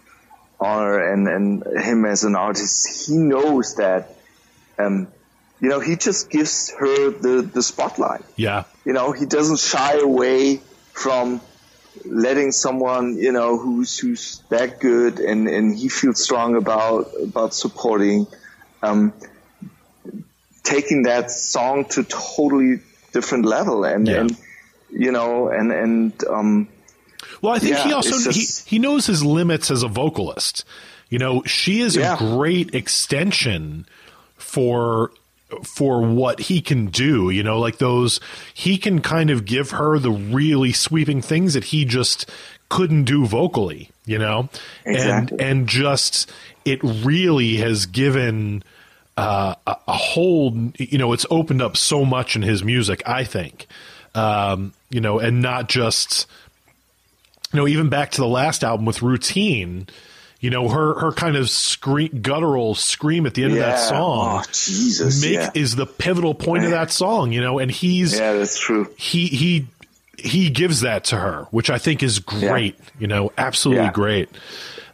[0.60, 3.08] uh, honor and and him as an artist.
[3.08, 4.10] He knows that.
[4.78, 5.08] Um,
[5.62, 8.20] you know, he just gives her the, the spotlight.
[8.36, 10.60] Yeah, You know, he doesn't shy away
[10.94, 11.41] from
[12.06, 17.53] letting someone, you know, who's who's that good and, and he feels strong about about
[17.53, 18.26] supporting,
[18.82, 19.11] um,
[20.64, 22.80] taking that song to totally
[23.11, 24.22] different level and, Yeah.
[24.22, 24.38] and
[24.91, 26.68] you know and and um,
[27.41, 30.64] Well, I think Yeah, he also just- he, he knows his limits as a vocalist.
[31.10, 32.15] You know, she is Yeah.
[32.15, 33.86] a great extension
[34.38, 35.11] for
[35.63, 37.30] for what he can do.
[37.30, 38.19] You know, like those
[38.53, 42.30] he can kind of give her the really sweeping things that he just
[42.69, 43.89] couldn't do vocally.
[44.05, 44.49] You know,
[44.85, 45.38] Exactly.
[45.39, 46.30] and and just
[46.65, 48.63] it really has given.
[49.15, 53.03] Uh, a, a whole, you know, it's opened up so much in his music.
[53.07, 53.67] I think,
[54.15, 56.25] um, you know, and not just,
[57.53, 59.85] you know, even back to the last album with Routine,
[60.44, 64.41] you know, her her kind of scream, guttural scream at the end of that song,
[64.41, 65.49] Oh, Jesus, Mick yeah.
[65.56, 68.90] is the pivotal point of that song, you know, and he's yeah, that's true.
[68.98, 69.68] he he
[70.18, 73.91] he gives that to her, which I think is great, you know, absolutely Yeah.
[73.94, 74.30] great.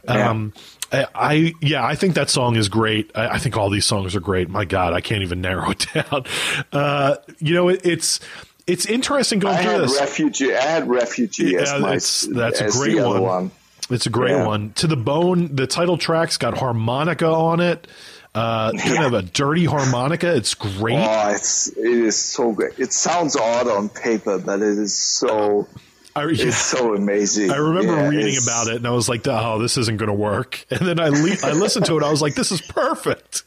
[0.05, 0.29] Yeah.
[0.29, 0.53] Um,
[0.91, 3.09] I, I yeah, I think that song is great.
[3.15, 4.49] I, I think all these songs are great.
[4.49, 6.25] My God, I can't even narrow it down.
[6.71, 8.19] Uh, you know, it, it's
[8.67, 9.99] it's interesting going I through this.
[9.99, 10.55] refugee.
[10.55, 13.21] I had refugee Yeah, as my that's- that's a great one.
[13.23, 13.51] one.
[13.89, 14.45] It's a great Yeah.
[14.45, 14.71] one.
[14.75, 17.87] To the Bone, the title track's got harmonica on it.
[18.35, 19.05] Uh, kind Yeah.
[19.07, 20.35] of a dirty harmonica.
[20.35, 20.99] It's great.
[20.99, 22.73] Oh, it's it is so great.
[22.77, 25.67] It sounds odd on paper, but it is so
[26.15, 27.51] I, it's so amazing.
[27.51, 30.07] I remember Yeah, reading it's- about it and I was like, "Oh, this isn't going
[30.07, 32.03] to work." And then I le- I listened to it.
[32.03, 33.43] I was like, "This is perfect,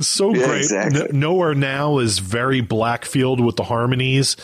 [0.00, 1.00] so Yeah, great." exactly.
[1.02, 4.36] N- Nowhere now is very Blackfield with the harmonies.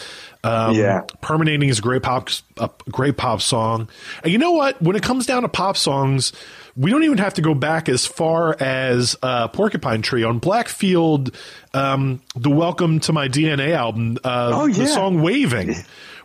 [0.45, 1.03] Um, Yeah.
[1.21, 2.29] permanating is a great pop,
[2.59, 3.89] a great pop song.
[4.25, 4.81] And you know what?
[4.83, 6.33] When it comes down to pop songs,
[6.77, 11.35] we don't even have to go back as far as uh, Porcupine Tree on Blackfield.
[11.75, 15.75] Um, the Welcome to My DNA album, uh, Oh, the song "Waving."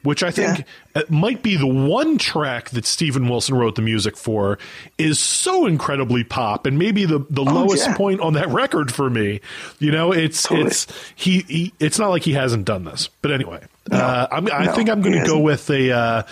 [0.03, 0.65] Which I think
[0.95, 1.01] Yeah.
[1.09, 4.57] might be the one track that Steven Wilson wrote the music for
[4.97, 7.97] is so incredibly pop and maybe the, the lowest Oh, yeah.
[7.97, 9.41] point on that record for me.
[9.79, 10.67] You know, it's Totally.
[10.67, 13.09] it's he, he it's not like he hasn't done this.
[13.21, 13.61] But anyway,
[13.91, 16.23] uh, I'm, I No, think I'm going to go with a uh,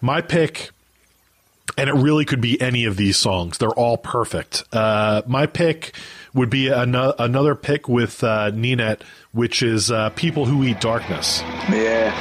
[0.00, 0.70] my pick
[1.78, 3.56] and it really could be any of these songs.
[3.58, 4.62] They're all perfect.
[4.72, 5.94] Uh, my pick
[6.34, 9.00] would be ano- another pick with uh, Ninet,
[9.32, 12.12] which is uh, "People Who Eat Darkness." Yeah,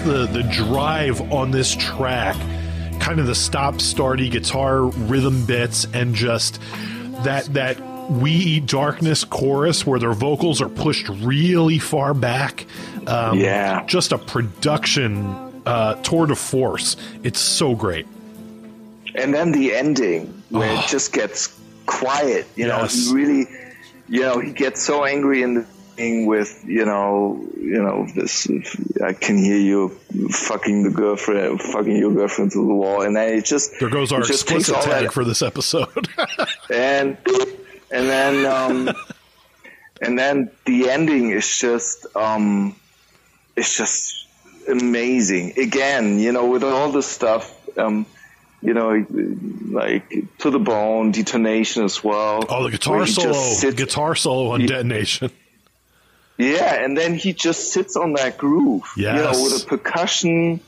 [0.00, 2.36] just the the drive on this track,
[3.00, 6.60] kind of the stop starty guitar rhythm bits, and just
[7.24, 7.78] that that
[8.10, 12.66] we eat darkness chorus where their vocals are pushed really far back.
[13.06, 13.84] Um, Yeah.
[13.86, 15.34] just a production
[15.66, 16.96] uh, tour de force.
[17.22, 18.06] It's so great.
[19.16, 20.78] and then the ending where Oh.
[20.78, 21.52] it just gets
[21.86, 22.46] quiet.
[22.54, 23.46] You know, he really,
[24.08, 25.66] you know, he gets so angry in the
[26.00, 28.48] thing with, you know, you know, this.
[29.04, 29.90] I can hear you
[30.30, 34.10] fucking the girlfriend, fucking your girlfriend through the wall, and then it just There goes
[34.12, 36.08] our it just takes explicit tag that for this episode.
[36.72, 37.18] and
[37.90, 38.94] and then um,
[40.00, 42.74] and then the ending is just um,
[43.56, 44.26] it's just
[44.68, 45.58] amazing.
[45.58, 47.44] Again, you know, with all the stuff,
[47.76, 48.06] um,
[48.62, 49.04] you know,
[49.70, 50.08] like
[50.38, 52.44] to the bone, detonation as well.
[52.48, 55.30] Oh, the guitar solo, guitar solo on Detonation.
[56.40, 58.84] Yeah, and then he just sits on that groove.
[58.96, 60.60] You know, with the percussion,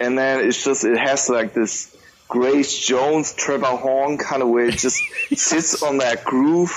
[0.00, 1.94] and then it's just it has like this
[2.28, 4.68] Grace Jones, Trevor Horn kind of way.
[4.68, 5.00] It just
[5.34, 6.72] sits on that groove,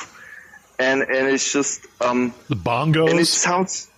[0.80, 3.90] and and it's just um The bongos, and it sounds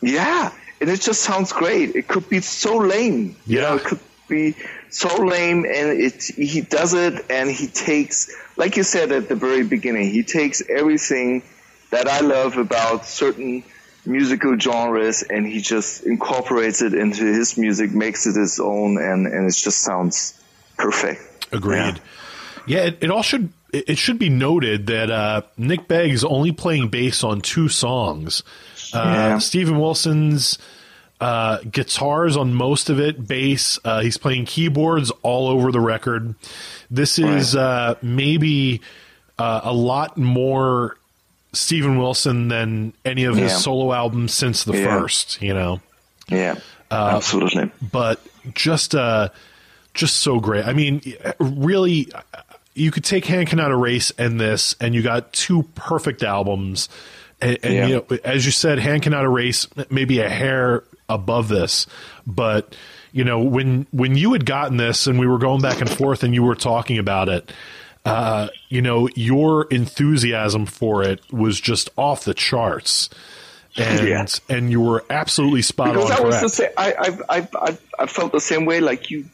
[0.00, 1.94] yeah, and it just sounds great.
[1.94, 3.36] It could be so lame.
[3.46, 3.60] You Yeah.
[3.62, 4.56] know, it could be
[4.90, 9.36] so lame, and it he does it, and he takes like you said at the
[9.36, 11.42] very beginning, he takes everything
[11.90, 13.64] that I love about certain
[14.04, 19.26] musical genres and he just incorporates it into his music, makes it his own, and,
[19.26, 20.40] and it just sounds
[20.76, 21.48] perfect.
[21.52, 22.00] Agreed.
[22.66, 26.52] Yeah, it, it all should it it should be noted that uh, Nick Beggs only
[26.52, 28.42] playing bass on two songs.
[28.92, 29.38] Uh, Yeah.
[29.38, 30.58] Steven Wilson's
[31.20, 33.78] uh, guitars on most of it, bass.
[33.84, 36.34] Uh, he's playing keyboards all over the record.
[36.90, 38.80] This is uh, maybe
[39.38, 40.96] uh, a lot more
[41.52, 43.58] Steven Wilson than any of his Yeah.
[43.58, 44.84] solo albums since the Yeah.
[45.00, 45.40] first.
[45.42, 45.80] You know
[46.28, 46.54] Yeah,
[46.90, 47.70] Uh, absolutely.
[47.90, 48.20] but
[48.54, 49.28] just uh
[49.94, 50.64] just so great.
[50.66, 51.02] I mean,
[51.38, 52.08] really
[52.74, 56.88] you could take Hand Cannot Erase and this and you got two perfect albums.
[57.42, 57.86] And, and Yeah.
[57.86, 61.86] you know, as you said, Hand Cannot Erase maybe a hair above this,
[62.26, 62.74] but
[63.12, 66.22] you know, when when you had gotten this and we were going back and forth
[66.22, 67.52] and you were talking about it,
[68.04, 73.08] uh, you know, your enthusiasm for it was just off the charts.
[73.76, 74.26] And Yeah.
[74.48, 76.42] and you were absolutely spot because on I was correct.
[76.42, 76.70] the same.
[76.76, 79.24] I, I, I, I, I felt the same way like you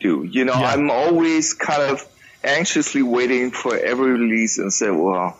[0.00, 0.24] do.
[0.24, 0.70] You know, Yeah.
[0.72, 2.04] I'm always kind of
[2.42, 5.38] anxiously waiting for every release and say, well,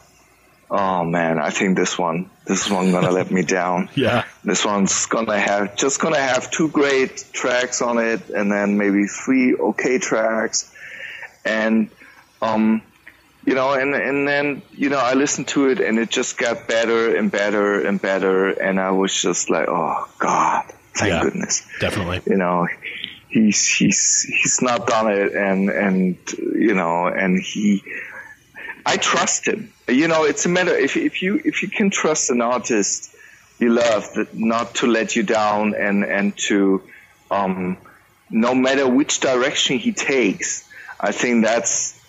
[0.70, 3.88] oh man, I think this one, this one gonna let me down.
[3.96, 4.24] Yeah.
[4.44, 9.06] This one's gonna have just gonna have two great tracks on it, and then maybe
[9.06, 10.72] three okay tracks,
[11.44, 11.90] and
[12.42, 12.82] um,
[13.44, 16.68] you know, and and then you know, I listened to it, and it just got
[16.68, 20.64] better and better and better, and I was just like, oh God,
[20.94, 21.22] thank Yeah.
[21.22, 22.22] goodness, Definitely.
[22.26, 22.66] you know.
[23.28, 26.16] He's he's he's not done it, and and
[26.54, 27.80] you know, and he,
[28.84, 29.72] I trust him.
[29.86, 33.14] You know, it's a matter if if you if you can trust an artist
[33.60, 36.82] you love that not to let you down and and to
[37.30, 37.76] um
[38.30, 40.66] no matter which direction he takes
[40.98, 41.99] i think that's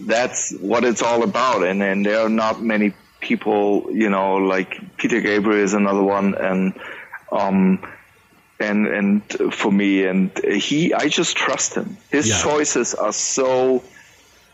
[0.00, 1.64] that's what it's all about.
[1.64, 6.34] And and there are not many people you know like peter gabriel is another one.
[6.34, 6.74] And
[7.32, 7.82] um
[8.60, 11.96] and and for me and he i just trust him.
[12.10, 12.42] His Yeah.
[12.42, 13.82] choices are so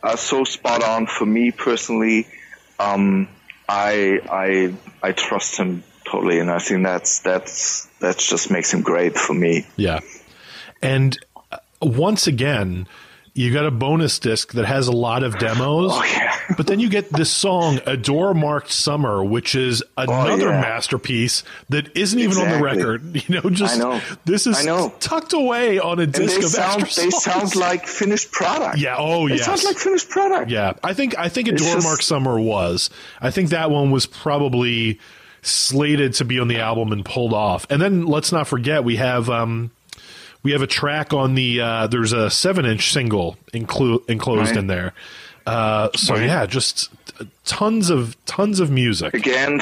[0.02, 2.26] are so spot on for me personally.
[2.78, 3.28] Um
[3.68, 6.38] i i i trust him totally.
[6.38, 9.66] And i think that's that's that just makes him great for me.
[9.76, 10.00] Yeah.
[10.82, 11.18] And
[11.50, 12.86] uh, once again,
[13.36, 15.90] you got a bonus disc that has a lot of demos.
[15.92, 16.38] Oh, yeah.
[16.56, 20.60] but then you get this song, Adore Marked Summer, which is another Oh, yeah.
[20.60, 23.02] masterpiece that isn't even on the record.
[23.28, 24.00] You know, just I know.
[24.24, 24.56] this is
[25.00, 27.24] tucked away on a disc they of sound extra they songs.
[27.24, 29.46] sound like finished product Yeah, oh, it yes.
[29.46, 32.88] sounds like finished product Yeah, I think I think Adore just- Mark Summer was.
[33.20, 35.00] I think that one was probably
[35.42, 37.66] slated to be on the album and pulled off.
[37.68, 39.70] And then let's not forget we have um
[40.44, 44.58] we have a track on the uh there's a 7-inch single inclu- enclosed Right.
[44.58, 44.92] in there.
[45.46, 46.26] Uh so Right.
[46.26, 46.90] yeah, just
[47.44, 49.12] tons of tons of music.
[49.14, 49.58] again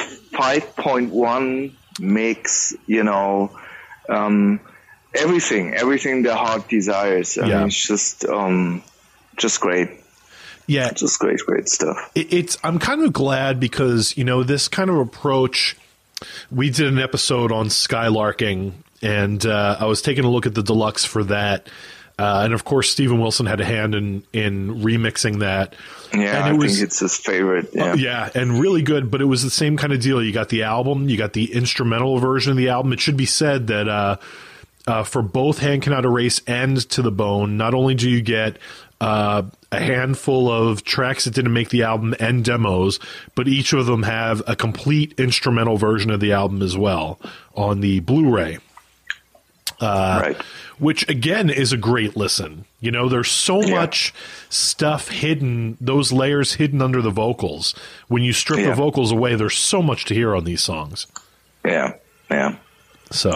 [0.77, 3.51] 5.1 mix you know
[4.09, 4.61] um
[5.15, 7.59] everything everything the heart desires i Yeah.
[7.59, 8.83] mean it's just um
[9.37, 9.89] just great
[10.67, 14.69] Yeah, just great great stuff it, it's I'm kind of glad because you know this
[14.69, 15.77] kind of approach.
[16.53, 18.73] We did an episode on skylarking,
[19.03, 21.69] and uh, I was taking a look at the deluxe for that.
[22.19, 25.75] Uh, and of course, Steven Wilson had a hand in in remixing that.
[26.13, 29.11] yeah and i think it's his favorite yeah yeah, and really good.
[29.11, 30.23] But it was the same kind of deal.
[30.23, 32.93] You got the album, you got the instrumental version of the album.
[32.93, 34.17] It should be said that uh,
[34.87, 38.59] uh, for both Hand Cannot Erase and To the Bone, not only do you get
[39.01, 39.43] uh,
[39.73, 43.01] a handful of tracks that didn't make the album and demos,
[43.35, 47.19] but each of them have a complete instrumental version of the album as well
[47.57, 48.59] on the Blu-ray
[49.83, 50.37] Uh, right
[50.79, 52.65] which again is a great listen.
[52.81, 53.75] You know, there's so Yeah.
[53.77, 54.13] much
[54.49, 57.73] stuff hidden, those layers hidden under the vocals.
[58.09, 61.07] When you strip the vocals away, there's so much to hear on these songs.
[61.65, 61.93] yeah
[62.31, 62.57] yeah
[63.13, 63.33] So,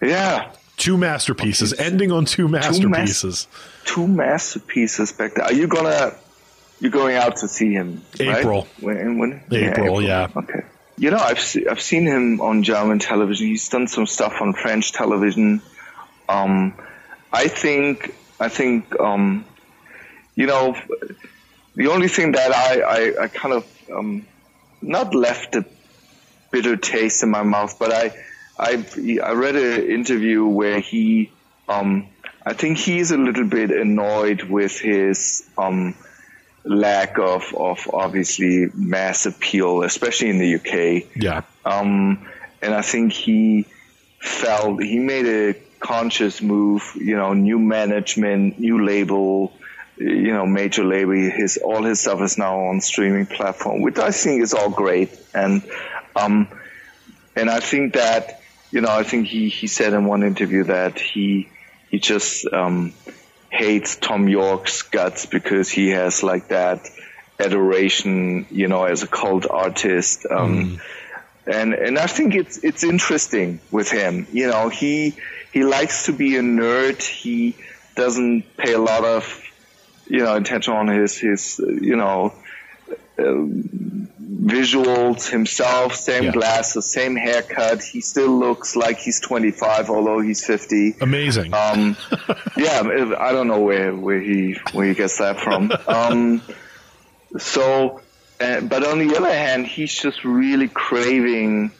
[0.00, 3.46] yeah two masterpieces, ending on two masterpieces.
[3.84, 6.12] two masterpieces back there are you gonna
[6.80, 8.38] you're going out to see him right?
[8.38, 8.66] April.
[8.80, 9.42] when, when?
[9.50, 10.28] April, yeah.
[10.36, 10.62] okay
[10.98, 13.46] you know I've se- I've seen him on German television.
[13.46, 15.62] He's done some stuff on French television.
[16.28, 16.74] Um,
[17.32, 19.44] I think I think um,
[20.34, 20.76] you know
[21.74, 24.26] the only thing that I I, I kind of um,
[24.82, 25.64] not left a
[26.50, 28.12] bitter taste in my mouth, but I
[28.58, 28.84] I
[29.22, 31.30] I read an interview where he
[31.68, 32.08] um,
[32.44, 35.94] I think he's a little bit annoyed with his um,
[36.68, 41.08] lack of of obviously mass appeal, especially in the UK.
[41.16, 41.42] Yeah.
[41.64, 42.26] Um,
[42.60, 43.66] and I think he
[44.20, 49.52] felt he made a conscious move, you know, new management, new label,
[49.96, 51.12] you know, major label.
[51.12, 55.10] His all his stuff is now on streaming platform, which I think is all great.
[55.34, 55.62] And
[56.14, 56.48] um,
[57.34, 60.98] and I think that you know, I think he he said in one interview that
[60.98, 61.48] he
[61.90, 62.92] he just um,
[63.50, 66.88] hates Thom Yorke's guts because he has like that
[67.38, 70.26] adoration, you know, as a cult artist.
[70.30, 70.80] Um,
[71.46, 74.26] and and I think it's it's interesting with him.
[74.32, 75.16] You know, he
[75.52, 77.00] he likes to be a nerd.
[77.02, 77.56] He
[77.96, 79.42] doesn't pay a lot of
[80.06, 82.34] you know attention on his his you know
[83.18, 83.46] uh,
[84.30, 85.94] visuals himself.
[85.94, 86.32] Same Yeah.
[86.32, 87.82] glasses, same haircut.
[87.82, 90.96] He still looks like he's 25, although he's 50.
[91.00, 91.54] Amazing.
[91.54, 91.96] Um,
[92.56, 92.82] yeah,
[93.18, 95.72] I don't know where where he where he gets that from.
[95.86, 96.42] Um,
[97.38, 98.00] so,
[98.40, 101.70] uh, but on the other hand, he's just really craving,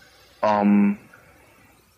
[0.42, 0.98] um,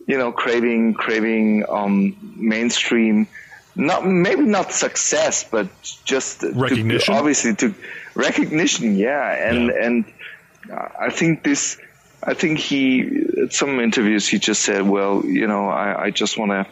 [0.07, 3.29] you know, craving craving um, mainstream.
[3.77, 5.69] Not maybe not success, but
[6.05, 7.15] just to- Recognition?
[7.15, 7.73] obviously, to
[8.15, 8.97] recognition.
[8.99, 9.85] Yeah, and Yeah.
[9.87, 10.05] and
[10.73, 11.79] I think this.
[12.23, 13.01] I think he,
[13.43, 16.67] at some interviews, he just said, "Well, you know, I, I just want to."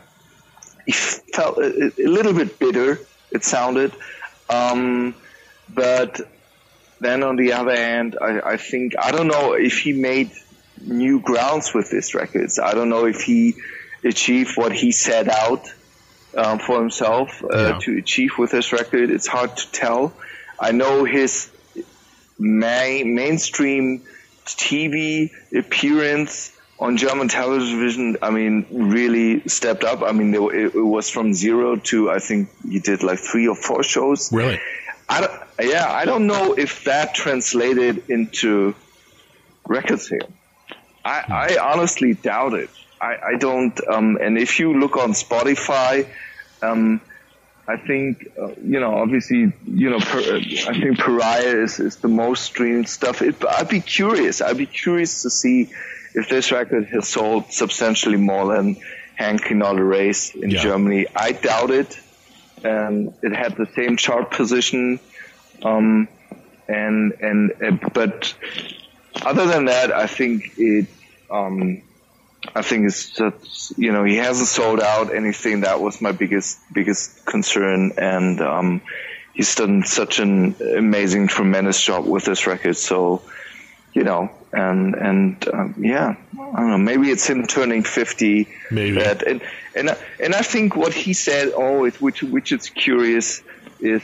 [0.84, 3.00] He felt a, a little bit bitter.
[3.30, 3.92] It sounded,
[4.48, 5.14] um,
[5.74, 6.20] but
[7.00, 10.30] then on the other hand, I, I think I don't know if he made
[10.80, 12.58] new grounds with this records.
[12.58, 13.54] I don't know if he
[14.04, 15.66] achieved what he set out
[16.36, 17.78] um, for himself uh, Yeah.
[17.80, 19.10] to achieve with this record.
[19.10, 20.12] It's hard to tell.
[20.58, 21.50] I know his
[22.38, 24.02] main, mainstream
[24.46, 30.02] TV appearance on German television, I mean, really stepped up.
[30.02, 33.48] I mean, were- it, it was from zero to, I think he did like three
[33.48, 34.32] or four shows.
[34.32, 34.60] really?
[35.08, 35.32] I don't,
[35.70, 38.74] yeah, I don't know if that translated into
[39.66, 40.30] record sale.
[41.04, 42.68] I, I honestly doubt it.
[43.00, 46.06] I, I don't, um, and if you look on Spotify,
[46.62, 47.00] um,
[47.68, 52.08] I think, uh, you know, obviously, you know, per, I think Pariah is, is the
[52.08, 53.20] most streamed stuff.
[53.20, 54.40] It, I'd be curious.
[54.40, 55.68] I'd be curious to see
[56.14, 58.78] if this record has sold substantially more than
[59.16, 60.62] Hand Cannot Erase in Yeah.
[60.62, 61.06] Germany.
[61.14, 62.00] I doubt it.
[62.64, 64.98] Um, it had the same chart position.
[65.62, 66.08] Um,
[66.68, 68.34] and, and, uh, but
[69.20, 70.86] other than that, I think it,
[71.30, 71.82] um,
[72.54, 75.62] I think it's just, you know, he hasn't sold out anything.
[75.62, 77.92] That was my biggest, biggest concern.
[77.98, 78.80] And, um,
[79.34, 82.76] he's done such an amazing, tremendous job with this record.
[82.76, 83.22] So,
[83.92, 88.48] you know, and, and, um, yeah, I don't know, maybe it's him turning 50.
[88.70, 88.98] Maybe.
[88.98, 89.42] That, and,
[89.74, 93.42] and, I- and I think what he said always, which, which is curious
[93.80, 94.02] is,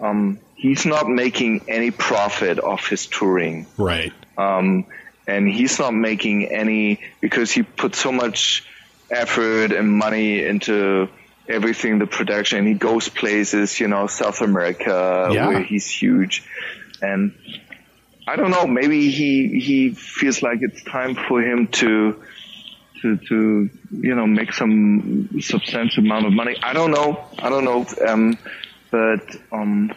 [0.00, 4.12] um, he's not making any profit off his touring Right.
[4.36, 4.84] um,
[5.28, 8.64] and he's not making any because he put so much
[9.10, 11.08] effort and money into
[11.48, 12.66] everything the production.
[12.66, 15.46] He goes places you know south america Yeah.
[15.48, 16.42] where he's huge.
[17.00, 17.32] And
[18.26, 21.90] i don't know maybe he he feels like it's time for him to
[23.00, 23.70] to to
[24.08, 26.56] you know make some substantial amount of money.
[26.62, 27.24] I don't know.
[27.38, 28.36] I don't know um
[28.90, 29.92] but um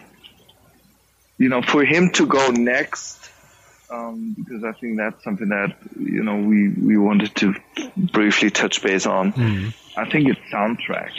[1.38, 3.21] you know for him to go next
[3.92, 7.54] um, because I think that's something that you know we we wanted to
[7.96, 9.32] briefly touch base on.
[9.96, 11.12] I think it's soundtrack.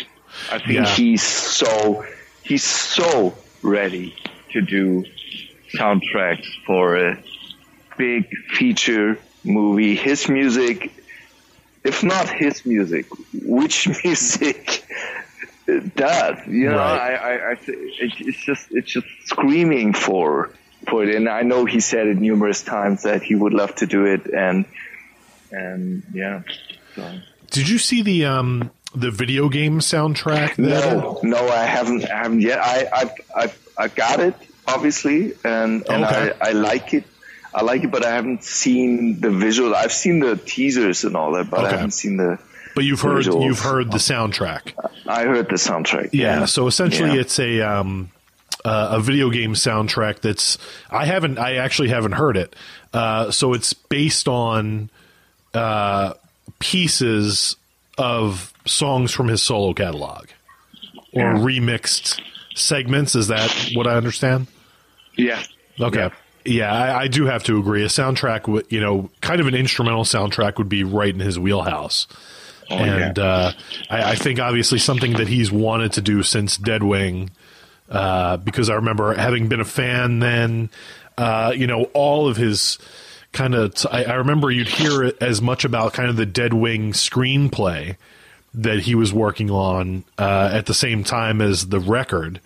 [0.51, 0.95] I think Yeah.
[0.95, 2.03] he's so
[2.43, 4.15] he's so ready
[4.51, 5.03] to do
[5.75, 7.23] soundtracks for a
[7.97, 9.95] big feature movie.
[9.95, 10.91] His music,
[11.83, 14.83] if not his music, which music
[15.95, 16.37] does?
[16.47, 17.15] You know, Right.
[17.15, 20.51] I, I, I it's just it's just screaming for
[20.91, 21.15] it.
[21.15, 24.27] And I know he said it numerous times that he would love to do it,
[24.27, 24.65] and
[25.51, 26.41] and yeah.
[26.95, 27.19] So.
[27.51, 30.57] Did you see the um the video game soundtrack?
[30.57, 32.09] No, no, I haven't.
[32.09, 32.59] I haven't yet.
[32.59, 34.35] I, I've, I got it
[34.67, 36.33] obviously, and and Okay.
[36.41, 37.03] I, I like it.
[37.55, 39.75] I like it, but I haven't seen the visual.
[39.75, 41.67] I've seen the teasers and all that, but Okay.
[41.67, 42.39] I haven't seen the.
[42.75, 43.45] But you've heard Visuals.
[43.45, 44.73] you've heard the soundtrack.
[45.05, 46.09] I heard the soundtrack.
[46.13, 46.45] Yeah.
[46.45, 47.21] So essentially, Yeah.
[47.21, 48.09] it's a um,
[48.65, 50.57] uh, a video game soundtrack that's
[50.89, 52.55] I haven't I actually haven't heard it.
[52.93, 54.89] Uh, so it's based on
[55.53, 56.13] uh,
[56.59, 57.55] pieces
[57.97, 60.27] of songs from his solo catalog
[61.13, 61.33] or Yeah.
[61.37, 62.19] remixed
[62.55, 63.15] segments.
[63.15, 64.47] Is that what I understand?
[65.15, 65.43] Yeah.
[65.79, 66.09] Okay.
[66.45, 67.83] Yeah, I, I do have to agree.
[67.83, 71.39] A soundtrack, would you know, kind of an instrumental soundtrack would be right in his
[71.39, 72.07] wheelhouse.
[72.69, 73.51] and uh,
[73.89, 77.29] I, I think obviously something that he's wanted to do since Deadwing,
[77.89, 80.69] uh, because I remember having been a fan then,
[81.17, 82.79] uh, you know, all of his
[83.31, 86.89] kind of, t- I, I remember you'd hear as much about kind of the Deadwing
[86.93, 87.97] screenplay
[88.55, 92.39] that he was working on uh, at the same time as the record.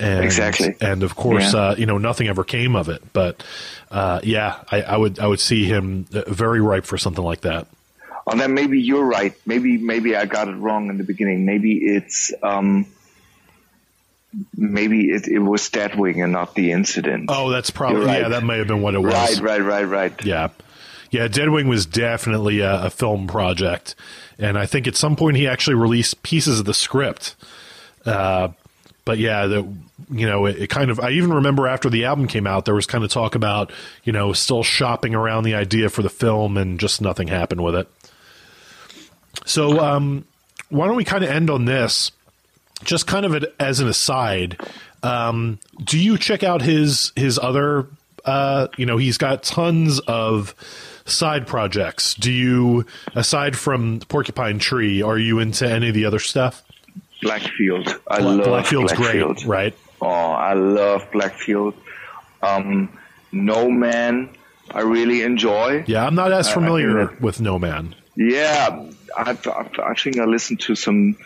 [0.00, 0.74] And, Exactly.
[0.80, 1.60] And of course, Yeah.
[1.60, 3.02] uh, you know, nothing ever came of it.
[3.12, 3.44] But
[3.90, 7.42] uh, yeah, I, I would I would see him uh, very ripe for something like
[7.42, 7.68] that.
[8.26, 9.34] And then maybe you're right.
[9.46, 11.44] Maybe maybe I got it wrong in the beginning.
[11.44, 12.86] Maybe it's um,
[14.56, 17.26] maybe it, it was Deadwing and not the incident.
[17.28, 18.22] Oh, that's probably right.
[18.22, 18.28] yeah.
[18.28, 19.40] That may have been what it was.
[19.40, 20.24] right, right, right, right.
[20.24, 20.48] Yeah,
[21.10, 21.28] yeah.
[21.28, 23.94] Deadwing was definitely a, a film project,
[24.38, 27.36] and I think at some point he actually released pieces of the script.
[28.04, 28.48] Uh,
[29.04, 29.68] but yeah, the
[30.10, 31.00] you know it, it kind of.
[31.00, 33.72] I even remember after the album came out, there was kind of talk about
[34.04, 37.74] you know still shopping around the idea for the film, and just nothing happened with
[37.74, 37.88] it.
[39.44, 40.24] So um,
[40.68, 42.12] why don't we kind of end on this?
[42.84, 44.60] Just kind of as an aside,
[45.02, 47.86] um, do you check out his his other?
[48.24, 50.54] Uh, you know, he's got tons of
[51.04, 52.14] side projects.
[52.14, 56.62] Do you, aside from Porcupine Tree, are you into any of the other stuff?
[57.22, 58.00] Blackfield.
[58.08, 59.36] I love Blackfield's Blackfield.
[59.36, 59.78] great, right?
[60.00, 61.74] Oh, I love Blackfield.
[62.42, 62.96] Um,
[63.30, 64.28] no Man,
[64.70, 65.84] I really enjoy.
[65.86, 67.94] Yeah, I'm not as familiar think with No Man.
[68.16, 71.16] Yeah, I, I, I think I listened to some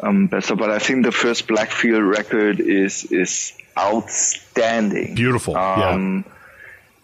[0.00, 5.14] um, better, but I think the first Blackfield record is is outstanding.
[5.14, 5.90] Beautiful, yeah.
[5.90, 6.24] Um,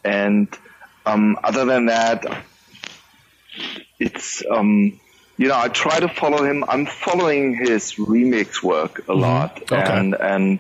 [0.05, 0.49] And
[1.07, 2.25] um, other than that,
[3.99, 4.99] it's um,
[5.37, 6.65] you know I try to follow him.
[6.67, 9.75] I'm following his remix work a lot, Mm-hmm.
[9.75, 9.99] Okay.
[9.99, 10.59] and and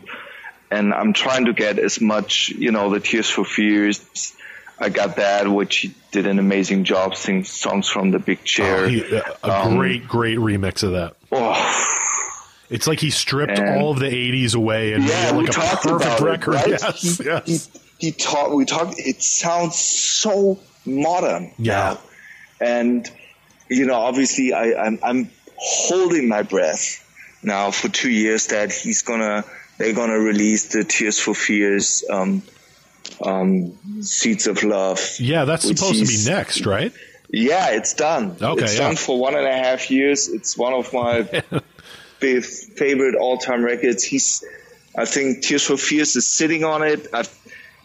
[0.70, 4.34] and I'm trying to get as much you know the Tears for Fears.
[4.78, 8.84] I got that, which he did an amazing job singing songs from the Big Chair.
[8.84, 11.14] Oh, he- a a Um, great, great remix of that.
[11.30, 11.54] Oh,
[12.72, 15.76] It's like he stripped And- all of the '80s away and yeah, made like a
[15.76, 16.54] perfect record.
[16.54, 16.68] it, right?
[16.70, 17.68] Yes, he, yes.
[17.98, 18.54] he, he talked.
[18.54, 18.94] We talked.
[18.98, 21.52] It sounds so modern.
[21.58, 21.96] Yeah.
[22.60, 22.66] now.
[22.66, 23.10] and
[23.68, 26.98] you know, obviously, I, I'm I'm holding my breath
[27.42, 29.44] now for two years that he's gonna
[29.78, 32.42] they're gonna release the Tears for Fears um,
[33.24, 33.72] um,
[34.02, 35.00] Seeds of Love.
[35.18, 36.92] yeah, that's supposed to be next, right?
[37.30, 38.36] Yeah, it's done.
[38.42, 38.88] Okay, it's yeah.
[38.88, 40.28] done for one and a half years.
[40.28, 41.20] It's one of my
[42.22, 44.02] fa- favorite all-time records.
[44.04, 44.44] He's,
[44.96, 47.08] I think, Tears for Fears is sitting on it.
[47.12, 47.24] i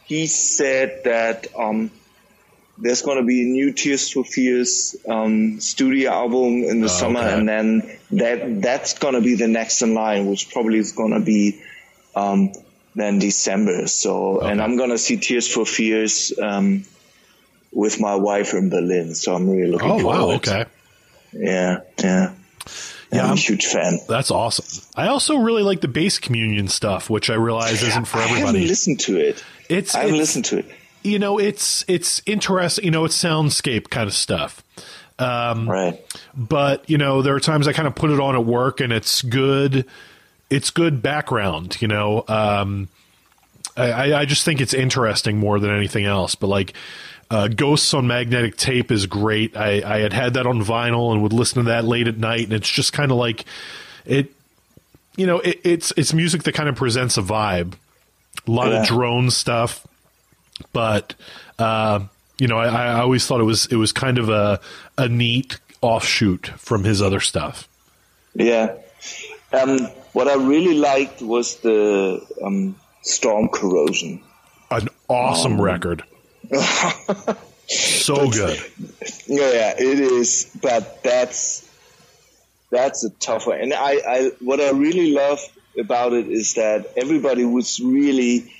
[0.06, 1.92] he said that um,
[2.78, 7.02] there's going to be a new Tears for Fears um, studio album in the Oh,
[7.02, 7.34] summer, okay.
[7.40, 11.12] and then that that's going to be the next in line, which probably is going
[11.14, 11.62] to be
[12.16, 12.54] um,
[12.96, 13.88] then December.
[13.88, 16.32] So, and I'm going to see Tears for Fears.
[16.42, 16.86] Um,
[17.74, 20.18] with my wife in Berlin, so I'm really looking Oh forward.
[20.18, 20.66] wow, okay.
[21.34, 22.34] Yeah, yeah.
[23.12, 24.00] Yeah, I'm, I'm- a huge fan.
[24.08, 24.66] That's awesome.
[24.96, 28.42] I also really like the bass communion stuff, which I realize isn't for everybody.
[28.44, 29.44] I haven't listened to it.
[29.70, 30.66] It's, I haven't it's listened to it.
[31.04, 32.86] you know, it's it's interesting.
[32.86, 34.64] You know, it's soundscape kind of stuff.
[35.20, 36.00] Um, Right.
[36.36, 38.92] but you know, there are times I kind of put it on at work, and
[38.94, 39.86] it's good.
[40.50, 41.82] It's good background.
[41.82, 42.88] You know, um,
[43.76, 46.36] I, I- I just think it's interesting more than anything else.
[46.36, 46.74] But like.
[47.30, 49.58] Uh, Ghosts on magnetic tape is great.
[49.58, 52.45] I, I had had that on vinyl and would listen to that late at night,
[52.45, 53.44] and it's just kind of like
[54.06, 54.32] it.
[55.18, 57.74] You know, it, it's it's music that kind of presents a vibe.
[58.48, 58.82] A lot Yeah.
[58.82, 59.86] of drone stuff,
[60.72, 61.16] but
[61.60, 62.02] uh,
[62.40, 64.60] you know, I, I always thought it was it was kind of a
[64.98, 67.68] a neat offshoot from his other stuff.
[68.36, 68.76] Yeah.
[69.52, 69.80] Um,
[70.14, 74.22] what I really liked was the um, Storm Corrosion.
[74.72, 76.04] An awesome record,
[77.68, 78.60] so good.
[79.28, 80.52] Yeah, yeah, it is.
[80.61, 81.68] But that's
[82.69, 83.60] that's a tough one.
[83.60, 85.40] And I, I, what I really love
[85.80, 88.52] about it is that everybody was really,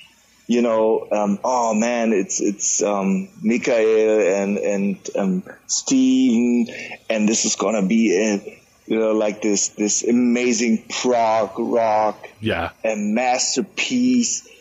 [0.46, 6.74] you know, um, oh man, it's it's um, Mikael and and um, Steven,
[7.10, 12.70] and this is gonna be a, you know, like this this amazing prog rock Yeah,
[12.84, 14.46] a masterpiece.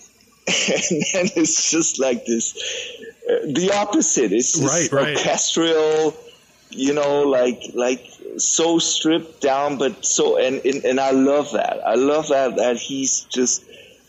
[0.47, 2.57] And then it's just like this,
[3.27, 4.31] the opposite.
[4.31, 5.17] It's Right, right.
[5.17, 6.15] orchestral,
[6.69, 8.05] you know, like like
[8.37, 11.81] so stripped down, but so and, and and I love that.
[11.85, 13.63] I love that that he's just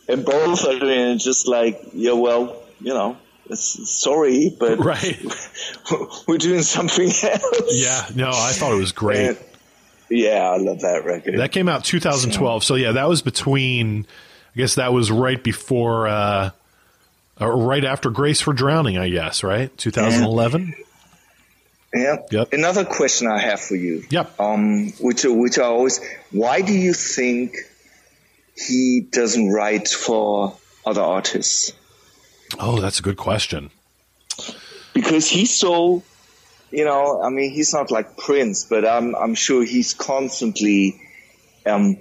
[0.08, 3.16] and both are doing it just like yeah, well, you know,
[3.50, 5.18] it's, sorry, but right.
[6.28, 7.72] we're doing something else.
[7.72, 9.28] Yeah, no, I thought it was great.
[9.28, 9.38] And,
[10.10, 11.38] Yeah, I love that record.
[11.38, 12.64] That came out 2012.
[12.64, 14.06] So yeah, that was between.
[14.54, 16.50] I guess that was right before, uh,
[17.40, 18.98] or right after Grace for Drowning.
[18.98, 20.74] I guess right, 2011.
[21.94, 22.16] yeah.
[22.30, 22.52] Yep.
[22.52, 24.04] Another question I have for you.
[24.10, 24.40] Yep.
[24.40, 26.00] Um, which which I always,
[26.30, 27.54] why do you think
[28.56, 31.72] he doesn't write for other artists?
[32.58, 33.70] Oh, that's a good question.
[34.94, 36.02] because he's so
[36.70, 41.00] you know i mean he's not like prince but i'm i'm sure he's constantly
[41.64, 41.96] um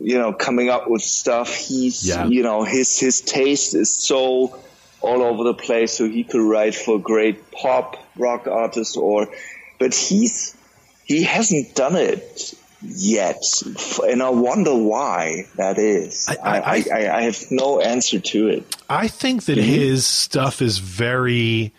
[0.00, 2.26] you know coming up with stuff he's Yeah.
[2.26, 4.58] you know his his taste is so
[5.00, 9.28] all over the place so he could write for great pop rock artists or
[9.78, 10.56] but he's
[11.04, 13.42] he hasn't done it yet
[14.04, 18.48] and i wonder why that is I- i I- i, I, have no answer to
[18.48, 19.66] it I think that mm-hmm.
[19.70, 21.72] his stuff is very.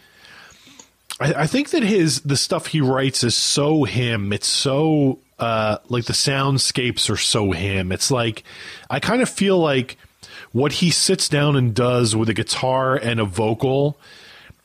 [1.19, 4.33] I, I think that his the stuff he writes is so him.
[4.33, 7.91] It's so uh, like the soundscapes are so him.
[7.91, 8.43] It's like
[8.89, 9.97] I kind of feel like
[10.53, 13.99] what he sits down and does with a guitar and a vocal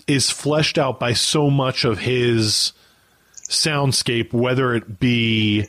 [0.06, 2.72] is fleshed out by so much of his
[3.48, 5.66] soundscape, whether it be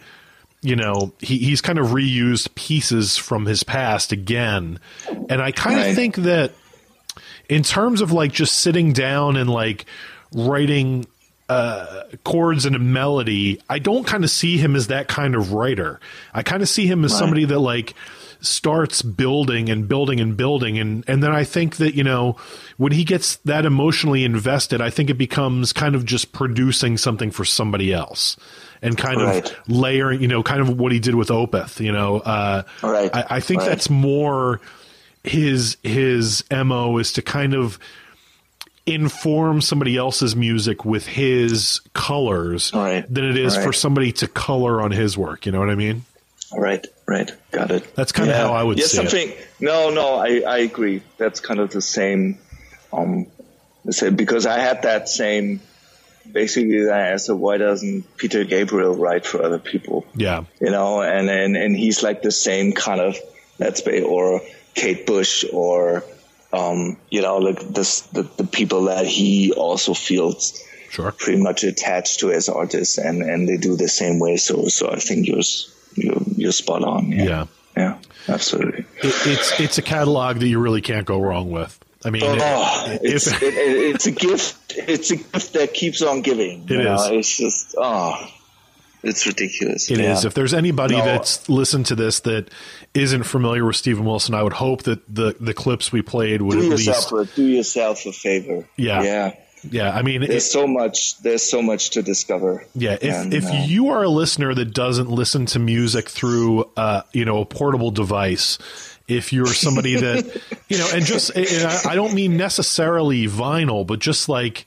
[0.61, 4.77] you know he, he's kind of reused pieces from his past again
[5.29, 5.95] and i kind of Right.
[5.95, 6.51] think that
[7.47, 9.85] in terms of like just sitting down and like
[10.33, 11.05] writing
[11.49, 15.51] uh, chords and a melody, I don't kind of see him as that kind of
[15.53, 15.99] writer.
[16.33, 17.93] I kind of see him as somebody that like
[18.41, 22.37] starts building and building and building and and then I think that you know
[22.77, 27.31] when he gets that emotionally invested, I think it becomes kind of just producing something
[27.31, 28.37] for somebody else.
[28.81, 29.45] And kind Right.
[29.45, 32.19] of layering, you know, kind of what he did with Opeth, you know.
[32.19, 33.13] Uh, Right.
[33.13, 33.67] I, I think Right.
[33.71, 34.61] that's more
[35.25, 37.77] his his mo is to kind of
[38.85, 43.05] inform somebody else's music with his colors Right.
[43.13, 45.45] than it is for somebody to color on his work.
[45.45, 46.03] You know what I mean?
[46.55, 47.93] Right, right, got it.
[47.95, 49.09] That's kinda how I would yeah, see it.
[49.09, 49.33] something.
[49.59, 51.03] No, no, I, I agree.
[51.17, 52.39] That's kind of the same.
[52.91, 53.27] Um,
[54.15, 55.61] because I had that same.
[56.31, 60.05] Basically, I asked, why doesn't Peter Gabriel write for other people?
[60.15, 60.43] Yeah.
[60.59, 63.17] You know, and and and he's like the same kind of
[63.59, 64.41] let's say, or
[64.75, 66.03] Kate Bush, or
[66.53, 71.11] um, you know, like this the, the people that he also feels Sure.
[71.11, 74.37] pretty much attached to as artists, and and they do the same way.
[74.37, 75.41] So so I think you're
[75.95, 77.11] you're, you're spot on.
[77.11, 77.23] Yeah.
[77.23, 77.45] Yeah.
[77.77, 77.97] Yeah,
[78.27, 78.85] absolutely.
[78.97, 81.77] It, it's it's a catalog that you really can't go wrong with.
[82.03, 84.73] I mean, Oh, it's, it, it- it's a gift.
[84.75, 86.63] It's a gift that keeps on giving.
[86.63, 87.07] It you know?
[87.11, 88.15] It's just oh,
[89.03, 89.89] it's ridiculous.
[89.89, 90.23] It is.
[90.23, 90.27] Yeah.
[90.27, 91.05] If there's anybody No.
[91.05, 92.49] that's listened to this that
[92.93, 96.59] isn't familiar with Steven Wilson, I would hope that the the clips we played would
[96.59, 97.11] do at least.
[97.11, 98.65] a, do yourself a favor.
[98.77, 99.03] Yeah.
[99.03, 99.33] yeah.
[99.69, 101.17] Yeah, I mean, There's it- so much.
[101.21, 102.63] There's so much to discover.
[102.75, 106.69] Yeah, if And, if uh, you are a listener that doesn't listen to music through
[106.77, 108.57] uh, you know a portable device,
[109.09, 113.85] if you're somebody that you know, and just and I, I don't mean necessarily vinyl,
[113.85, 114.65] but just like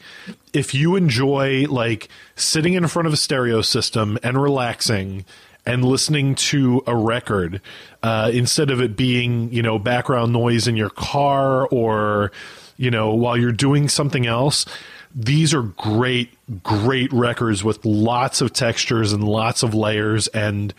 [0.53, 5.25] if you enjoy like sitting in front of a stereo system and relaxing
[5.65, 7.61] and listening to a record
[8.03, 12.33] uh, instead of it being you know background noise in your car or
[12.77, 14.67] you know while you're doing something else
[15.15, 20.75] these are great great records with lots of textures and lots of layers and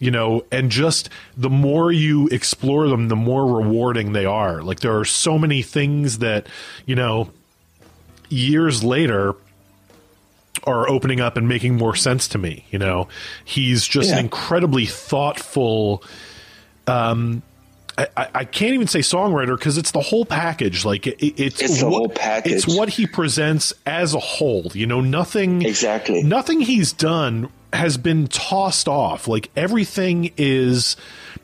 [0.00, 4.80] you know and just the more you explore them the more rewarding they are like
[4.80, 6.48] there are so many things that
[6.86, 7.30] you know
[8.28, 9.34] years later
[10.64, 13.08] are opening up and making more sense to me you know
[13.44, 16.02] he's just an incredibly thoughtful
[16.86, 17.42] um
[17.98, 20.86] I, I can't even say songwriter because it's the whole package.
[20.86, 22.52] Like it, it- it's It's the what, whole package.
[22.52, 24.70] It's what he presents as a whole.
[24.72, 26.22] You know, nothing Exactly.
[26.22, 29.28] Nothing he's done has been tossed off.
[29.28, 30.96] Like everything is,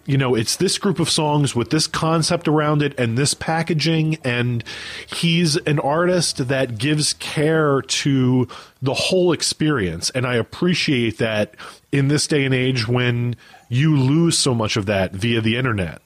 [0.04, 4.18] you know, it's this group of songs with this concept around it and this packaging,
[4.24, 4.64] and
[5.06, 8.48] he's an artist that gives care to
[8.82, 11.54] the whole experience, and I appreciate that
[11.92, 13.36] in this day and age when
[13.68, 16.00] you lose so much of that via the internet.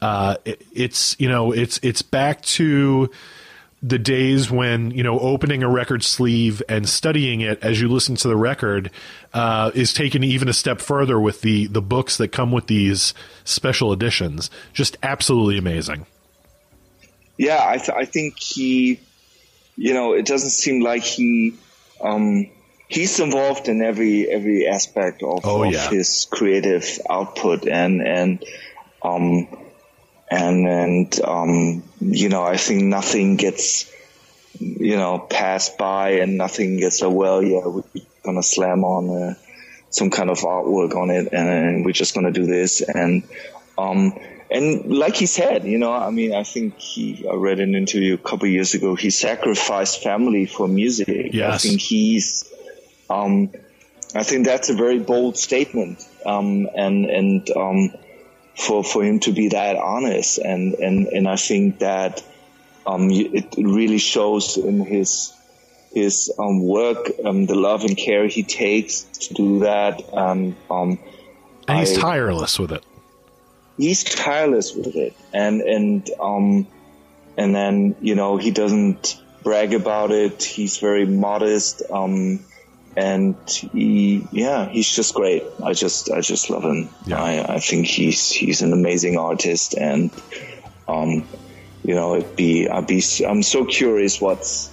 [0.00, 3.10] Uh, it, it's you know it's it's back to
[3.82, 8.16] the days when you know opening a record sleeve and studying it as you listen
[8.16, 8.90] to the record
[9.34, 13.14] uh, is taken even a step further with the the books that come with these
[13.44, 14.50] special editions.
[14.72, 16.06] Just absolutely amazing.
[17.36, 18.98] yeah, I, th- I think he,
[19.76, 21.54] you know, it doesn't seem like he,
[22.02, 22.50] um,
[22.88, 25.88] he's involved in every every aspect of, Oh, of yeah.
[25.88, 28.44] his creative output, and and
[29.02, 29.46] um,
[30.30, 33.90] and and um, you know, I think nothing gets,
[34.58, 37.82] you know, passed by, and nothing gets a well, yeah, we're
[38.24, 39.36] gonna slam on a
[39.90, 42.80] some kind of artwork on it, and we're just gonna do this.
[42.82, 43.22] And
[43.78, 44.18] um,
[44.50, 47.26] and like he said, you know, I mean, I think he.
[47.28, 48.94] I read an interview a couple years ago.
[48.94, 51.34] He sacrificed family for music.
[51.54, 52.50] I think he's.
[53.10, 53.50] Um,
[54.14, 57.90] I think that's a very bold statement, um, and and um,
[58.58, 62.22] for for him to be that honest, and and and I think that
[62.86, 65.32] um, it really shows in his
[65.94, 70.02] his um, work, um, the love and care he takes to do that.
[70.12, 70.98] Um, um,
[71.68, 72.84] And he's I- tireless with it.
[73.76, 76.66] he's tireless with it, and and um,
[77.36, 80.42] and then you know he doesn't brag about it.
[80.42, 82.40] He's very modest, um,
[82.98, 85.44] and he yeah he's just great.
[85.64, 86.88] I just I just love him.
[87.06, 87.22] Yeah.
[87.22, 90.10] I I think he's he's an amazing artist, and
[90.88, 91.24] um,
[91.84, 94.70] you know it'd be I'd be I'm so curious what's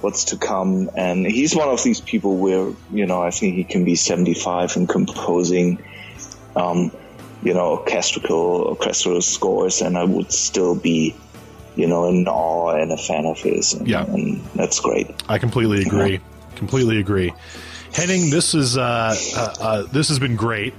[0.00, 0.90] what's to come.
[0.96, 4.76] And he's one of these people where you know I think he can be 75
[4.76, 5.78] and composing.
[6.56, 6.90] Um,
[7.44, 11.16] you know, orchestral orchestral scores, and I would still be,
[11.74, 13.72] you know, in awe and a fan of his.
[13.74, 14.04] And, Yeah.
[14.04, 15.08] and that's great.
[15.28, 16.20] I completely agree.
[16.56, 17.32] Completely agree.
[17.92, 20.74] Henning, this is uh, uh, uh, this has been great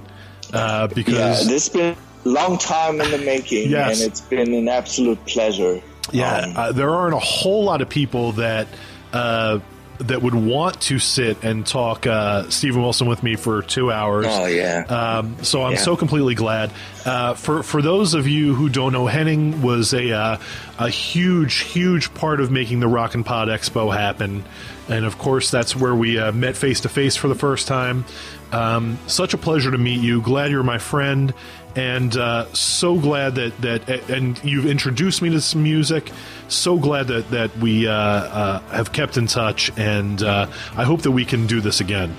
[0.52, 4.00] uh, Yeah, because this has been a long time in the making, Yes.
[4.00, 5.80] and it's been an absolute pleasure.
[6.12, 8.66] Yeah, Um, uh, there aren't a whole lot of people that
[9.12, 9.60] uh,
[9.98, 14.26] that would want to sit and talk uh, Steven Wilson with me for two hours.
[14.28, 14.84] Oh, yeah.
[14.88, 15.78] Um, so I'm Yeah.
[15.78, 16.72] so completely glad.
[17.06, 20.36] Uh, for for those of you who don't know, Henning was a uh,
[20.80, 24.44] a huge, huge part of making the Rock and Pod Expo happen,
[24.88, 28.04] and of course that's where we uh, met face to face for the first time.
[28.52, 30.22] Um, such a pleasure to meet you.
[30.22, 31.34] Glad you're my friend,
[31.74, 36.10] and uh, so glad that that and you've introduced me to some music.
[36.48, 40.46] So glad that that we uh, uh, have kept in touch, and uh,
[40.76, 42.16] I hope that we can do this again.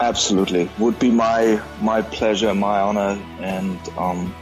[0.00, 4.34] Absolutely, would be my my pleasure, my honor, and um,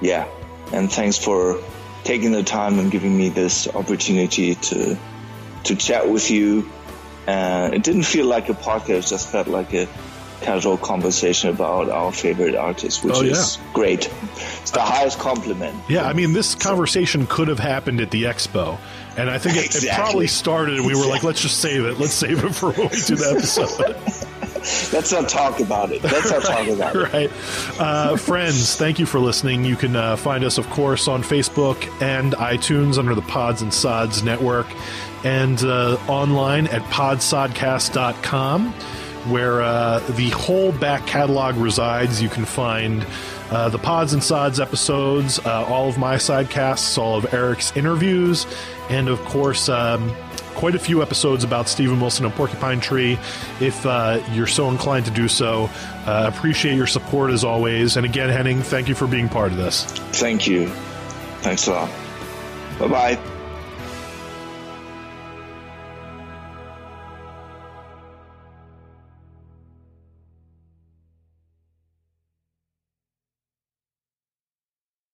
[0.00, 0.26] yeah,
[0.72, 1.62] and thanks for
[2.04, 4.96] taking the time and giving me this opportunity to
[5.64, 6.70] to chat with you.
[7.26, 9.86] Uh, it didn't feel like a podcast; it just felt like a
[10.40, 13.30] casual conversation about our favorite artists, which Oh, yeah.
[13.32, 14.10] is great.
[14.60, 15.76] It's the highest compliment.
[15.88, 18.76] Yeah, I mean, this conversation could have happened at the expo,
[19.16, 20.78] and I think it, it probably started.
[20.78, 22.00] and We were like, let's just save it.
[22.00, 24.28] Let's save it for when we do the episode.
[24.92, 26.04] Let's not talk about it.
[26.04, 27.12] Let's not talk about it.
[27.12, 27.30] right.
[27.80, 29.64] Uh, friends, thank you for listening.
[29.64, 33.74] You can uh, find us, of course, on Facebook and iTunes under the Pods and
[33.74, 34.68] Sods Network,
[35.24, 38.72] and uh, online at podsodcast.com,
[39.30, 42.20] where uh, the whole back catalog resides.
[42.20, 43.06] You can find
[43.50, 48.46] uh, the Pods and Sods episodes, uh, all of my sidecasts, all of Eric's interviews,
[48.88, 50.14] and of course, um,
[50.54, 53.18] quite a few episodes about Steven Wilson and Porcupine Tree.
[53.60, 55.68] If uh, you're so inclined to do so,
[56.06, 57.96] uh, appreciate your support as always.
[57.96, 59.84] And again, Henning, thank you for being part of this.
[59.84, 60.68] Thank you.
[61.40, 61.90] Thanks a lot.
[62.78, 63.41] Bye bye.